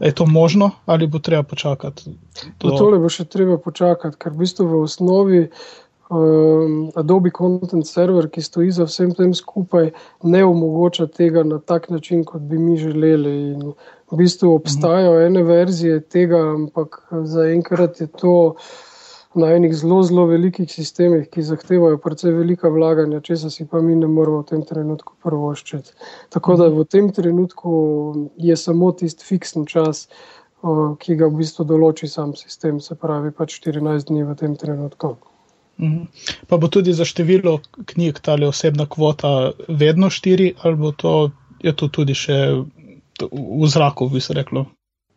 Je 0.00 0.12
to 0.14 0.26
možno 0.26 0.70
ali 0.86 1.06
bo 1.06 1.18
treba 1.18 1.42
počakati? 1.42 2.10
Do... 2.58 2.68
No, 2.68 2.78
tole 2.78 2.98
bo 2.98 3.10
še 3.12 3.24
treba 3.28 3.58
počakati, 3.60 4.16
ker 4.18 4.32
v 4.32 4.42
bistvu 4.42 4.66
v 4.66 4.80
osnovi 4.82 5.42
um, 6.12 6.90
Adobe 6.94 7.30
Content 7.30 7.86
Server, 7.86 8.28
ki 8.28 8.42
stoji 8.42 8.70
za 8.70 8.84
vsem 8.84 9.14
tem 9.16 9.34
skupaj, 9.34 9.90
ne 10.22 10.44
omogoča 10.44 11.06
tega 11.06 11.42
na 11.42 11.58
tak 11.58 11.90
način, 11.90 12.24
kot 12.24 12.42
bi 12.42 12.58
mi 12.58 12.76
želeli. 12.76 13.34
In 13.52 13.72
v 14.10 14.16
bistvu 14.16 14.54
obstajajo 14.54 15.14
mhm. 15.16 15.26
ene 15.26 15.42
verzije 15.42 16.00
tega, 16.00 16.40
ampak 16.54 17.02
zaenkrat 17.24 18.00
je 18.00 18.06
to 18.06 18.54
na 19.34 19.48
enih 19.56 19.72
zelo, 19.74 20.02
zelo 20.02 20.26
velikih 20.28 20.68
sistemih, 20.72 21.28
ki 21.32 21.42
zahtevajo 21.42 21.96
precej 21.98 22.34
velika 22.36 22.68
vlaganja, 22.68 23.22
če 23.24 23.36
se 23.36 23.66
pa 23.70 23.80
mi 23.80 23.96
ne 23.96 24.06
moramo 24.06 24.42
v 24.42 24.50
tem 24.50 24.62
trenutku 24.68 25.16
prvoščiti. 25.24 25.96
Tako 26.28 26.56
da 26.60 26.68
v 26.68 26.84
tem 26.84 27.08
trenutku 27.12 27.72
je 28.36 28.56
samo 28.56 28.92
tisti 28.92 29.24
fiksen 29.24 29.66
čas, 29.66 30.08
ki 30.98 31.16
ga 31.16 31.26
v 31.26 31.40
bistvu 31.40 31.64
določi 31.66 32.06
sam 32.08 32.36
sistem, 32.36 32.80
se 32.80 32.94
pravi 32.94 33.32
pač 33.32 33.56
14 33.64 34.12
dni 34.12 34.28
v 34.28 34.36
tem 34.38 34.56
trenutku. 34.56 35.16
Mhm. 35.80 36.04
Pa 36.46 36.56
bo 36.56 36.68
tudi 36.68 36.92
za 36.92 37.04
število 37.04 37.60
knjig 37.84 38.20
ta 38.20 38.36
osebna 38.48 38.86
kvota 38.86 39.52
vedno 39.68 40.10
štiri, 40.10 40.54
ali 40.62 40.76
bo 40.76 40.92
to, 40.92 41.30
to 41.76 41.88
tudi 41.88 42.14
še 42.14 42.38
v 43.32 43.66
zraku, 43.68 44.08
bi 44.08 44.20
se 44.20 44.34
reklo. 44.34 44.66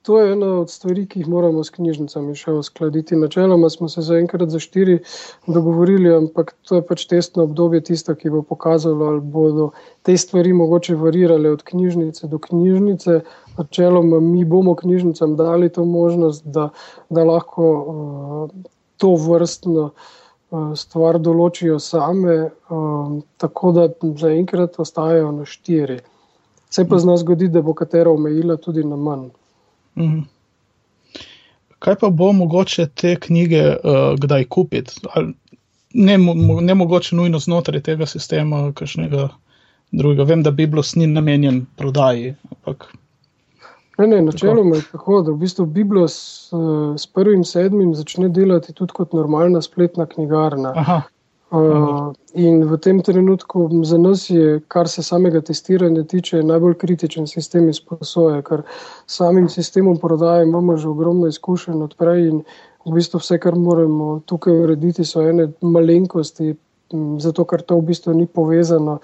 To 0.05 0.19
je 0.21 0.33
ena 0.33 0.59
od 0.61 0.69
stvari, 0.69 1.07
ki 1.09 1.19
jih 1.19 1.27
moramo 1.33 1.63
s 1.65 1.73
knjižnicami 1.73 2.35
še 2.37 2.53
uskladiti. 2.53 3.17
Načeloma 3.17 3.71
smo 3.73 3.87
se 3.89 4.03
zaenkrat 4.05 4.51
za 4.53 4.59
štiri 4.61 4.99
dogovorili, 5.47 6.11
ampak 6.13 6.53
to 6.61 6.77
je 6.77 6.83
pač 6.85 7.07
testno 7.09 7.47
obdobje 7.49 7.81
tisto, 7.87 8.13
ki 8.13 8.29
bo 8.29 8.43
pokazalo, 8.45 9.07
ali 9.09 9.21
bodo 9.21 9.71
te 10.05 10.13
stvari 10.17 10.53
mogoče 10.53 10.93
varirale 11.01 11.49
od 11.57 11.63
knjižnice 11.65 12.29
do 12.29 12.37
knjižnice. 12.37 13.23
Načeloma 13.57 14.19
mi 14.21 14.45
bomo 14.45 14.75
knjižnicam 14.77 15.33
dali 15.41 15.71
to 15.73 15.85
možnost, 15.89 16.45
da, 16.45 16.69
da 17.09 17.25
lahko 17.25 17.71
uh, 17.73 18.69
to 19.01 19.15
vrstno 19.25 19.89
uh, 19.89 20.13
stvar 20.75 21.19
določijo 21.19 21.79
same, 21.79 22.35
uh, 22.43 23.21
tako 23.37 23.71
da 23.71 23.87
zaenkrat 24.17 24.79
ostajajo 24.79 25.31
na 25.31 25.45
štiri. 25.45 25.99
Se 26.69 26.87
pa 26.87 26.97
z 26.97 27.05
nas 27.05 27.19
zgodi, 27.19 27.47
da 27.47 27.61
bo 27.61 27.73
katera 27.73 28.11
omejila 28.11 28.57
tudi 28.57 28.83
na 28.83 28.95
manj. 28.95 29.29
Mhm. 29.97 30.19
Kaj 31.79 31.95
pa 32.01 32.09
bo 32.09 32.31
mogoče 32.33 32.87
te 32.87 33.15
knjige 33.19 33.63
uh, 33.69 34.15
kdaj 34.19 34.45
kupiti? 34.49 34.95
Ne, 35.93 36.17
ne 36.61 36.75
mogoče 36.75 37.15
nujno 37.15 37.39
znotraj 37.39 37.81
tega 37.81 38.05
sistema, 38.05 38.71
kakšnega 38.73 39.29
drugega. 39.91 40.23
Vem, 40.23 40.43
da 40.43 40.51
bi 40.51 40.67
bilo 40.67 40.83
snin 40.83 41.13
namenjen 41.13 41.65
prodaji. 41.77 42.35
Ampak... 42.51 42.89
Ne, 43.97 44.08
ne, 44.08 44.21
načeloma 44.21 44.75
je 44.75 44.81
tako, 44.91 45.21
da 45.21 45.31
v 45.31 45.38
bistvu 45.38 45.65
Biblos 45.65 46.15
uh, 46.53 46.95
s 46.99 47.08
prvim 47.08 47.43
sedmim 47.43 47.93
začne 47.95 48.29
delati 48.29 48.73
tudi 48.73 48.93
kot 48.93 49.13
normalna 49.13 49.62
spletna 49.62 50.05
knjigarna. 50.05 50.73
Aha. 50.75 51.01
Uh, 51.51 52.12
in 52.34 52.63
v 52.67 52.77
tem 52.81 52.99
trenutku 53.05 53.69
za 53.86 53.97
nas 53.97 54.29
je, 54.29 54.60
kar 54.67 54.89
se 54.89 55.03
samega 55.03 55.41
testiranja 55.41 56.03
tiče, 56.03 56.43
najbolj 56.43 56.73
kritičen 56.81 57.27
sistem 57.27 57.69
izposoje, 57.69 58.41
ker 58.43 58.63
samim 59.08 59.47
sistemom 59.49 59.97
prodaje 60.01 60.43
imamo 60.43 60.77
že 60.77 60.89
ogromno 60.89 61.27
izkušenj 61.27 61.84
odprej 61.84 62.27
in 62.27 62.41
v 62.86 62.95
bistvu 62.97 63.21
vse, 63.21 63.38
kar 63.39 63.55
moramo 63.55 64.19
tukaj 64.25 64.58
urediti, 64.65 65.05
so 65.05 65.21
ene 65.21 65.47
malenkosti, 65.62 66.55
zato 67.19 67.45
ker 67.45 67.62
to 67.62 67.79
v 67.79 67.88
bistvu 67.93 68.13
ni 68.13 68.27
povezano 68.27 68.99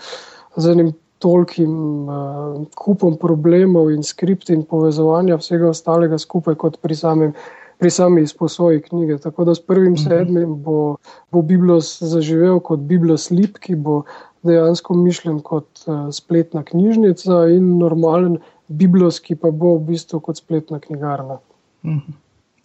z 0.55 0.71
enim 0.71 0.91
tolkim 1.21 1.73
uh, 2.09 2.61
kupom 2.75 3.17
problemov 3.21 3.91
in 3.93 4.03
skripti 4.03 4.53
in 4.57 4.65
povezovanja 4.67 5.37
vsega 5.39 5.69
ostalega 5.69 6.19
skupaj 6.21 6.57
kot 6.61 6.79
pri 6.81 6.97
samem 6.97 7.35
pri 7.81 7.89
sami 7.89 8.21
izposoji 8.21 8.81
knjige. 8.81 9.17
Tako 9.17 9.45
da 9.45 9.55
s 9.55 9.61
prvim 9.65 9.93
mhm. 9.93 10.01
sedmim 10.03 10.63
bo, 10.63 10.95
bo 11.31 11.41
Biblos 11.41 11.95
zaživel 12.01 12.59
kot 12.59 12.79
Biblos 12.79 13.31
Lip, 13.31 13.57
ki 13.57 13.75
bo 13.75 14.03
dejansko 14.45 14.93
mišljen 14.93 15.39
kot 15.41 15.85
uh, 15.87 16.09
spletna 16.13 16.61
knjižnica 16.63 17.47
in 17.55 17.77
normalen 17.79 18.37
Biblos, 18.67 19.17
ki 19.19 19.35
pa 19.35 19.49
bo 19.49 19.73
v 19.79 19.95
bistvu 19.95 20.21
kot 20.21 20.37
spletna 20.37 20.79
knjigarna. 20.79 21.39
Mhm. 21.83 22.20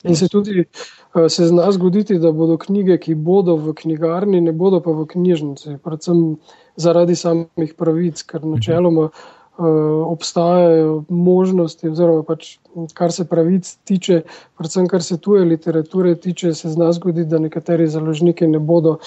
In 0.07 0.17
se 0.17 0.29
tudi 0.29 0.61
uh, 0.63 1.27
se 1.29 1.47
zna 1.47 1.71
zgoditi, 1.73 2.19
da 2.19 2.33
bodo 2.33 2.57
knjige, 2.59 2.99
ki 2.99 3.15
bodo 3.15 3.57
v 3.57 3.75
knjigarni, 3.75 4.41
ne 4.41 4.53
bodo 4.53 4.81
pa 4.81 4.95
v 4.95 5.07
knjižnici, 5.11 5.79
predvsem 5.85 6.37
zaradi 6.77 7.17
samih 7.17 7.75
pravic, 7.77 8.23
ker 8.23 8.41
mhm. 8.41 8.55
načeloma. 8.55 9.11
Uh, 9.11 9.35
uh, 9.59 9.67
obstajajo 10.13 11.05
možnosti, 11.09 11.89
oziroma 11.89 12.23
pač, 12.23 12.57
kar 12.95 13.13
se 13.13 13.25
pravic 13.29 13.77
tiče, 13.85 14.23
predvsem 14.59 14.89
kar 14.89 15.03
se 15.03 15.19
tuje 15.19 15.45
literature 15.45 16.15
tiče, 16.15 16.55
se 16.55 16.71
zna 16.71 16.93
zgoditi, 16.93 17.29
da 17.31 17.39
nekateri 17.39 17.89
založniki 17.89 18.47
ne 18.47 18.59
bodo 18.59 18.99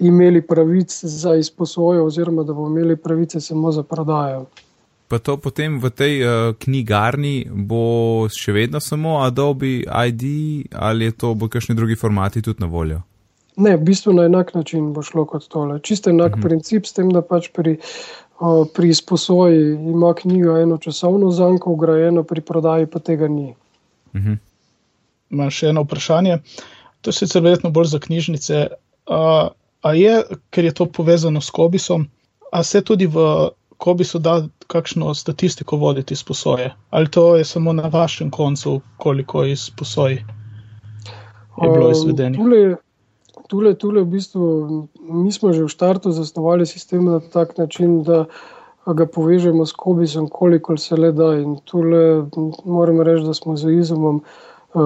imeli 0.00 0.42
pravic 0.42 1.04
za 1.04 1.34
izposojo, 1.36 2.06
oziroma 2.06 2.42
da 2.42 2.52
bodo 2.52 2.70
imeli 2.70 2.96
pravice 2.96 3.40
samo 3.40 3.72
za 3.72 3.82
prodajo. 3.82 4.46
Pa 5.10 5.18
to 5.18 5.34
potem 5.42 5.80
v 5.82 5.90
tej 5.90 6.14
uh, 6.22 6.30
knjigarni 6.54 7.50
bo 7.50 8.28
še 8.30 8.54
vedno 8.54 8.78
samo 8.78 9.18
Adobe 9.26 9.82
ID 9.82 10.24
ali 10.70 11.10
je 11.10 11.16
to 11.18 11.34
bo 11.34 11.48
kakšni 11.50 11.74
drugi 11.74 11.98
formati 11.98 12.42
tudi 12.42 12.62
na 12.62 12.68
voljo? 12.70 13.00
Ne, 13.58 13.74
v 13.74 13.82
bistvu 13.90 14.14
na 14.14 14.28
enak 14.30 14.54
način 14.54 14.92
bo 14.94 15.02
šlo 15.02 15.26
kot 15.26 15.48
tole. 15.50 15.80
Čisto 15.82 16.14
enak 16.14 16.32
uh 16.32 16.38
mhm. 16.38 16.40
-huh. 16.40 16.48
princip, 16.48 16.86
s 16.86 16.94
tem, 16.94 17.10
da 17.10 17.22
pač 17.26 17.50
pri 17.50 17.76
pri 18.74 18.88
izposoji 18.88 19.72
ima 19.74 20.14
knjiga 20.14 20.60
eno 20.60 20.78
časovno 20.78 21.30
zanko, 21.30 21.70
ugrajeno 21.70 22.22
pri 22.22 22.40
prodaji 22.40 22.86
pa 22.86 22.98
tega 22.98 23.28
ni. 23.28 23.54
Mhm. 24.16 24.38
Imam 25.30 25.50
še 25.50 25.74
eno 25.74 25.82
vprašanje. 25.82 26.38
To 27.00 27.10
je 27.10 27.14
sicer 27.14 27.42
verjetno 27.42 27.70
bolj 27.70 27.92
za 27.92 27.98
knjižnice. 27.98 28.66
A, 29.06 29.48
a 29.82 29.92
je, 29.94 30.22
ker 30.50 30.64
je 30.64 30.72
to 30.72 30.86
povezano 30.86 31.40
s 31.40 31.50
Kobisom, 31.50 32.08
a 32.52 32.62
se 32.62 32.80
tudi 32.80 33.06
v 33.06 33.50
Kobisu 33.80 34.18
da 34.18 34.42
kakšno 34.68 35.14
statistiko 35.14 35.76
voditi 35.80 36.14
izposoje? 36.14 36.74
Ali 36.90 37.10
to 37.10 37.36
je 37.36 37.44
samo 37.44 37.72
na 37.72 37.88
vašem 37.88 38.30
koncu, 38.30 38.80
koliko 38.96 39.44
izposoj 39.44 40.12
je 41.62 41.70
bilo 41.72 41.90
izvedenih? 41.90 42.40
tule, 43.50 43.74
tule 43.74 44.02
v 44.02 44.06
bistvu, 44.06 44.42
mi 45.10 45.32
smo 45.34 45.50
že 45.52 45.66
v 45.66 45.74
štartu 45.74 46.14
zasnovali 46.14 46.66
sistem 46.66 47.04
na 47.04 47.18
tak 47.20 47.58
način, 47.58 48.02
da 48.06 48.24
ga 48.86 49.06
povežemo 49.06 49.66
s 49.66 49.74
Kobisom, 49.76 50.28
koliko 50.30 50.76
se 50.76 50.96
le 50.96 51.12
da. 51.12 51.34
In 51.38 51.58
tule 51.64 52.26
moram 52.64 53.02
reči, 53.02 53.26
da 53.26 53.34
smo 53.34 53.56
z 53.56 53.74
Izumom, 53.82 54.22
uh, 54.22 54.80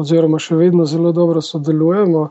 oziroma 0.00 0.40
še 0.40 0.56
vedno 0.56 0.88
zelo 0.88 1.12
dobro 1.12 1.40
sodelujemo. 1.40 2.28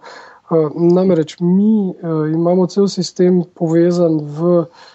Uh, 0.49 0.73
namreč 0.73 1.37
mi 1.39 1.93
uh, 1.93 2.25
imamo 2.33 2.67
cel 2.67 2.89
sistem 2.89 3.43
povezan 3.55 4.19
v, 4.21 4.57
uh, 4.65 4.91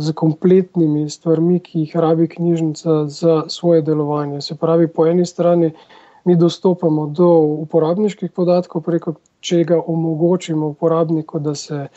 z 0.00 0.12
kompletnimi 0.12 1.10
stvarmi, 1.10 1.58
ki 1.60 1.80
jih 1.80 1.96
rabi 1.96 2.28
knjižnica 2.28 3.06
za 3.06 3.42
svoje 3.48 3.82
delovanje. 3.82 4.40
Se 4.40 4.54
pravi, 4.54 4.88
po 4.88 5.06
eni 5.06 5.26
strani 5.26 5.72
mi 6.24 6.36
dostopamo 6.36 7.06
do 7.06 7.28
uporabniških 7.64 8.30
podatkov, 8.30 8.82
preko 8.82 9.14
čega 9.40 9.80
omogočimo 9.86 10.66
uporabniku, 10.66 11.38
da 11.38 11.54
se 11.54 11.88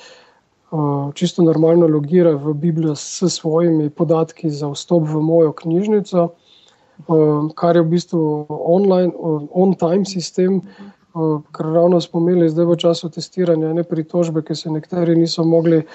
uh, 0.72 1.14
čisto 1.14 1.44
normalno 1.44 1.88
logira 1.88 2.32
v 2.32 2.54
Biblijo 2.54 2.96
s 2.96 3.30
svojimi 3.30 3.90
podatki 3.90 4.50
za 4.50 4.72
vstop 4.72 5.04
v 5.08 5.22
mojo 5.22 5.52
knjižnico, 5.52 6.24
uh, 7.08 7.52
kar 7.56 7.76
je 7.76 7.82
v 7.82 7.90
bistvu 7.90 8.46
online, 8.50 9.14
on-time 9.52 10.06
sistem. 10.06 10.62
Ker 11.54 11.66
ravno 11.66 12.00
smo 12.02 12.20
imeli 12.20 12.48
zdaj 12.50 12.66
v 12.66 12.76
času 12.82 13.10
testiranja 13.14 13.74
ne 13.74 13.84
pritožbe, 13.84 14.42
ki 14.42 14.56
se 14.56 14.72
nekateri 14.74 15.14
niso 15.16 15.44
mogli 15.46 15.78
uh, 15.78 15.92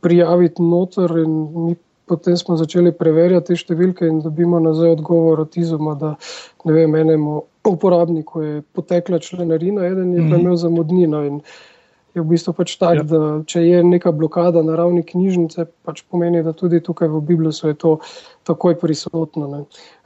prijaviti 0.00 0.62
noter, 0.62 1.10
in 1.18 1.34
mi 1.66 1.76
potem 2.06 2.36
smo 2.36 2.56
začeli 2.56 2.92
preverjati 2.94 3.52
te 3.52 3.58
številke 3.58 4.06
in 4.06 4.22
dobimo 4.22 4.60
nazaj 4.62 4.94
odgovor 4.94 5.42
od 5.46 5.58
izuma, 5.58 5.96
da 5.98 6.14
ne 6.64 6.74
vem, 6.74 6.94
enemu 6.94 7.40
uporabniku 7.66 8.42
je 8.42 8.60
potekla 8.72 9.18
članarina, 9.18 9.86
eden 9.86 10.14
je 10.14 10.20
mm 10.20 10.30
-hmm. 10.30 10.40
imel 10.40 10.56
zamudnino. 10.56 11.22
Je 12.14 12.22
v 12.22 12.24
bistvu 12.24 12.52
pač 12.56 12.76
tako, 12.80 12.94
ja. 12.94 13.02
da 13.02 13.42
če 13.44 13.60
je 13.60 13.82
neka 13.84 14.12
blokada 14.12 14.62
na 14.62 14.76
ravni 14.76 15.02
knjižnice, 15.02 15.66
pač 15.84 16.00
pomeni, 16.10 16.42
da 16.42 16.52
tudi 16.52 16.80
tukaj 16.80 17.08
v 17.08 17.20
Bibliji 17.20 17.68
je 17.68 17.74
to 17.74 17.98
takoj 18.42 18.78
prisotno. 18.80 19.48
Ne. 19.48 19.64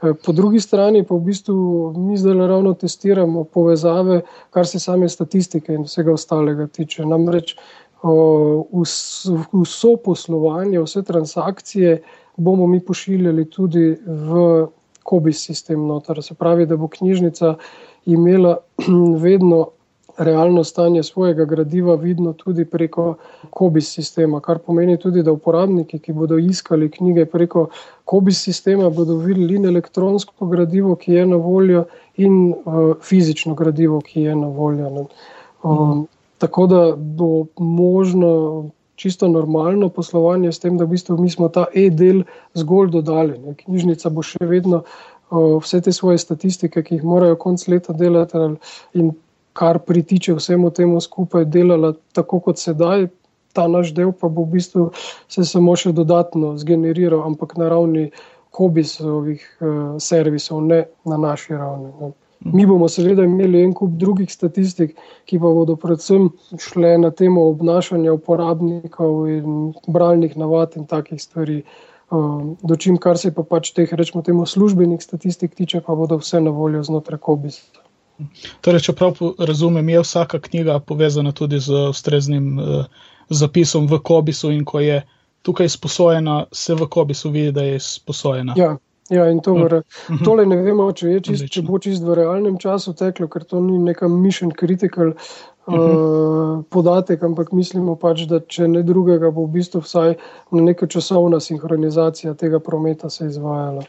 E, 0.09 0.13
po 0.25 0.31
drugi 0.31 0.59
strani 0.59 1.05
pa 1.07 1.15
v 1.15 1.23
bistvu 1.29 1.93
mi 1.97 2.17
zdaj 2.17 2.47
ravno 2.47 2.73
testiramo 2.73 3.43
povezave, 3.43 4.21
kar 4.49 4.67
se 4.67 4.79
same 4.79 5.09
statistike 5.09 5.73
in 5.73 5.87
vsega 5.87 6.11
ostalega 6.11 6.67
tiče. 6.67 7.05
Namreč 7.05 7.55
vso 8.03 9.95
poslovanje, 10.03 10.79
vse 10.79 11.03
transakcije 11.03 12.01
bomo 12.37 12.67
mi 12.67 12.79
pošiljali 12.79 13.49
tudi 13.49 13.97
v 14.05 14.67
kobis 15.03 15.45
sistem 15.45 15.87
noter. 15.87 16.23
Se 16.23 16.33
pravi, 16.33 16.65
da 16.65 16.77
bo 16.77 16.87
knjižnica 16.87 17.55
imela 18.05 18.57
vedno 19.25 19.67
realno 20.17 20.63
stanje 20.63 21.03
svojega 21.03 21.45
gradiva 21.45 21.95
vidno 21.95 22.33
tudi 22.33 22.65
preko 22.65 23.15
COBIS 23.57 23.93
sistema, 23.93 24.39
kar 24.39 24.57
pomeni 24.59 24.97
tudi, 24.97 25.23
da 25.23 25.31
uporabniki, 25.31 25.99
ki 25.99 26.13
bodo 26.13 26.37
iskali 26.37 26.91
knjige 26.91 27.25
preko 27.25 27.67
COBIS 28.05 28.43
sistema, 28.43 28.89
bodo 28.89 29.15
videli 29.17 29.55
in 29.55 29.65
elektronsko 29.65 30.45
gradivo, 30.45 30.95
ki 30.95 31.13
je 31.13 31.25
na 31.25 31.35
voljo, 31.35 31.85
in 32.17 32.53
uh, 32.53 32.95
fizično 33.01 33.55
gradivo, 33.55 34.01
ki 34.01 34.21
je 34.21 34.35
na 34.35 34.47
voljo. 34.47 35.07
Um, 35.63 36.07
tako 36.41 36.67
da 36.67 36.81
bo 36.97 37.45
možno 37.57 38.29
čisto 38.95 39.27
normalno 39.27 39.89
poslovanje 39.89 40.51
s 40.51 40.59
tem, 40.59 40.77
da 40.77 40.85
v 40.85 40.95
bistvu 40.95 41.17
mi 41.17 41.29
smo 41.29 41.49
ta 41.49 41.65
e-del 41.73 42.23
zgolj 42.53 42.89
dodali. 42.89 43.37
Ne. 43.39 43.53
Knjižnica 43.57 44.09
bo 44.09 44.21
še 44.25 44.45
vedno 44.45 44.81
uh, 44.81 45.57
vse 45.61 45.81
te 45.85 45.93
svoje 45.93 46.17
statistike, 46.21 46.83
ki 46.83 46.97
jih 46.97 47.05
morajo 47.05 47.37
konc 47.41 47.65
leta 47.69 47.93
delati 47.93 48.41
in 48.97 49.13
kar 49.57 49.79
pritiče 49.85 50.33
vsemu 50.37 50.69
temu 50.73 51.01
skupaj, 51.01 51.45
delala 51.45 51.93
tako 52.17 52.39
kot 52.47 52.61
sedaj. 52.61 53.07
Ta 53.53 53.67
naš 53.67 53.93
del 53.93 54.13
pa 54.15 54.29
bo 54.31 54.45
v 54.47 54.57
bistvu 54.57 54.89
se 55.29 55.45
samo 55.45 55.75
še 55.75 55.91
dodatno 55.93 56.55
zgeneriral, 56.57 57.25
ampak 57.27 57.57
na 57.59 57.69
ravni 57.73 58.09
hobijskih 58.57 59.45
uh, 59.61 59.77
servisov, 59.99 60.61
ne 60.65 60.85
na 61.05 61.21
naši 61.21 61.53
ravni. 61.57 61.93
Ne. 62.01 62.13
Mi 62.45 62.65
bomo 62.65 62.87
seveda 62.89 63.23
imeli 63.23 63.61
en 63.61 63.73
kup 63.77 63.93
drugih 64.01 64.31
statistik, 64.31 64.95
ki 65.29 65.37
pa 65.39 65.51
bodo 65.53 65.75
predvsem 65.77 66.29
šle 66.59 66.95
na 66.97 67.11
temo 67.13 67.43
obnašanja 67.51 68.13
uporabnikov 68.13 69.27
in 69.29 69.73
bralnih 69.87 70.33
navad 70.37 70.77
in 70.77 70.87
takih 70.89 71.21
stvari. 71.21 71.61
Uh, 72.11 72.57
Dočim, 72.67 72.97
kar 72.99 73.17
se 73.17 73.29
pa 73.31 73.43
pač 73.47 73.69
teh, 73.71 73.93
rečemo, 73.93 74.23
temu 74.25 74.45
službenih 74.45 74.99
statistik 75.03 75.53
tiče, 75.55 75.79
pa 75.85 75.95
bodo 75.95 76.17
vse 76.19 76.41
na 76.41 76.51
voljo 76.51 76.81
znotraj 76.83 77.21
hobijstva. 77.23 77.85
Torej, 78.61 78.83
če 78.89 78.95
prav 78.97 79.21
razumem, 79.39 79.89
je 79.89 80.01
vsaka 80.03 80.41
knjiga 80.43 80.79
povezana 80.83 81.31
tudi 81.31 81.61
z 81.63 81.87
ustreznim 81.93 82.59
uh, 82.59 82.85
zapisom 83.29 83.87
v 83.87 84.01
Kobisu, 84.03 84.51
in 84.51 84.65
ko 84.67 84.81
je 84.83 85.01
tukaj 85.41 85.69
sposojena, 85.69 86.45
se 86.51 86.75
v 86.75 86.89
Kobisu 86.89 87.31
vidi, 87.31 87.53
da 87.55 87.63
je 87.63 87.79
sposojena. 87.79 88.57
Ja, 88.59 88.75
ja 89.11 89.27
in 89.29 89.41
to 89.43 89.53
vre, 89.59 89.81
uh, 89.83 90.19
tole 90.25 90.45
ne 90.47 90.57
vemo, 90.63 90.87
če, 90.95 91.19
čist, 91.25 91.49
če 91.51 91.63
bo 91.67 91.79
čist 91.83 92.03
v 92.07 92.17
realnem 92.21 92.57
času 92.61 92.95
teklo, 92.97 93.27
ker 93.31 93.45
to 93.47 93.61
ni 93.63 93.79
neka 93.79 94.09
mission 94.11 94.53
critical. 94.57 95.15
Uh, 95.71 96.63
podatek, 96.73 97.21
ampak 97.23 97.51
mislimo 97.53 97.93
pač, 97.95 98.23
da 98.27 98.39
če 98.41 98.65
ne 98.67 98.81
drugega, 98.83 99.29
bo 99.31 99.45
v 99.45 99.59
bistvu 99.59 99.83
vsaj 99.85 100.15
neka 100.57 100.87
časovna 100.89 101.37
sinhronizacija 101.39 102.33
tega 102.33 102.59
prometa 102.59 103.11
se 103.13 103.27
izvajala. 103.29 103.85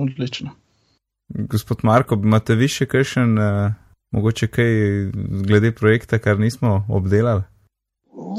Odlično. 0.00 0.54
Gospod 1.52 1.84
Marko, 1.84 2.16
imate 2.16 2.56
vi 2.56 2.70
še 2.72 2.88
kakšen, 2.88 3.36
uh, 3.36 3.76
mogoče 4.16 4.48
kaj 4.48 4.72
glede 5.46 5.74
projekta, 5.76 6.18
kar 6.18 6.40
nismo 6.40 6.80
obdelali? 6.88 7.44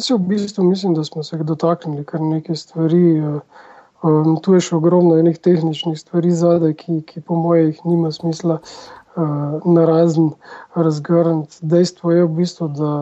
Se 0.02 0.18
v 0.18 0.26
bistvu 0.34 0.66
mislim, 0.66 0.98
da 0.98 1.06
smo 1.06 1.24
se 1.24 1.38
dotaknili 1.38 2.06
kar 2.10 2.26
nekaj 2.26 2.58
stvari. 2.58 3.06
Uh, 3.22 3.67
um, 4.04 4.38
tu 4.42 4.54
je 4.54 4.62
še 4.68 4.76
ogromno 4.78 5.18
enih 5.18 5.40
tehničnih 5.40 5.98
stvari 6.00 6.32
zadaj, 6.32 6.74
ki, 6.82 7.02
ki 7.08 7.22
po 7.22 7.38
mojih 7.40 7.80
nima 7.86 8.12
smisla 8.12 8.60
uh, 8.62 9.58
na 9.66 9.86
razen 9.86 10.32
razgrniti. 10.76 11.60
Dejstvo 11.62 12.14
je 12.14 12.26
v 12.26 12.32
bistvu, 12.42 12.70
da 12.78 12.94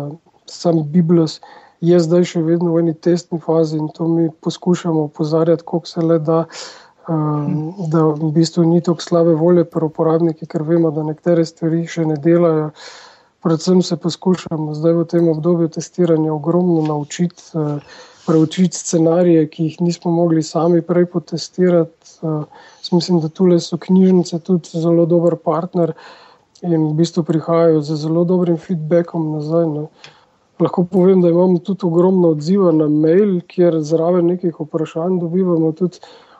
sam 0.45 0.83
Biblos 0.91 1.41
je 1.83 1.99
zdaj 1.99 2.23
še 2.31 2.41
vedno 2.45 2.73
v 2.73 2.85
eni 2.85 2.93
testni 2.93 3.39
fazi 3.41 3.77
in 3.77 3.89
to 3.93 4.07
mi 4.07 4.29
poskušamo 4.41 5.09
opozarjati, 5.11 5.63
koliko 5.63 5.87
se 5.87 6.01
le 6.01 6.19
da. 6.19 6.45
Um, 7.05 7.75
da 7.91 8.01
v 8.17 8.31
bistvu 8.33 8.63
ni 8.65 8.79
tako 8.81 9.03
slabe 9.03 9.35
volje 9.37 9.61
pri 9.69 9.85
uporabnikih, 9.85 10.47
ker 10.49 10.63
vemo, 10.65 10.89
da 10.89 11.03
nekatere 11.05 11.43
stvari 11.45 11.83
še 11.85 12.01
ne 12.09 12.15
delajo. 12.17 12.71
Predvsem 13.45 13.83
se 13.85 13.93
poskušamo 14.01 14.73
zdaj 14.73 14.93
v 14.97 15.03
tem 15.11 15.27
obdobju 15.29 15.69
testiranja 15.75 16.33
ogromno 16.33 16.81
naučiti, 16.87 17.43
uh, 17.53 17.77
preučiti 18.25 18.77
scenarije, 18.77 19.47
ki 19.49 19.69
jih 19.69 19.81
nismo 19.81 20.11
mogli 20.11 20.43
sami 20.43 20.81
prej 20.81 21.05
potestirati. 21.05 22.17
Uh, 22.21 22.43
mislim, 22.91 23.21
da 23.21 23.29
tukaj 23.29 23.59
so 23.59 23.77
knjižnice 23.77 24.39
tudi 24.39 24.81
zelo 24.81 25.05
dober 25.05 25.35
partner 25.35 25.93
in 26.61 26.89
v 26.89 26.93
bistvu 26.97 27.23
prihajajo 27.23 27.81
z 27.81 27.95
zelo 28.01 28.23
dobrim 28.23 28.57
feedbackom 28.57 29.31
nazaj. 29.37 29.65
Ne. 29.69 29.87
Lahko 30.59 30.85
povem, 30.87 31.21
da 31.21 31.29
imamo 31.29 31.59
tudi 31.59 31.85
ogromno 31.85 32.31
odziva 32.31 32.71
na 32.71 32.87
mail, 32.87 33.41
kjer 33.47 33.81
zraven 33.83 34.25
nekih 34.31 34.55
vprašanj 34.59 35.19
dobivamo 35.19 35.71
tudi 35.71 35.99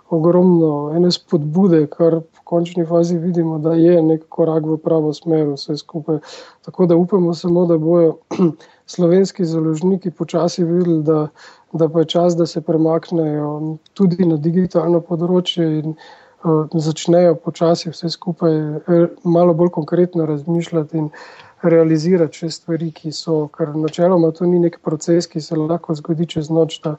ogromno 0.10 0.94
ene 0.96 1.12
spodbude, 1.12 1.88
kar 1.90 2.20
v 2.22 2.44
končni 2.44 2.86
fazi 2.86 3.18
vidimo, 3.18 3.58
da 3.60 3.74
je 3.74 4.02
nek 4.02 4.28
korak 4.30 4.66
v 4.70 4.78
pravo 4.78 5.14
smer, 5.14 5.48
vse 5.56 5.78
skupaj. 5.78 6.22
Tako 6.66 6.86
da 6.86 6.96
upamo 6.96 7.34
samo, 7.34 7.66
da 7.66 7.78
bojo 7.78 8.18
slovenski 8.94 9.46
založniki 9.46 10.12
počasi 10.12 10.64
videli, 10.64 11.02
da, 11.04 11.28
da 11.76 11.90
pa 11.92 12.04
je 12.04 12.12
čas, 12.16 12.38
da 12.40 12.46
se 12.46 12.62
premaknejo 12.62 13.78
tudi 13.94 14.26
na 14.26 14.38
digitalno 14.42 15.02
področje 15.04 15.66
in 15.82 15.96
uh, 15.96 16.68
začnejo 16.72 17.36
počasi 17.44 17.92
vse 17.92 18.10
skupaj 18.16 18.56
eh, 18.56 19.10
malo 19.24 19.54
bolj 19.54 19.76
konkretno 19.82 20.30
razmišljati. 20.32 21.04
In, 21.04 21.12
Realizirati 21.66 22.44
še 22.44 22.48
stvari, 22.52 22.92
ki 22.94 23.10
so, 23.16 23.48
ker 23.50 23.72
načeloma 23.74 24.28
to 24.38 24.46
ni 24.46 24.60
nek 24.62 24.76
proces, 24.86 25.26
ki 25.26 25.40
se 25.42 25.56
lahko 25.58 25.96
zgodi 25.98 26.28
čez 26.30 26.52
noč, 26.54 26.76
da 26.84 26.92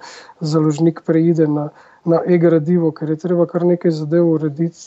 založnik 0.42 1.04
preide 1.06 1.46
na 1.46 1.68
na 2.06 2.20
e-gradivo, 2.26 2.92
ker 2.94 3.10
je 3.10 3.16
treba 3.18 3.46
kar 3.50 3.64
nekaj 3.66 3.90
zadev 3.90 4.28
urediti. 4.30 4.78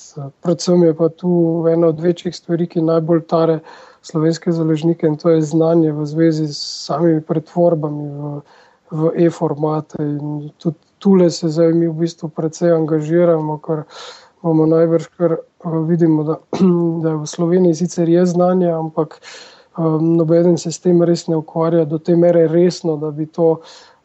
Predvsem 0.43 0.83
je 0.87 0.93
pa 0.95 1.09
tu 1.09 1.31
ena 1.71 1.91
od 1.91 1.99
večjih 1.99 2.35
stvari, 2.35 2.67
ki 2.67 2.81
najbolj 2.81 3.25
tare 3.27 3.59
slovenske 4.01 4.51
založnike 4.55 5.07
in 5.07 5.17
to 5.19 5.33
je 5.33 5.41
znanje 5.41 5.91
v 5.91 6.05
zvezi 6.07 6.47
s 6.47 6.61
samimi 6.87 7.21
pretvorbami 7.21 8.07
v, 8.07 8.31
v 8.91 9.11
e-formate. 9.25 9.97
Tudi 10.57 10.77
tule 10.99 11.29
se 11.29 11.49
zdaj 11.49 11.73
mi 11.73 11.87
v 11.87 11.93
bistvu 11.93 12.29
precej 12.29 12.73
angažiramo, 12.75 13.57
ker 13.63 13.83
bomo 14.43 14.65
najbrž 14.65 15.07
kar 15.17 15.37
vidimo, 15.87 16.23
da, 16.23 16.39
da 17.03 17.15
v 17.15 17.27
Sloveniji 17.27 17.75
sicer 17.83 18.09
je 18.09 18.25
znanje, 18.25 18.71
ampak 18.71 19.19
um, 19.77 20.15
noben 20.17 20.57
se 20.57 20.71
s 20.71 20.79
tem 20.79 21.03
res 21.03 21.27
ne 21.27 21.37
ukvarja 21.37 21.85
do 21.85 21.99
te 21.99 22.15
mere 22.15 22.47
resno, 22.47 22.97
da 22.97 23.11
bi 23.11 23.25
to 23.25 23.59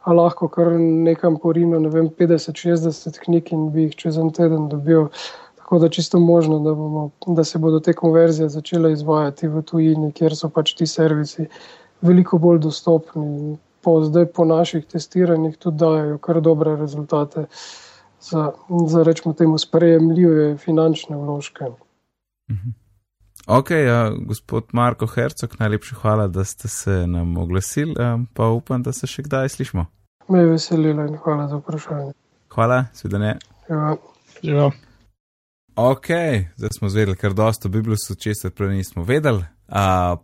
lahko 0.06 0.48
kar 0.48 0.74
nekam 0.78 1.38
porino, 1.40 1.78
ne 1.80 1.88
vem, 1.88 2.10
50-60 2.10 3.18
knjig 3.24 3.52
in 3.52 3.70
bi 3.72 3.88
jih 3.88 3.96
čez 3.96 4.18
en 4.20 4.30
teden 4.30 4.68
dobil. 4.68 5.08
Tako 5.64 5.78
da 5.80 5.88
čisto 5.88 6.20
možno, 6.20 6.58
da, 6.60 6.74
bomo, 6.76 7.10
da 7.26 7.44
se 7.44 7.58
bodo 7.58 7.80
te 7.80 7.92
konverzije 7.96 8.48
začele 8.48 8.92
izvajati 8.92 9.48
v 9.48 9.62
tujini, 9.62 10.12
kjer 10.12 10.36
so 10.36 10.50
pač 10.52 10.74
ti 10.76 10.86
servisi 10.86 11.46
veliko 12.04 12.38
bolj 12.38 12.60
dostopni. 12.66 13.56
Po 13.84 13.98
zdaj, 14.04 14.26
po 14.32 14.44
naših 14.44 14.86
testiranjih, 14.86 15.56
tudi 15.60 15.76
dajo 15.76 16.18
kar 16.18 16.40
dobre 16.40 16.76
rezultate 16.76 17.46
za, 18.20 18.50
za 18.86 19.02
rečemo, 19.02 19.34
temu 19.34 19.58
sprejemljive 19.58 20.56
finančne 20.58 21.16
vložke. 21.16 21.64
Mhm. 22.50 22.70
Ok, 23.46 23.70
ja, 23.70 24.10
gospod 24.26 24.64
Marko 24.72 25.06
Hercog, 25.06 25.56
najlepša 25.58 25.96
hvala, 25.96 26.28
da 26.28 26.44
ste 26.44 26.68
se 26.68 27.06
nam 27.06 27.36
oglasili, 27.36 27.94
pa 28.34 28.46
upam, 28.48 28.82
da 28.82 28.92
se 28.92 29.06
še 29.06 29.22
kdaj 29.22 29.48
slišmo. 29.48 29.84
Me 30.28 30.38
je 30.38 30.46
veselilo 30.46 31.04
in 31.04 31.18
hvala 31.20 31.48
za 31.48 31.58
vprašanje. 31.60 32.12
Hvala, 32.54 32.84
svedanje. 32.92 33.34
Ja. 33.68 33.96
Ja. 34.42 34.70
Ok, 35.76 36.08
zdaj 36.56 36.70
smo 36.78 36.88
zvedeli, 36.88 37.16
kar 37.16 37.34
dosto 37.34 37.68
Biblusu, 37.68 38.16
če 38.16 38.34
se 38.34 38.50
prej 38.50 38.76
nismo 38.78 39.04
vedeli, 39.04 39.44
a, 39.68 40.16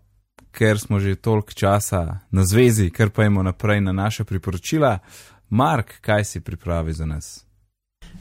ker 0.52 0.78
smo 0.78 1.00
že 1.00 1.14
toliko 1.14 1.52
časa 1.52 2.20
na 2.30 2.44
zvezi, 2.44 2.90
ker 2.90 3.10
pa 3.10 3.24
imamo 3.24 3.42
naprej 3.42 3.80
na 3.80 3.92
naše 3.92 4.24
priporočila. 4.24 4.98
Mark, 5.50 6.00
kaj 6.00 6.24
si 6.24 6.40
pripravi 6.40 6.92
za 6.92 7.06
nas? 7.06 7.44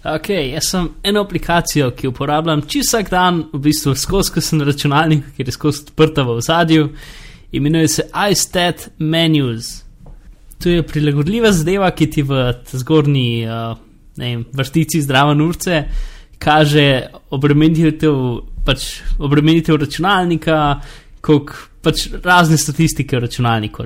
Ok, 0.04 0.30
jaz 0.30 0.70
sem 0.70 0.90
eno 1.04 1.22
aplikacijo, 1.22 1.92
ki 1.92 2.08
jo 2.08 2.12
uporabljam 2.12 2.62
čisto 2.62 2.98
vsak 2.98 3.10
dan, 3.10 3.44
v 3.54 3.60
bistvu 3.60 3.96
skozi, 3.96 4.32
ko 4.34 4.42
sem 4.42 4.60
na 4.60 4.66
računalniku, 4.66 5.34
ker 5.38 5.48
je 5.48 5.54
skozi 5.54 5.84
odprta 5.88 6.24
v 6.24 6.40
zadju, 6.42 6.90
imenuje 7.52 7.88
se 7.88 8.08
iStat 8.32 8.90
Menus. 9.00 9.84
To 10.64 10.70
je 10.70 10.84
prilagodljiva 10.84 11.52
zadeva, 11.52 11.92
ki 11.92 12.10
ti 12.10 12.24
v 12.24 12.54
zgornji 12.72 13.46
uh, 13.48 13.78
vem, 14.18 14.46
vrstici 14.54 15.02
zdrava 15.02 15.34
nurce 15.34 15.84
kaže 16.40 17.10
obremenitev, 17.36 18.16
pač 18.66 19.02
obremenitev 19.20 19.76
računalnika, 19.82 20.80
kot 21.22 21.52
pač 21.84 22.08
razne 22.24 22.58
statistike 22.58 23.18
v 23.18 23.26
računalniku. 23.28 23.86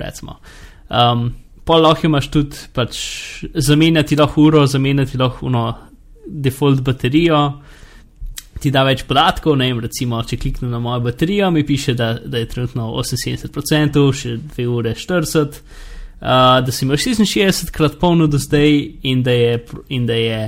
Um, 0.89 1.31
Pol 1.63 1.85
lahko 1.85 2.09
imaš 2.09 2.27
tudi 2.27 2.59
pač 2.75 2.97
zamenjati 3.55 4.17
lahko 4.19 4.41
uro, 4.49 4.65
zamenjati 4.67 5.17
lahko 5.17 5.45
uno 5.47 5.63
default 6.27 6.81
baterijo, 6.83 7.39
ti 8.59 8.71
da 8.71 8.83
več 8.83 9.05
podatkov. 9.07 9.55
Ne, 9.59 9.69
recimo, 9.85 10.19
če 10.27 10.39
kliknem 10.41 10.73
na 10.73 10.81
mojo 10.83 11.05
baterijo, 11.07 11.51
mi 11.55 11.63
piše, 11.67 11.95
da, 11.99 12.13
da 12.19 12.41
je 12.41 12.49
trenutno 12.51 12.89
78%, 12.99 14.03
še 14.19 14.35
2 14.57 14.67
ure 14.67 14.93
40, 14.99 15.57
uh, 16.19 16.27
da 16.63 16.71
si 16.71 16.83
imel 16.85 16.99
66 16.99 17.71
krat 17.75 17.97
polno 18.01 18.27
do 18.27 18.41
zdaj 18.41 18.77
in 19.07 19.23
da 19.23 19.35
je, 19.35 19.57
in 19.95 20.07
da 20.09 20.19
je 20.19 20.45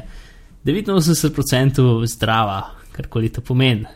89% 0.65 1.89
zdrava, 2.11 2.61
karkoli 2.95 3.31
to 3.31 3.43
pomeni. 3.45 3.87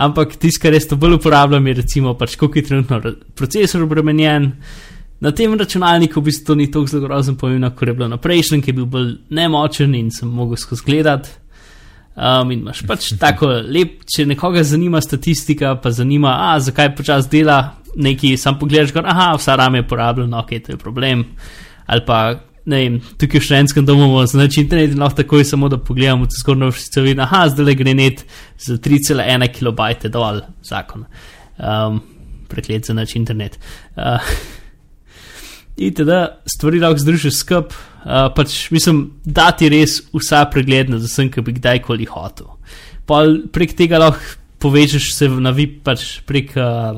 Ampak 0.00 0.38
tisto, 0.40 0.62
kar 0.62 0.72
res 0.72 0.88
to 0.88 0.96
bolj 0.96 1.18
uporabljam, 1.18 1.66
je 1.66 1.74
recimo 1.82 2.14
pač, 2.16 2.36
koliko 2.40 2.58
je 2.58 2.64
trenutno 2.70 3.00
procesor 3.36 3.84
obremenjen. 3.84 4.52
Na 5.20 5.34
tem 5.36 5.52
računalniku 5.52 6.20
v 6.20 6.30
bistvu 6.30 6.46
to 6.46 6.54
ni 6.56 6.70
tako 6.72 6.88
zelo 6.88 7.04
grozno 7.04 7.34
pomembno, 7.36 7.70
kot 7.76 7.88
je 7.88 7.94
bilo 7.94 8.08
na 8.08 8.16
prejšnjem, 8.16 8.62
ki 8.64 8.72
je 8.72 8.76
bil 8.78 8.86
bolj 8.88 9.10
nemočen 9.36 9.94
in 9.94 10.08
sem 10.14 10.28
mogel 10.28 10.56
skozi 10.56 10.86
gledati. 10.86 11.36
Um, 12.16 12.50
in 12.50 12.64
imaš 12.64 12.82
pač 12.88 13.12
tako 13.20 13.52
lep, 13.68 14.06
če 14.08 14.26
nekoga 14.28 14.64
zanima 14.64 15.00
statistika, 15.04 15.74
pa 15.82 15.92
zanima, 15.92 16.32
a, 16.48 16.54
zakaj 16.60 16.94
počas 16.96 17.28
dela 17.28 17.60
neki, 17.96 18.36
sam 18.40 18.58
pogledaš, 18.58 18.94
gor, 18.94 19.04
aha, 19.06 19.34
vsa 19.36 19.56
rame 19.58 19.82
je 19.82 19.88
porabljena, 19.88 20.40
ok, 20.40 20.56
to 20.64 20.72
je 20.72 20.80
problem. 20.80 21.24
Ali 21.86 22.04
pa, 22.06 22.20
ne 22.70 22.80
vem, 22.84 23.00
tukaj 23.18 23.42
v 23.42 23.46
švedskem 23.48 23.86
domu 23.86 24.06
imamo 24.06 24.22
znači 24.30 24.62
internet 24.62 24.94
in 24.94 25.02
lahko 25.02 25.22
takoj 25.22 25.44
samo 25.44 25.68
da 25.72 25.78
pogledamo, 25.82 26.28
če 26.30 26.40
zgornjo 26.42 26.70
vsi 26.74 27.04
vidi, 27.04 27.20
aha, 27.20 27.42
zdaj 27.50 27.66
le 27.66 27.74
gre 27.78 27.94
net 27.98 28.24
za 28.60 28.78
3,1 28.78 29.46
kilobajte 29.56 30.10
dol, 30.12 30.42
zakon. 30.66 31.06
Um, 31.58 32.00
preklet 32.50 32.86
za 32.86 32.96
nač 32.96 33.14
internet. 33.18 33.58
Uh, 33.96 34.32
in 35.76 35.94
teda 35.96 36.40
stvari 36.48 36.82
lahko 36.82 37.02
združiš 37.04 37.42
skupaj. 37.42 37.86
Uh, 38.00 38.30
pač 38.32 38.70
mislim, 38.72 39.02
da 39.28 39.50
ti 39.52 39.68
res 39.68 39.98
vsa 40.14 40.46
pregledna, 40.48 40.96
za 41.02 41.10
vsem, 41.10 41.28
ki 41.28 41.42
bi 41.44 41.58
kdajkoli 41.58 42.06
hotel. 42.08 42.48
Pol 43.04 43.42
prek 43.52 43.74
tega 43.76 44.00
lahko 44.00 44.38
povežeš 44.60 45.10
se 45.16 45.28
na 45.40 45.52
VIP, 45.56 45.82
pač 45.84 46.20
prek 46.28 46.54
uh, 46.56 46.92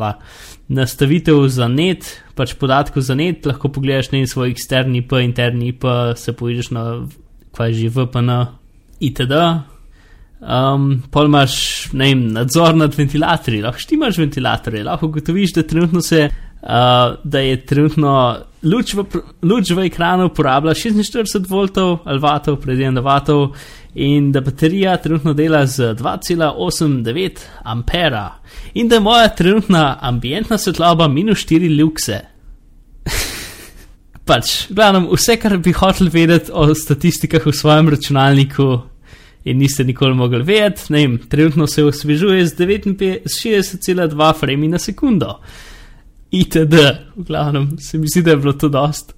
nastavitev 0.69 1.43
za 1.49 1.69
net, 1.69 2.07
pač 2.39 2.55
podatkov 2.59 3.03
za 3.07 3.17
net, 3.19 3.47
lahko 3.47 3.71
pogledaš 3.73 4.13
na 4.13 4.23
svoj 4.27 4.53
eksterni 4.53 5.03
IP, 5.03 5.13
interni 5.23 5.73
IP, 5.73 5.87
se 6.17 6.33
povežeš 6.33 6.71
na 6.71 6.85
že 7.53 7.89
VPN, 7.93 8.31
itd. 9.01 9.35
Um, 10.43 11.03
pol 11.11 11.29
imaš 11.29 11.55
vem, 11.93 12.25
nadzor 12.35 12.75
nad 12.75 12.95
ventilatorji, 12.99 13.63
lahko 13.63 13.79
štimaš 13.79 14.19
ventilatorje, 14.19 14.85
lahko 14.85 15.07
ugotoviš, 15.07 15.53
da 15.55 15.63
se 16.03 16.29
uh, 16.29 17.19
da 17.25 17.39
je 17.39 17.61
trenutno 17.67 18.39
luč 18.63 18.95
v, 18.95 19.05
luč 19.43 19.71
v 19.71 19.87
ekranu 19.87 20.31
uporablja 20.31 20.75
46 20.75 21.49
voltov 21.51 22.03
ali 22.05 22.23
vatov, 22.23 22.61
predvidevam, 22.63 23.05
vatov, 23.05 23.57
in 23.95 24.31
da 24.33 24.41
baterija 24.41 24.97
trenutno 24.97 25.35
dela 25.35 25.67
z 25.67 25.95
2,89 25.99 27.43
ampera, 27.65 28.31
in 28.75 28.89
da 28.89 28.97
je 28.97 29.01
moja 29.01 29.29
trenutna 29.29 29.99
ambientna 30.01 30.59
svetloba 30.59 31.09
minus 31.09 31.45
4 31.47 31.81
lukse. 31.81 32.21
pač, 34.29 34.71
glavno, 34.71 35.11
vse, 35.13 35.37
kar 35.37 35.59
bi 35.59 35.75
hotel 35.77 36.09
vedeti 36.13 36.55
o 36.55 36.75
statistikah 36.75 37.47
v 37.47 37.53
svojem 37.53 37.93
računalniku. 37.93 38.71
In 39.45 39.59
niste 39.59 39.83
nikoli 39.85 40.15
mogli 40.15 40.39
vedeti, 40.47 40.93
ne 40.95 41.01
vem, 41.03 41.19
trenutno 41.19 41.67
se 41.67 41.83
osvežuje 41.85 42.47
z 42.47 42.55
60,2 43.27 44.35
frame 44.39 44.69
na 44.71 44.79
sekundo 44.79 45.41
itd. 46.33 46.75
V 47.17 47.25
glavnem, 47.27 47.77
se 47.79 47.99
mi 47.99 48.09
zdi, 48.09 48.23
da 48.23 48.31
je 48.31 48.37
bilo 48.37 48.53
to 48.53 48.69
dost. 48.69 49.15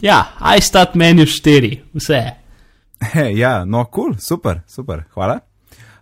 Ja, 0.00 0.24
iStat 0.58 0.94
menu 0.94 1.22
4, 1.22 1.80
vse. 1.94 2.22
ja, 3.42 3.64
no, 3.64 3.84
kul, 3.84 4.04
cool, 4.04 4.16
super, 4.18 4.60
super, 4.66 5.02
hvala. 5.14 5.40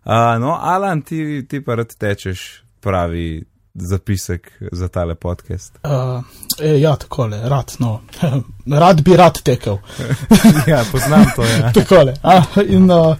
Uh, 0.05 0.41
no, 0.41 0.59
Alan, 0.61 1.03
ti, 1.03 1.47
ti 1.49 1.61
pa 1.65 1.75
rad 1.75 1.95
tečeš 1.99 2.63
pravi 2.81 3.45
zapisek 3.75 4.53
za 4.73 4.89
tale 4.89 5.15
podcast. 5.15 5.79
Uh, 5.85 6.25
e, 6.61 6.81
ja, 6.81 6.97
tako 6.97 7.27
le, 7.27 7.49
rad, 7.49 7.73
no. 7.79 8.01
rad 8.81 9.03
bi 9.03 9.17
rad 9.17 9.43
tekel. 9.43 9.79
ja, 10.73 10.85
poznam 10.93 11.25
to. 11.37 11.45
Ja. 11.45 11.73
tako 11.73 12.03
le. 12.03 12.15
Ah, 12.23 12.45
in 12.67 12.91
uh, 12.91 13.17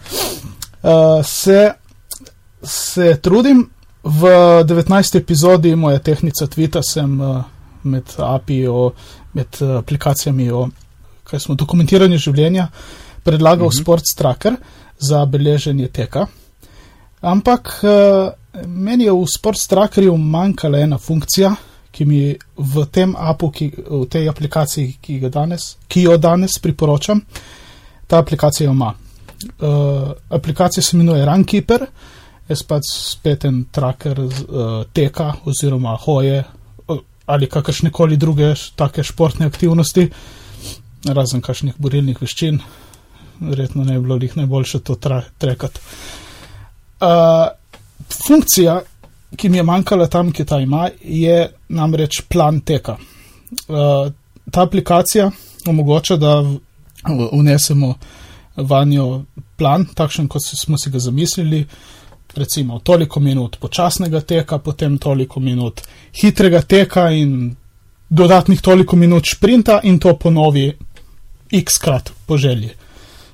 uh, 0.83 1.25
se, 1.25 1.73
se 2.63 3.21
trudim, 3.23 3.71
V 4.05 4.29
19. 4.65 5.17
epizodi 5.19 5.77
moje 5.77 5.99
tehnice 5.99 6.47
Twitter 6.47 6.83
sem 6.83 7.21
uh, 7.21 7.45
med 7.83 8.05
API, 8.19 8.67
-o, 8.67 8.91
med 9.33 9.47
uh, 9.61 9.77
aplikacijami, 9.79 10.51
o, 10.51 10.69
smo 11.39 11.55
dokumentiranje 11.55 12.19
življenja, 12.19 12.69
predlagal 13.23 13.67
mm 13.67 13.71
-hmm. 13.71 13.83
Sports 13.83 14.15
Tracker 14.15 14.57
za 14.99 15.27
beleženje 15.27 15.89
teka. 15.89 16.27
Ampak 17.21 17.81
uh, 17.83 18.33
meni 18.67 19.05
je 19.05 19.13
v 19.13 19.27
Sports 19.37 19.67
Trackerju 19.67 20.17
manjkala 20.17 20.79
ena 20.79 20.99
funkcija, 20.99 21.55
ki 21.91 22.05
mi 22.05 22.37
v 22.57 22.87
tem 22.91 23.15
apu, 23.17 23.51
ki, 23.51 23.73
v 23.91 24.07
tej 24.11 24.29
aplikaciji, 24.29 24.97
ki, 25.01 25.21
danes, 25.31 25.77
ki 25.89 26.03
jo 26.03 26.17
danes 26.17 26.59
priporočam, 26.59 27.21
ta 28.07 28.19
aplikacija 28.19 28.71
ima. 28.71 28.95
Uh, 29.61 30.11
aplikacija 30.29 30.83
se 30.83 30.97
imenuje 30.97 31.25
Runkeeper 31.27 31.87
jaz 32.49 32.63
pač 32.67 32.89
spet 32.91 33.45
en 33.49 33.65
traker 33.73 34.19
uh, 34.19 34.85
teka 34.95 35.33
oziroma 35.47 35.97
hoje 36.07 36.43
ali 37.27 37.47
kakršne 37.47 37.91
koli 37.91 38.17
druge 38.17 38.55
take 38.77 39.03
športne 39.03 39.47
aktivnosti, 39.47 40.09
razen 41.07 41.41
kakšnih 41.41 41.79
borilnih 41.79 42.19
veščin, 42.21 42.59
verjetno 43.41 43.85
ne 43.85 43.95
bi 43.95 44.03
bilo 44.03 44.19
njih 44.19 44.37
najboljše 44.37 44.81
to 44.81 44.97
trekati. 45.39 45.81
Uh, 47.01 47.47
funkcija, 48.27 48.81
ki 49.37 49.49
mi 49.49 49.57
je 49.57 49.63
manjkala 49.63 50.09
tam, 50.11 50.33
ki 50.33 50.45
ta 50.45 50.61
ima, 50.61 50.89
je 51.01 51.49
namreč 51.69 52.21
plan 52.29 52.61
teka. 52.61 52.99
Uh, 53.69 54.11
ta 54.51 54.67
aplikacija 54.67 55.31
omogoča, 55.67 56.17
da 56.17 56.43
vnesemo 57.33 57.95
vanjo 58.57 59.25
plan, 59.57 59.87
takšen, 59.95 60.29
kot 60.29 60.43
smo 60.45 60.79
si 60.79 60.91
ga 60.91 60.99
zamislili, 60.99 61.63
uh, 61.63 62.02
recimo 62.35 62.79
toliko 62.79 63.21
minut 63.21 63.57
počasnega 63.61 64.21
teka, 64.21 64.59
potem 64.59 64.99
toliko 64.99 65.41
minut 65.41 65.81
hitrega 66.21 66.63
teka 66.63 67.11
in 67.11 67.57
dodatnih 68.09 68.61
toliko 68.61 68.97
minut 68.97 69.25
sprinta 69.35 69.81
in 69.83 69.99
to 69.99 70.17
ponovi 70.17 70.73
x 71.53 71.79
krat 71.79 72.13
po 72.27 72.37
želji. 72.37 72.71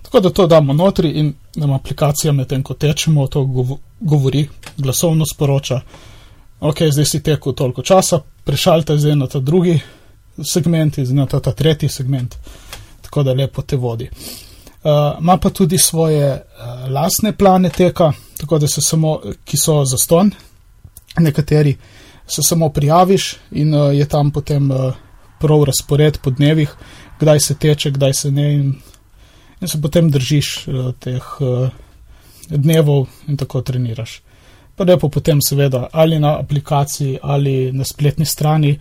Tako 0.03 0.21
da 0.21 0.31
to 0.31 0.47
damo 0.47 0.73
notri 0.73 1.11
in 1.11 1.35
nam 1.57 1.73
aplikacija 1.73 2.33
medtem, 2.33 2.63
ko 2.63 2.75
tečemo, 2.75 3.27
to 3.27 3.45
govori, 4.01 4.49
glasovno 4.77 5.27
sporoča, 5.27 5.81
ok, 6.61 6.77
zdaj 6.91 7.05
si 7.05 7.23
tekel 7.23 7.53
toliko 7.53 7.83
časa, 7.83 8.21
prešaljte 8.45 8.99
zdaj 8.99 9.17
na 9.17 9.27
ta 9.27 9.41
drugi 9.41 9.81
segment 10.53 10.99
in 10.99 11.17
na 11.17 11.27
ta, 11.27 11.41
ta 11.41 11.53
tretji 11.53 11.89
segment, 11.89 12.35
tako 13.03 13.23
da 13.23 13.33
lepo 13.33 13.63
te 13.63 13.77
vodi. 13.77 14.09
Uh, 14.09 15.19
ima 15.21 15.37
pa 15.37 15.51
tudi 15.51 15.79
svoje 15.79 16.33
uh, 16.33 16.91
lastne 16.91 17.33
plane 17.33 17.71
teka, 17.71 18.13
tako 18.38 18.59
da 18.59 18.68
se 18.68 18.81
samo, 18.81 19.20
ki 19.44 19.57
so 19.57 19.85
za 19.85 19.96
ston, 19.96 20.31
nekateri 21.18 21.77
se 22.27 22.42
samo 22.42 22.68
prijaviš 22.68 23.37
in 23.51 23.74
uh, 23.74 23.94
je 23.96 24.09
tam 24.09 24.31
potem 24.31 24.70
uh, 24.70 24.94
prav 25.40 25.64
razpored 25.64 26.18
po 26.22 26.31
dnevih, 26.31 26.74
kdaj 27.20 27.40
se 27.40 27.55
teče, 27.55 27.90
kdaj 27.90 28.14
se 28.14 28.31
ne 28.31 28.55
in, 28.55 28.74
in 29.61 29.68
se 29.68 29.83
potem 29.83 30.11
držiš 30.11 30.68
uh, 30.68 30.94
teh 31.01 31.24
uh, 31.40 31.68
dnevov 32.48 33.07
in 33.27 33.37
tako 33.37 33.62
treniraš. 33.62 34.20
Pa 34.77 34.85
lepo 34.85 35.09
potem 35.09 35.42
seveda 35.42 35.88
ali 35.92 36.18
na 36.18 36.38
aplikaciji 36.38 37.18
ali 37.22 37.72
na 37.72 37.85
spletni 37.85 38.27
strani 38.27 38.79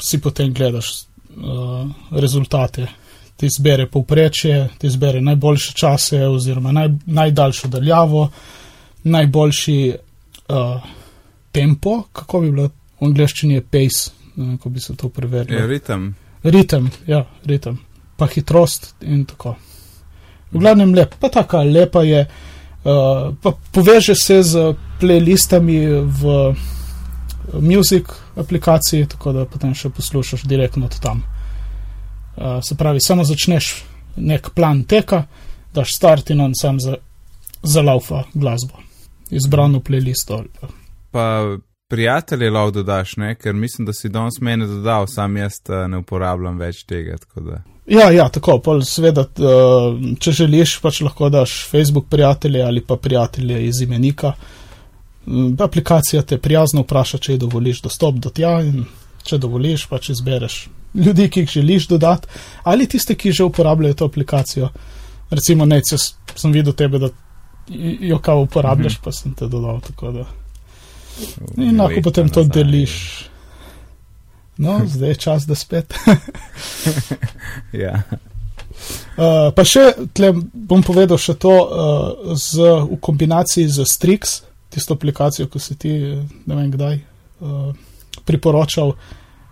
si 0.00 0.20
potem 0.20 0.52
gledaš 0.54 0.90
uh, 1.36 1.90
rezultate 2.10 2.88
ti 3.36 3.48
zbere 3.58 3.86
povprečje, 3.86 4.68
ti 4.78 4.90
zbere 4.90 5.20
najboljše 5.20 5.72
čase 5.72 6.26
oziroma 6.26 6.72
naj, 6.72 6.88
najdaljšo 7.06 7.68
daljavo, 7.68 8.28
najboljši 9.04 9.78
uh, 10.48 10.82
tempo, 11.52 12.02
kako 12.12 12.40
bi 12.40 12.50
bilo 12.50 12.68
v 13.00 13.08
angleščini 13.08 13.60
pace, 13.60 14.10
kako 14.36 14.68
bi 14.68 14.80
se 14.80 14.96
to 14.96 15.08
preverilo. 15.08 15.60
Je 15.60 15.66
ritem. 15.66 16.14
Ritem, 16.44 16.90
ja, 17.06 17.24
ritem, 17.44 17.78
pa 18.16 18.26
hitrost 18.26 18.94
in 19.00 19.24
tako. 19.24 19.54
V 20.52 20.60
glavnem 20.60 20.94
lep, 20.94 21.14
pa 21.20 21.28
taka 21.28 21.62
lepa 21.64 22.02
je, 22.04 22.24
uh, 22.26 23.34
pa 23.42 23.52
poveže 23.72 24.14
se 24.14 24.42
z 24.42 24.74
playlistami 25.00 25.78
v 26.04 26.54
music 27.60 28.12
aplikaciji, 28.36 29.06
tako 29.06 29.32
da 29.32 29.44
potem 29.44 29.74
še 29.74 29.90
poslušaš 29.90 30.44
direktno 30.48 30.86
od 30.86 31.00
tam. 31.00 31.22
Uh, 32.36 32.60
se 32.66 32.76
pravi, 32.76 33.00
samo 33.00 33.24
začneš 33.24 33.84
nek 34.16 34.50
plan 34.54 34.84
teka, 34.84 35.24
daš 35.74 35.94
start 35.96 36.30
in 36.30 36.40
on 36.40 36.54
sam 36.54 36.80
za, 36.80 36.96
zalaufa 37.62 38.24
glasbo, 38.34 38.78
izbrano 39.30 39.80
playlisto. 39.80 40.42
Pa. 40.60 40.68
pa 41.10 41.56
prijatelje 41.88 42.50
lahko 42.50 42.70
dodaš, 42.70 43.16
ne? 43.16 43.34
ker 43.34 43.52
mislim, 43.52 43.86
da 43.86 43.92
si 43.92 44.08
danes 44.08 44.40
meni 44.40 44.66
dodal, 44.66 45.06
sam 45.06 45.36
jaz 45.36 45.60
uh, 45.68 45.84
ne 45.90 46.00
uporabljam 46.02 46.58
več 46.58 46.82
tega. 46.88 47.16
Ja, 47.86 48.10
ja, 48.10 48.28
tako, 48.32 48.58
pol 48.64 48.82
seveda, 48.88 49.26
uh, 49.38 49.98
če 50.18 50.32
želiš, 50.32 50.78
pač 50.82 51.00
lahko 51.04 51.28
daš 51.30 51.56
Facebook 51.70 52.08
prijatelje 52.10 52.62
ali 52.62 52.80
pa 52.80 52.96
prijatelje 52.96 53.66
iz 53.66 53.82
imenika. 53.84 54.32
Um, 55.26 55.56
aplikacija 55.60 56.22
te 56.22 56.38
prijazno 56.38 56.82
vpraša, 56.82 57.18
če 57.18 57.36
ji 57.36 57.44
dovoliš 57.44 57.82
dostop 57.84 58.18
do 58.20 58.32
tja 58.32 58.58
in 58.64 58.86
če 59.24 59.38
dovoliš, 59.38 59.86
pač 59.92 60.10
izbereš 60.16 60.64
ljudi, 60.94 61.28
ki 61.30 61.40
jih 61.40 61.50
želiš 61.50 61.88
dodati, 61.88 62.28
ali 62.62 62.86
tiste, 62.86 63.14
ki 63.14 63.32
že 63.32 63.44
uporabljajo 63.44 63.94
to 63.94 64.04
aplikacijo. 64.04 64.68
Recimo, 65.30 65.66
ne, 65.66 65.80
če 65.82 65.98
sem 66.36 66.52
videl 66.52 66.72
tebe, 66.72 66.98
da 66.98 67.10
jo 68.00 68.18
kao 68.18 68.40
uporabljaš, 68.40 68.92
mm 68.92 69.00
-hmm. 69.00 69.04
pa 69.04 69.12
sem 69.12 69.34
te 69.34 69.46
dodal. 69.48 69.80
Da. 70.00 70.26
In 71.56 71.80
lahko 71.80 72.00
potem 72.02 72.28
to 72.28 72.40
nazaj. 72.40 72.62
deliš. 72.62 73.24
No, 74.56 74.80
zdaj 74.94 75.08
je 75.08 75.14
čas, 75.14 75.46
da 75.46 75.54
spet. 75.54 75.94
Ja. 77.72 78.02
Uh, 79.16 79.54
pa 79.54 79.64
še, 79.64 79.92
tle 80.12 80.32
bom 80.52 80.82
povedal 80.82 81.18
še 81.18 81.34
to, 81.34 81.50
uh, 81.50 82.34
z, 82.36 82.58
v 82.90 82.98
kombinaciji 83.00 83.68
z 83.68 83.84
Strix, 83.86 84.42
tisto 84.70 84.94
aplikacijo, 84.94 85.46
ki 85.46 85.58
si 85.60 85.76
ti, 85.78 85.92
ne 86.46 86.54
vem 86.54 86.70
kdaj, 86.70 86.98
uh, 87.40 87.74
priporočal, 88.24 88.94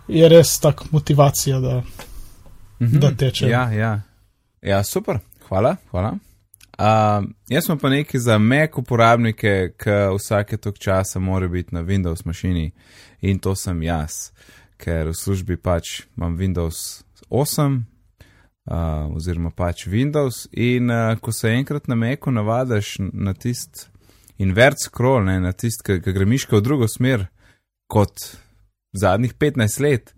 je 0.07 0.29
res 0.29 0.59
tak 0.59 0.91
motivacija, 0.91 1.59
da, 1.59 1.81
Mhm. 2.79 2.99
da 2.99 3.11
teče. 3.11 3.47
Ja, 3.47 3.71
ja. 3.71 4.01
ja, 4.61 4.83
super, 4.83 5.19
hvala. 5.47 5.75
hvala. 5.91 6.17
Uh, 6.79 7.29
jaz 7.49 7.67
sem 7.67 7.77
pa 7.77 7.89
nekaj 7.89 8.19
za 8.19 8.37
Mac 8.41 8.77
uporabnike, 8.77 9.75
ki 9.77 9.97
vsake 10.17 10.57
tok 10.57 10.79
časa 10.81 11.19
mora 11.19 11.47
biti 11.47 11.75
na 11.75 11.81
Windows 11.85 12.25
mašini 12.25 12.71
in 13.21 13.39
to 13.39 13.53
sem 13.55 13.83
jaz, 13.83 14.31
ker 14.81 15.11
v 15.11 15.13
službi 15.13 15.57
pač 15.61 16.07
imam 16.17 16.33
Windows 16.37 17.03
8 17.29 17.77
uh, 18.65 19.15
oziroma 19.15 19.51
pač 19.53 19.85
Windows 19.87 20.47
in 20.51 20.89
uh, 20.89 21.13
ko 21.21 21.31
se 21.31 21.53
enkrat 21.53 21.87
na 21.87 21.95
Macu 21.95 22.31
navadaš 22.31 22.95
na 23.13 23.33
tist 23.33 23.89
invert 24.37 24.81
scroll, 24.81 25.25
ne, 25.25 25.37
na 25.39 25.53
tist, 25.53 25.85
ki 25.85 26.01
gre 26.01 26.25
miška 26.25 26.57
v 26.57 26.65
drugo 26.65 26.89
smer 26.89 27.27
kot 27.85 28.17
zadnjih 28.97 29.37
15 29.37 29.81
let, 29.85 30.13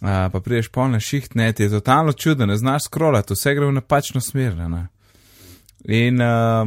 uh, 0.00 0.32
pa 0.32 0.40
prideš 0.40 0.72
pol 0.72 0.88
na 0.88 1.04
šiht, 1.04 1.34
ne, 1.36 1.52
ti 1.52 1.68
je 1.68 1.76
totalno 1.76 2.16
čudno, 2.16 2.48
ne 2.48 2.56
znaš 2.56 2.88
scrollati, 2.88 3.36
vse 3.36 3.54
gre 3.54 3.68
v 3.68 3.76
napačno 3.76 4.24
smer. 4.24 4.56
Ne. 4.56 4.86
In 5.86 6.20
uh, 6.20 6.66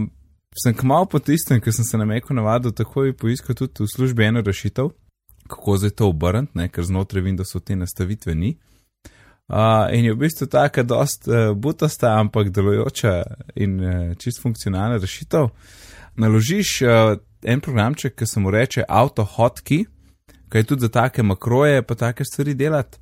sem 0.56 0.74
kmal 0.74 1.06
po 1.12 1.20
tistem, 1.20 1.60
ker 1.60 1.76
sem 1.76 1.84
se 1.84 1.98
na 2.00 2.08
Meku 2.08 2.34
navadil, 2.34 2.72
takoj 2.72 3.12
poiskal 3.20 3.56
tudi 3.56 3.84
v 3.84 3.92
službi 3.92 4.30
eno 4.30 4.44
rešitev, 4.46 4.94
kako 5.52 5.78
zdaj 5.78 5.96
to 6.00 6.10
obrniti, 6.10 6.70
ker 6.72 6.88
znotraj 6.88 7.26
Windowsa 7.26 7.60
te 7.60 7.76
nastavitve 7.76 8.36
ni. 8.36 8.56
Uh, 9.50 9.90
in 9.92 10.06
je 10.06 10.14
v 10.14 10.22
bistvu 10.22 10.46
taka 10.48 10.84
dost 10.86 11.28
uh, 11.28 11.52
butasta, 11.58 12.14
ampak 12.20 12.52
delujoča 12.54 13.14
in 13.58 13.80
uh, 13.82 13.94
čist 14.22 14.44
funkcionalna 14.44 15.02
rešitev. 15.02 15.50
Naložiš 16.22 16.74
uh, 16.86 17.18
en 17.44 17.62
programček, 17.62 18.16
ki 18.16 18.28
se 18.30 18.40
mu 18.40 18.52
reče 18.54 18.86
Auto 18.88 19.26
Hotkey, 19.26 19.88
ki 20.50 20.58
je 20.58 20.70
tudi 20.70 20.86
za 20.86 20.90
take 20.94 21.24
makroje, 21.24 21.82
pa 21.82 21.96
take 21.96 22.24
stvari 22.26 22.54
delati. 22.54 23.02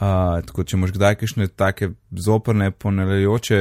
Uh, 0.00 0.38
tako, 0.48 0.64
če 0.64 0.78
imaš 0.78 0.94
kdaj 0.96 1.14
kakšne 1.20 1.46
take 1.60 1.90
zoprne, 2.24 2.70
ponavljajoče 2.72 3.58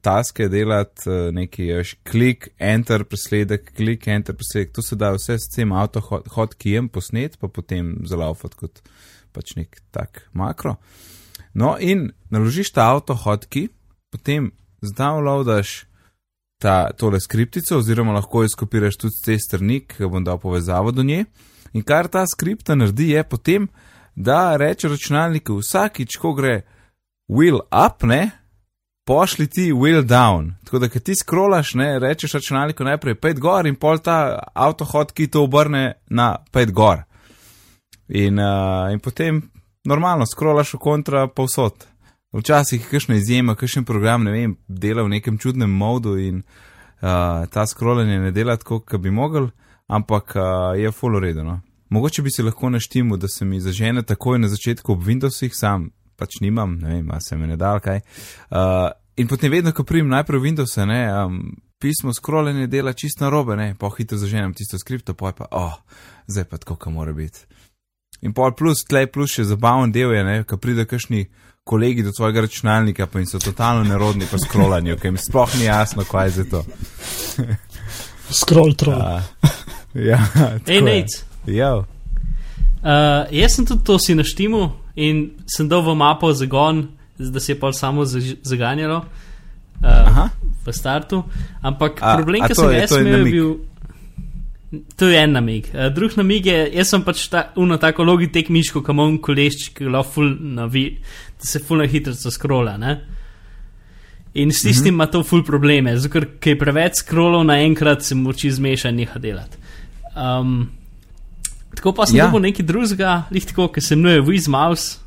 taske 0.00 0.46
delati, 0.48 1.04
uh, 1.04 1.26
neki 1.36 1.66
veš, 1.68 1.90
klik, 2.08 2.48
enter, 2.56 3.04
presledek, 3.04 3.68
klik, 3.76 4.08
enter, 4.08 4.32
presledek, 4.38 4.72
to 4.72 4.84
se 4.86 4.96
da 4.96 5.10
vse 5.12 5.36
s 5.36 5.52
tem 5.52 5.74
avto 5.76 6.00
hotkejem 6.32 6.88
posnet, 6.88 7.36
pa 7.36 7.52
potem 7.52 7.98
zalaufati 8.08 8.56
kot 8.62 8.80
pač 9.36 9.52
nek 9.58 9.82
tak 9.92 10.24
makro. 10.32 10.78
No, 11.52 11.74
in 11.76 12.08
naložiš 12.32 12.72
ta 12.72 12.88
avto 12.94 13.12
hotkey, 13.12 13.68
potem 14.08 14.48
zdownloadaš 14.80 15.82
ta 16.62 16.88
tole 16.96 17.20
skriptico, 17.20 17.82
oziroma 17.82 18.16
lahko 18.16 18.46
jo 18.46 18.54
skopiraš 18.56 18.96
tudi 18.96 19.18
z 19.18 19.24
te 19.26 19.38
strani, 19.44 19.82
ki 19.84 20.08
bom 20.08 20.24
dal 20.24 20.40
povezavo 20.40 20.92
do 20.94 21.04
nje. 21.04 21.26
In 21.76 21.84
kar 21.84 22.08
ta 22.08 22.24
skripta 22.28 22.76
naredi, 22.78 23.10
je 23.12 23.24
potem, 23.28 23.68
da 24.14 24.56
reče 24.56 24.88
računalniku 24.88 25.56
vsakič, 25.60 26.16
ko 26.16 26.32
gre 26.32 26.62
wheel 27.28 27.60
up, 27.70 28.02
ne, 28.02 28.30
pošli 29.04 29.46
ti 29.46 29.72
wheel 29.72 30.02
down. 30.02 30.52
Tako 30.64 30.78
da, 30.78 30.88
ki 30.88 31.00
ti 31.00 31.14
scrollaš, 31.14 31.74
ne, 31.74 31.98
rečeš 31.98 32.32
računalniku 32.32 32.84
najprej 32.84 33.14
pet 33.14 33.40
gor 33.40 33.66
in 33.66 33.74
pol 33.74 33.98
ta 33.98 34.38
avtohod, 34.54 35.12
ki 35.12 35.30
to 35.30 35.44
obrne 35.44 35.92
na 36.10 36.36
pet 36.52 36.72
gor. 36.72 37.04
In, 38.08 38.38
uh, 38.38 38.92
in 38.92 39.00
potem 39.00 39.42
normalno 39.84 40.26
scrollaš 40.26 40.74
v 40.74 40.78
kontra 40.78 41.26
povsod. 41.26 41.86
Včasih 42.32 42.80
je 42.80 42.88
kakšna 42.88 43.14
izjema, 43.14 43.54
kakšen 43.54 43.84
program, 43.84 44.24
ne 44.24 44.32
vem, 44.32 44.56
dela 44.68 45.02
v 45.02 45.12
nekem 45.16 45.38
čudnem 45.38 45.70
modu 45.70 46.16
in 46.16 46.40
uh, 46.40 47.44
ta 47.52 47.66
scrollanje 47.66 48.18
ne 48.20 48.30
dela 48.32 48.56
tako, 48.56 48.80
kot 48.80 49.00
bi 49.00 49.10
mogel, 49.10 49.50
ampak 49.86 50.36
uh, 50.36 50.44
je 50.78 50.92
full 50.92 51.16
uredeno. 51.16 51.60
Mogoče 51.92 52.22
bi 52.22 52.30
se 52.30 52.42
lahko 52.42 52.70
naštimu, 52.70 53.16
da 53.16 53.28
se 53.28 53.44
mi 53.44 53.60
zažene 53.60 54.02
takoj 54.02 54.38
na 54.38 54.48
začetku 54.48 54.92
ob 54.92 55.02
Windowsih, 55.04 55.50
sam 55.52 55.90
pač 56.16 56.38
nimam, 56.40 56.78
ne 56.80 56.88
vem, 56.88 57.10
se 57.20 57.36
mi 57.36 57.46
ne 57.46 57.56
da 57.56 57.74
kaj. 57.80 58.00
Uh, 58.50 58.88
in 59.16 59.28
potem 59.28 59.52
vedno, 59.52 59.74
ko 59.76 59.84
prim 59.84 60.08
najprej 60.08 60.40
Windows, 60.40 60.76
ne, 60.88 61.02
um, 61.12 61.42
pismo 61.82 62.14
scrollanje 62.14 62.66
dela 62.66 62.94
čist 62.96 63.20
na 63.20 63.28
robe, 63.28 63.56
ne, 63.56 63.74
pa 63.78 63.90
hitro 63.96 64.16
zaženem 64.18 64.54
tisto 64.56 64.78
skripto, 64.78 65.14
pa 65.14 65.32
je 65.32 65.36
pa, 65.42 65.48
oh, 65.50 65.74
zdaj 66.26 66.46
pa 66.48 66.60
tako, 66.62 66.76
kako 66.76 66.90
mora 66.90 67.12
biti. 67.12 67.44
In 68.22 68.32
pol 68.32 68.54
plus, 68.56 68.86
tlej 68.88 69.10
plus 69.12 69.34
še 69.34 69.44
zabaven 69.50 69.92
del 69.92 70.14
je, 70.16 70.22
ne, 70.24 70.36
ko 70.48 70.56
pride 70.56 70.86
kakšni 70.88 71.26
kolegi 71.68 72.06
do 72.06 72.14
svojega 72.16 72.46
računalnika, 72.46 73.06
pa 73.06 73.20
jim 73.20 73.28
so 73.28 73.42
totalno 73.42 73.84
nerodni 73.84 74.30
po 74.30 74.40
scrollanju, 74.40 74.96
ker 74.96 75.10
jim 75.10 75.18
sploh 75.20 75.58
ni 75.58 75.68
jasno, 75.68 76.06
kaj 76.08 76.30
je 76.30 76.32
za 76.38 76.46
to. 76.54 76.64
Scroll 78.32 78.72
troll. 78.80 79.02
Uh, 79.02 79.52
ja, 80.10 80.22
je. 80.64 80.80
Nate. 80.80 81.31
Ja, 81.46 81.82
Uh, 82.82 83.30
jaz 83.30 83.54
sem 83.54 83.66
tudi 83.66 83.84
to 83.86 83.94
si 84.02 84.14
naštimu 84.18 84.72
in 84.98 85.18
sem 85.46 85.68
dal 85.70 85.84
v 85.86 85.94
mapo 85.94 86.32
zagon, 86.34 86.88
da 87.14 87.40
se 87.40 87.52
je 87.52 87.58
pol 87.60 87.70
samo 87.72 88.02
zaganjalo 88.02 88.96
uh, 88.96 89.86
aha, 89.86 90.24
v 90.66 90.74
startu. 90.74 91.22
Ampak 91.62 92.02
A- 92.02 92.16
problem, 92.18 92.42
ki 92.42 92.56
sem 92.58 92.72
ga 92.72 92.80
jaz 92.80 92.96
imel, 92.98 93.14
je 93.20 93.30
bil. 93.30 93.52
To 94.98 95.06
je 95.06 95.20
en 95.20 95.38
namig. 95.38 95.70
Uh, 95.70 95.92
drug 95.94 96.18
namig 96.18 96.50
je, 96.50 96.58
jaz 96.74 96.90
sem 96.90 97.06
pač 97.06 97.28
ta, 97.30 97.44
uno 97.62 97.78
tako 97.78 98.08
logitek 98.08 98.50
miško, 98.50 98.82
kam 98.82 98.98
imam 98.98 99.22
kolešč, 99.22 99.68
ki 99.78 99.86
lahko 99.86 100.18
ful 100.18 100.34
navi, 100.58 100.88
da 101.38 101.52
se 101.54 101.62
ful 101.62 101.84
na 101.84 101.86
hitro 101.86 102.18
skrola. 102.18 102.74
Ne? 102.82 102.98
In 104.42 104.50
s 104.50 104.66
tistim 104.66 104.96
ima 104.96 105.06
to 105.06 105.22
ful 105.22 105.46
probleme, 105.46 105.94
zato 106.02 106.18
ker 106.18 106.56
je 106.56 106.58
preveč 106.58 107.04
scrollov 107.06 107.46
naenkrat, 107.46 108.02
se 108.02 108.18
mu 108.18 108.34
oči 108.34 108.50
zmeša 108.50 108.90
in 108.90 109.04
neha 109.04 109.22
delati. 109.22 109.66
Um, 110.18 110.81
tako 111.74 111.92
pa 111.92 112.06
sem 112.06 112.16
Ja. 112.16 112.26
dobil 112.26 112.40
nekaj 112.40 112.66
drugega, 112.66 113.22
lih 113.30 113.44
tako, 113.46 113.68
ki 113.68 113.80
se 113.80 113.94
imenuje 113.94 114.22
Wizmouse, 114.22 114.98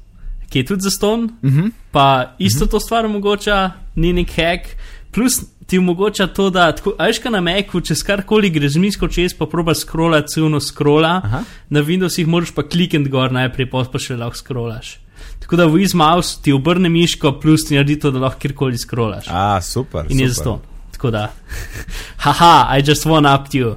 ki 0.49 0.59
je 0.59 0.65
tudi 0.65 0.81
za 0.81 0.91
ston, 0.91 1.23
uh 1.43 1.51
-huh. 1.51 1.71
pa 1.91 2.35
isto 2.39 2.65
to 2.65 2.79
stvar 2.79 3.05
omogoča, 3.05 3.71
ni 3.95 4.13
nek 4.13 4.29
hack, 4.35 4.75
plus 5.11 5.41
ti 5.67 5.77
omogoča 5.77 6.27
to, 6.27 6.49
da, 6.49 6.71
tako, 6.71 6.93
a 6.97 7.05
veš, 7.05 7.19
kaj 7.19 7.31
na 7.31 7.41
Macu, 7.41 7.81
če 7.81 7.95
skarkoli 7.95 8.49
greš 8.49 8.75
misko 8.75 9.07
čez, 9.07 9.33
pa 9.33 9.45
proba 9.45 9.73
scrollati, 9.73 10.27
celno 10.27 10.59
scrolla, 10.59 11.21
Aha. 11.23 11.43
na 11.69 11.79
Windowsih 11.81 12.27
moraš 12.27 12.51
pa 12.51 12.63
klikniti 12.63 13.09
gor 13.09 13.31
najprej, 13.31 13.69
pa 13.69 13.83
pa 13.91 13.99
še 13.99 14.15
lahko 14.15 14.37
scrollaš. 14.37 14.99
Tako 15.39 15.55
da 15.55 15.65
Wizmouse 15.65 16.41
ti 16.41 16.51
obrne 16.53 16.89
miško, 16.89 17.39
plus 17.41 17.65
ti 17.65 17.75
naredi 17.75 17.99
to, 17.99 18.11
da 18.11 18.19
lahko 18.19 18.39
kjerkoli 18.39 18.77
scrollaš. 18.77 19.25
A, 19.29 19.61
super. 19.61 20.05
In 20.09 20.19
je 20.19 20.29
super. 20.29 20.35
zato. 20.43 20.61
Tako 20.91 21.11
da, 21.11 21.31
haha, 22.25 22.77
I 22.77 22.81
just 22.89 23.05
one 23.05 23.25
up 23.35 23.49
to 23.49 23.57
you. 23.57 23.75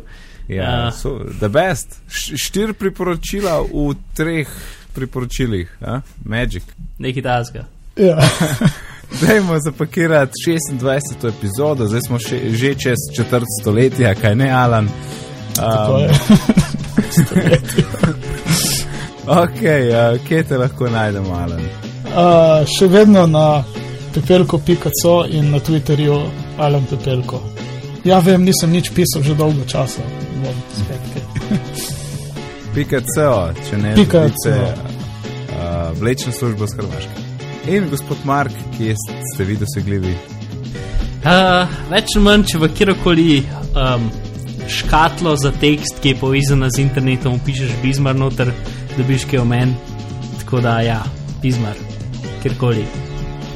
Ja, 0.49 0.63
Ja. 0.63 0.91
so, 0.93 1.19
the 1.39 1.49
best. 1.49 1.97
Štiri 2.37 2.73
priporočila 2.73 3.61
v 3.63 3.95
treh 4.15 4.49
priporočilih, 4.95 5.69
a? 5.81 6.01
Magic. 6.25 6.63
Nekaj 6.99 7.23
tasga. 7.23 7.65
Ja. 7.97 8.17
Dajmo 9.21 9.59
zapakirati 9.59 10.33
26. 10.47 10.81
epizodo, 11.29 11.87
zdaj 11.87 12.01
smo 12.01 12.19
še, 12.19 12.51
že 12.51 12.75
čez 12.77 12.97
četrt 13.17 13.45
stoletja, 13.61 14.15
kaj 14.15 14.35
ne, 14.35 14.51
Alan. 14.51 14.89
To 15.55 15.97
Um, 15.97 16.01
je. 16.01 16.09
ok, 19.27 19.61
uh, 19.61 20.27
kje 20.29 20.43
te 20.45 20.57
lahko 20.57 20.89
najdemo, 20.89 21.33
Alan? 21.35 21.63
Uh, 22.07 22.67
še 22.69 22.87
vedno 22.87 23.27
na 23.27 23.65
pepelko.co 24.15 25.15
in 25.29 25.51
na 25.51 25.61
Twitterju 25.61 26.19
Alan 26.59 26.87
Pepelko. 26.87 27.41
Ja, 28.09 28.23
vem, 28.25 28.41
nisem 28.41 28.73
nič 28.73 28.89
pisal 28.97 29.21
že 29.21 29.37
dolgo 29.37 29.69
časa. 29.69 30.01
Pika 32.73 33.03
CO, 33.05 33.53
če 33.69 33.77
ne 33.77 33.93
dobice, 33.99 34.49
CO. 34.49 34.69
uh, 35.53 35.93
vlečna 36.01 36.33
služba 36.33 36.65
z 36.71 36.79
Hrvaške. 36.79 37.17
In 37.69 37.91
gospod 37.93 38.23
Mark, 38.25 38.55
ki 38.77 38.89
je, 38.89 38.95
ste 39.35 39.45
vi 39.45 39.59
dosegljivi. 39.61 40.15
Uh, 41.21 41.69
več 41.93 42.17
ali 42.17 42.25
manj, 42.25 42.47
če 42.49 42.63
v 42.63 42.71
kjerkoli 42.79 43.29
um, 43.77 44.09
škatlo 44.65 45.37
za 45.37 45.53
tekst, 45.61 46.01
ki 46.01 46.15
je 46.15 46.21
povezana 46.23 46.73
z 46.73 46.87
internetom, 46.87 47.37
pišeš 47.45 47.77
Bizmar 47.85 48.17
noter, 48.17 48.55
dobiš 48.97 49.29
kaj 49.29 49.45
o 49.45 49.47
meni. 49.53 49.77
Tako 50.41 50.65
da, 50.65 50.79
ja, 50.81 51.03
Bizmar, 51.45 51.77
kjerkoli. 52.41 52.89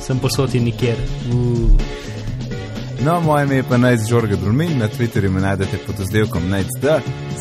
Sem 0.05 0.21
posod 0.21 0.53
in 0.61 0.69
nikjer. 0.69 1.01
Uh. 1.33 2.03
No, 3.05 3.21
moje 3.21 3.45
ime 3.45 3.57
je 3.57 3.63
pa 3.63 3.77
Najc 3.77 4.01
Žorga 4.11 4.37
Drulmin, 4.37 4.79
na 4.79 4.89
Twitterju 4.89 5.31
me 5.31 5.41
najdete 5.41 5.79
pod 5.87 6.01
oddelkom 6.01 6.49
NajcD, 6.49 6.87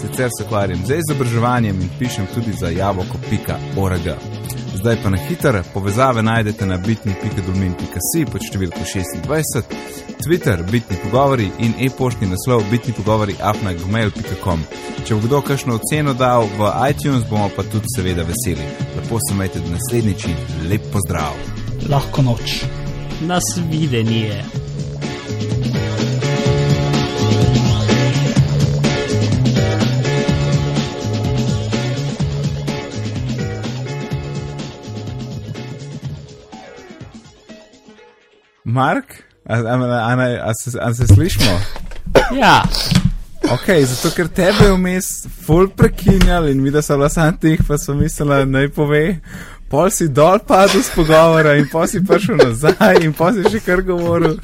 sicer 0.01 0.29
se 0.37 0.43
ukvarjam 0.45 0.85
z 0.85 0.97
izobraževanjem 0.97 1.81
in 1.81 1.89
pišem 1.99 2.25
tudi 2.33 2.53
za 2.53 2.69
javoko.org. 2.69 4.07
Zdaj 4.75 4.97
pa 5.03 5.09
na 5.09 5.17
hitro, 5.17 5.63
povezave 5.73 6.23
najdete 6.23 6.65
na 6.65 6.77
bitni.dolmin.si 6.77 8.25
pod 8.31 8.41
številko 8.41 8.79
26, 8.79 9.61
Twitter, 10.23 10.63
bitni 10.71 10.97
pogovori 11.03 11.51
in 11.59 11.77
e-poštni 11.77 12.31
naslov 12.31 12.65
bitni 12.71 12.93
pogovori 12.97 13.37
afnagmail.com. 13.41 14.65
Če 15.05 15.13
bo 15.13 15.21
kdo 15.27 15.43
kakšno 15.45 15.77
oceno 15.77 16.17
dal 16.17 16.49
v 16.57 16.73
iTunes, 16.89 17.29
bomo 17.29 17.51
pa 17.53 17.67
tudi 17.69 17.85
seveda 17.95 18.25
veseli. 18.25 18.65
Lepo 18.97 19.21
se 19.29 19.37
majte 19.37 19.61
do 19.61 19.77
naslednjič 19.77 20.25
in 20.33 20.67
lep 20.73 20.89
pozdrav. 20.89 21.37
Lahko 21.93 22.25
noč. 22.25 22.63
Nas 23.29 23.45
videnje. 23.69 24.41
Mark, 38.71 39.23
a, 39.45 39.59
a, 39.59 39.75
a, 39.75 40.49
a, 40.49 40.53
se, 40.53 40.77
a 40.79 40.93
se 40.93 41.07
slišmo? 41.11 41.53
Ja, 42.31 42.61
Ok, 43.49 43.67
zato 43.83 44.11
ker 44.15 44.27
tebe 44.27 44.67
je 44.67 44.73
vmes 44.75 45.07
full 45.45 45.67
prekinjal 45.75 46.51
in 46.51 46.61
videl 46.63 46.83
sem 46.85 46.99
vas 46.99 47.17
antih, 47.17 47.63
pa 47.67 47.77
sem 47.81 47.97
mislila, 47.97 48.45
naj 48.45 48.69
pove. 48.75 49.01
Pol 49.71 49.87
si 49.91 50.09
dol 50.11 50.39
padel 50.47 50.83
z 50.83 50.91
pogovora 50.95 51.55
in 51.59 51.67
pol 51.71 51.87
si 51.87 52.01
prišel 52.03 52.41
nazaj 52.41 52.99
in 53.05 53.13
pol 53.15 53.31
si 53.35 53.53
še 53.53 53.61
kar 53.65 53.81
govoril. 53.87 54.37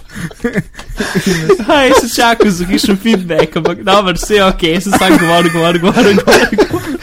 Aj, 1.77 1.91
se 1.99 2.07
čakam 2.15 2.51
za 2.51 2.67
hišo 2.67 2.95
feedback, 2.95 3.59
ampak 3.59 3.83
dobro, 3.83 4.15
vse 4.15 4.39
ok, 4.43 4.69
sem 4.81 4.95
sam 4.95 5.17
govoril, 5.19 5.51
govoril, 5.53 5.81
govoril. 5.83 6.23
govoril. 6.23 6.96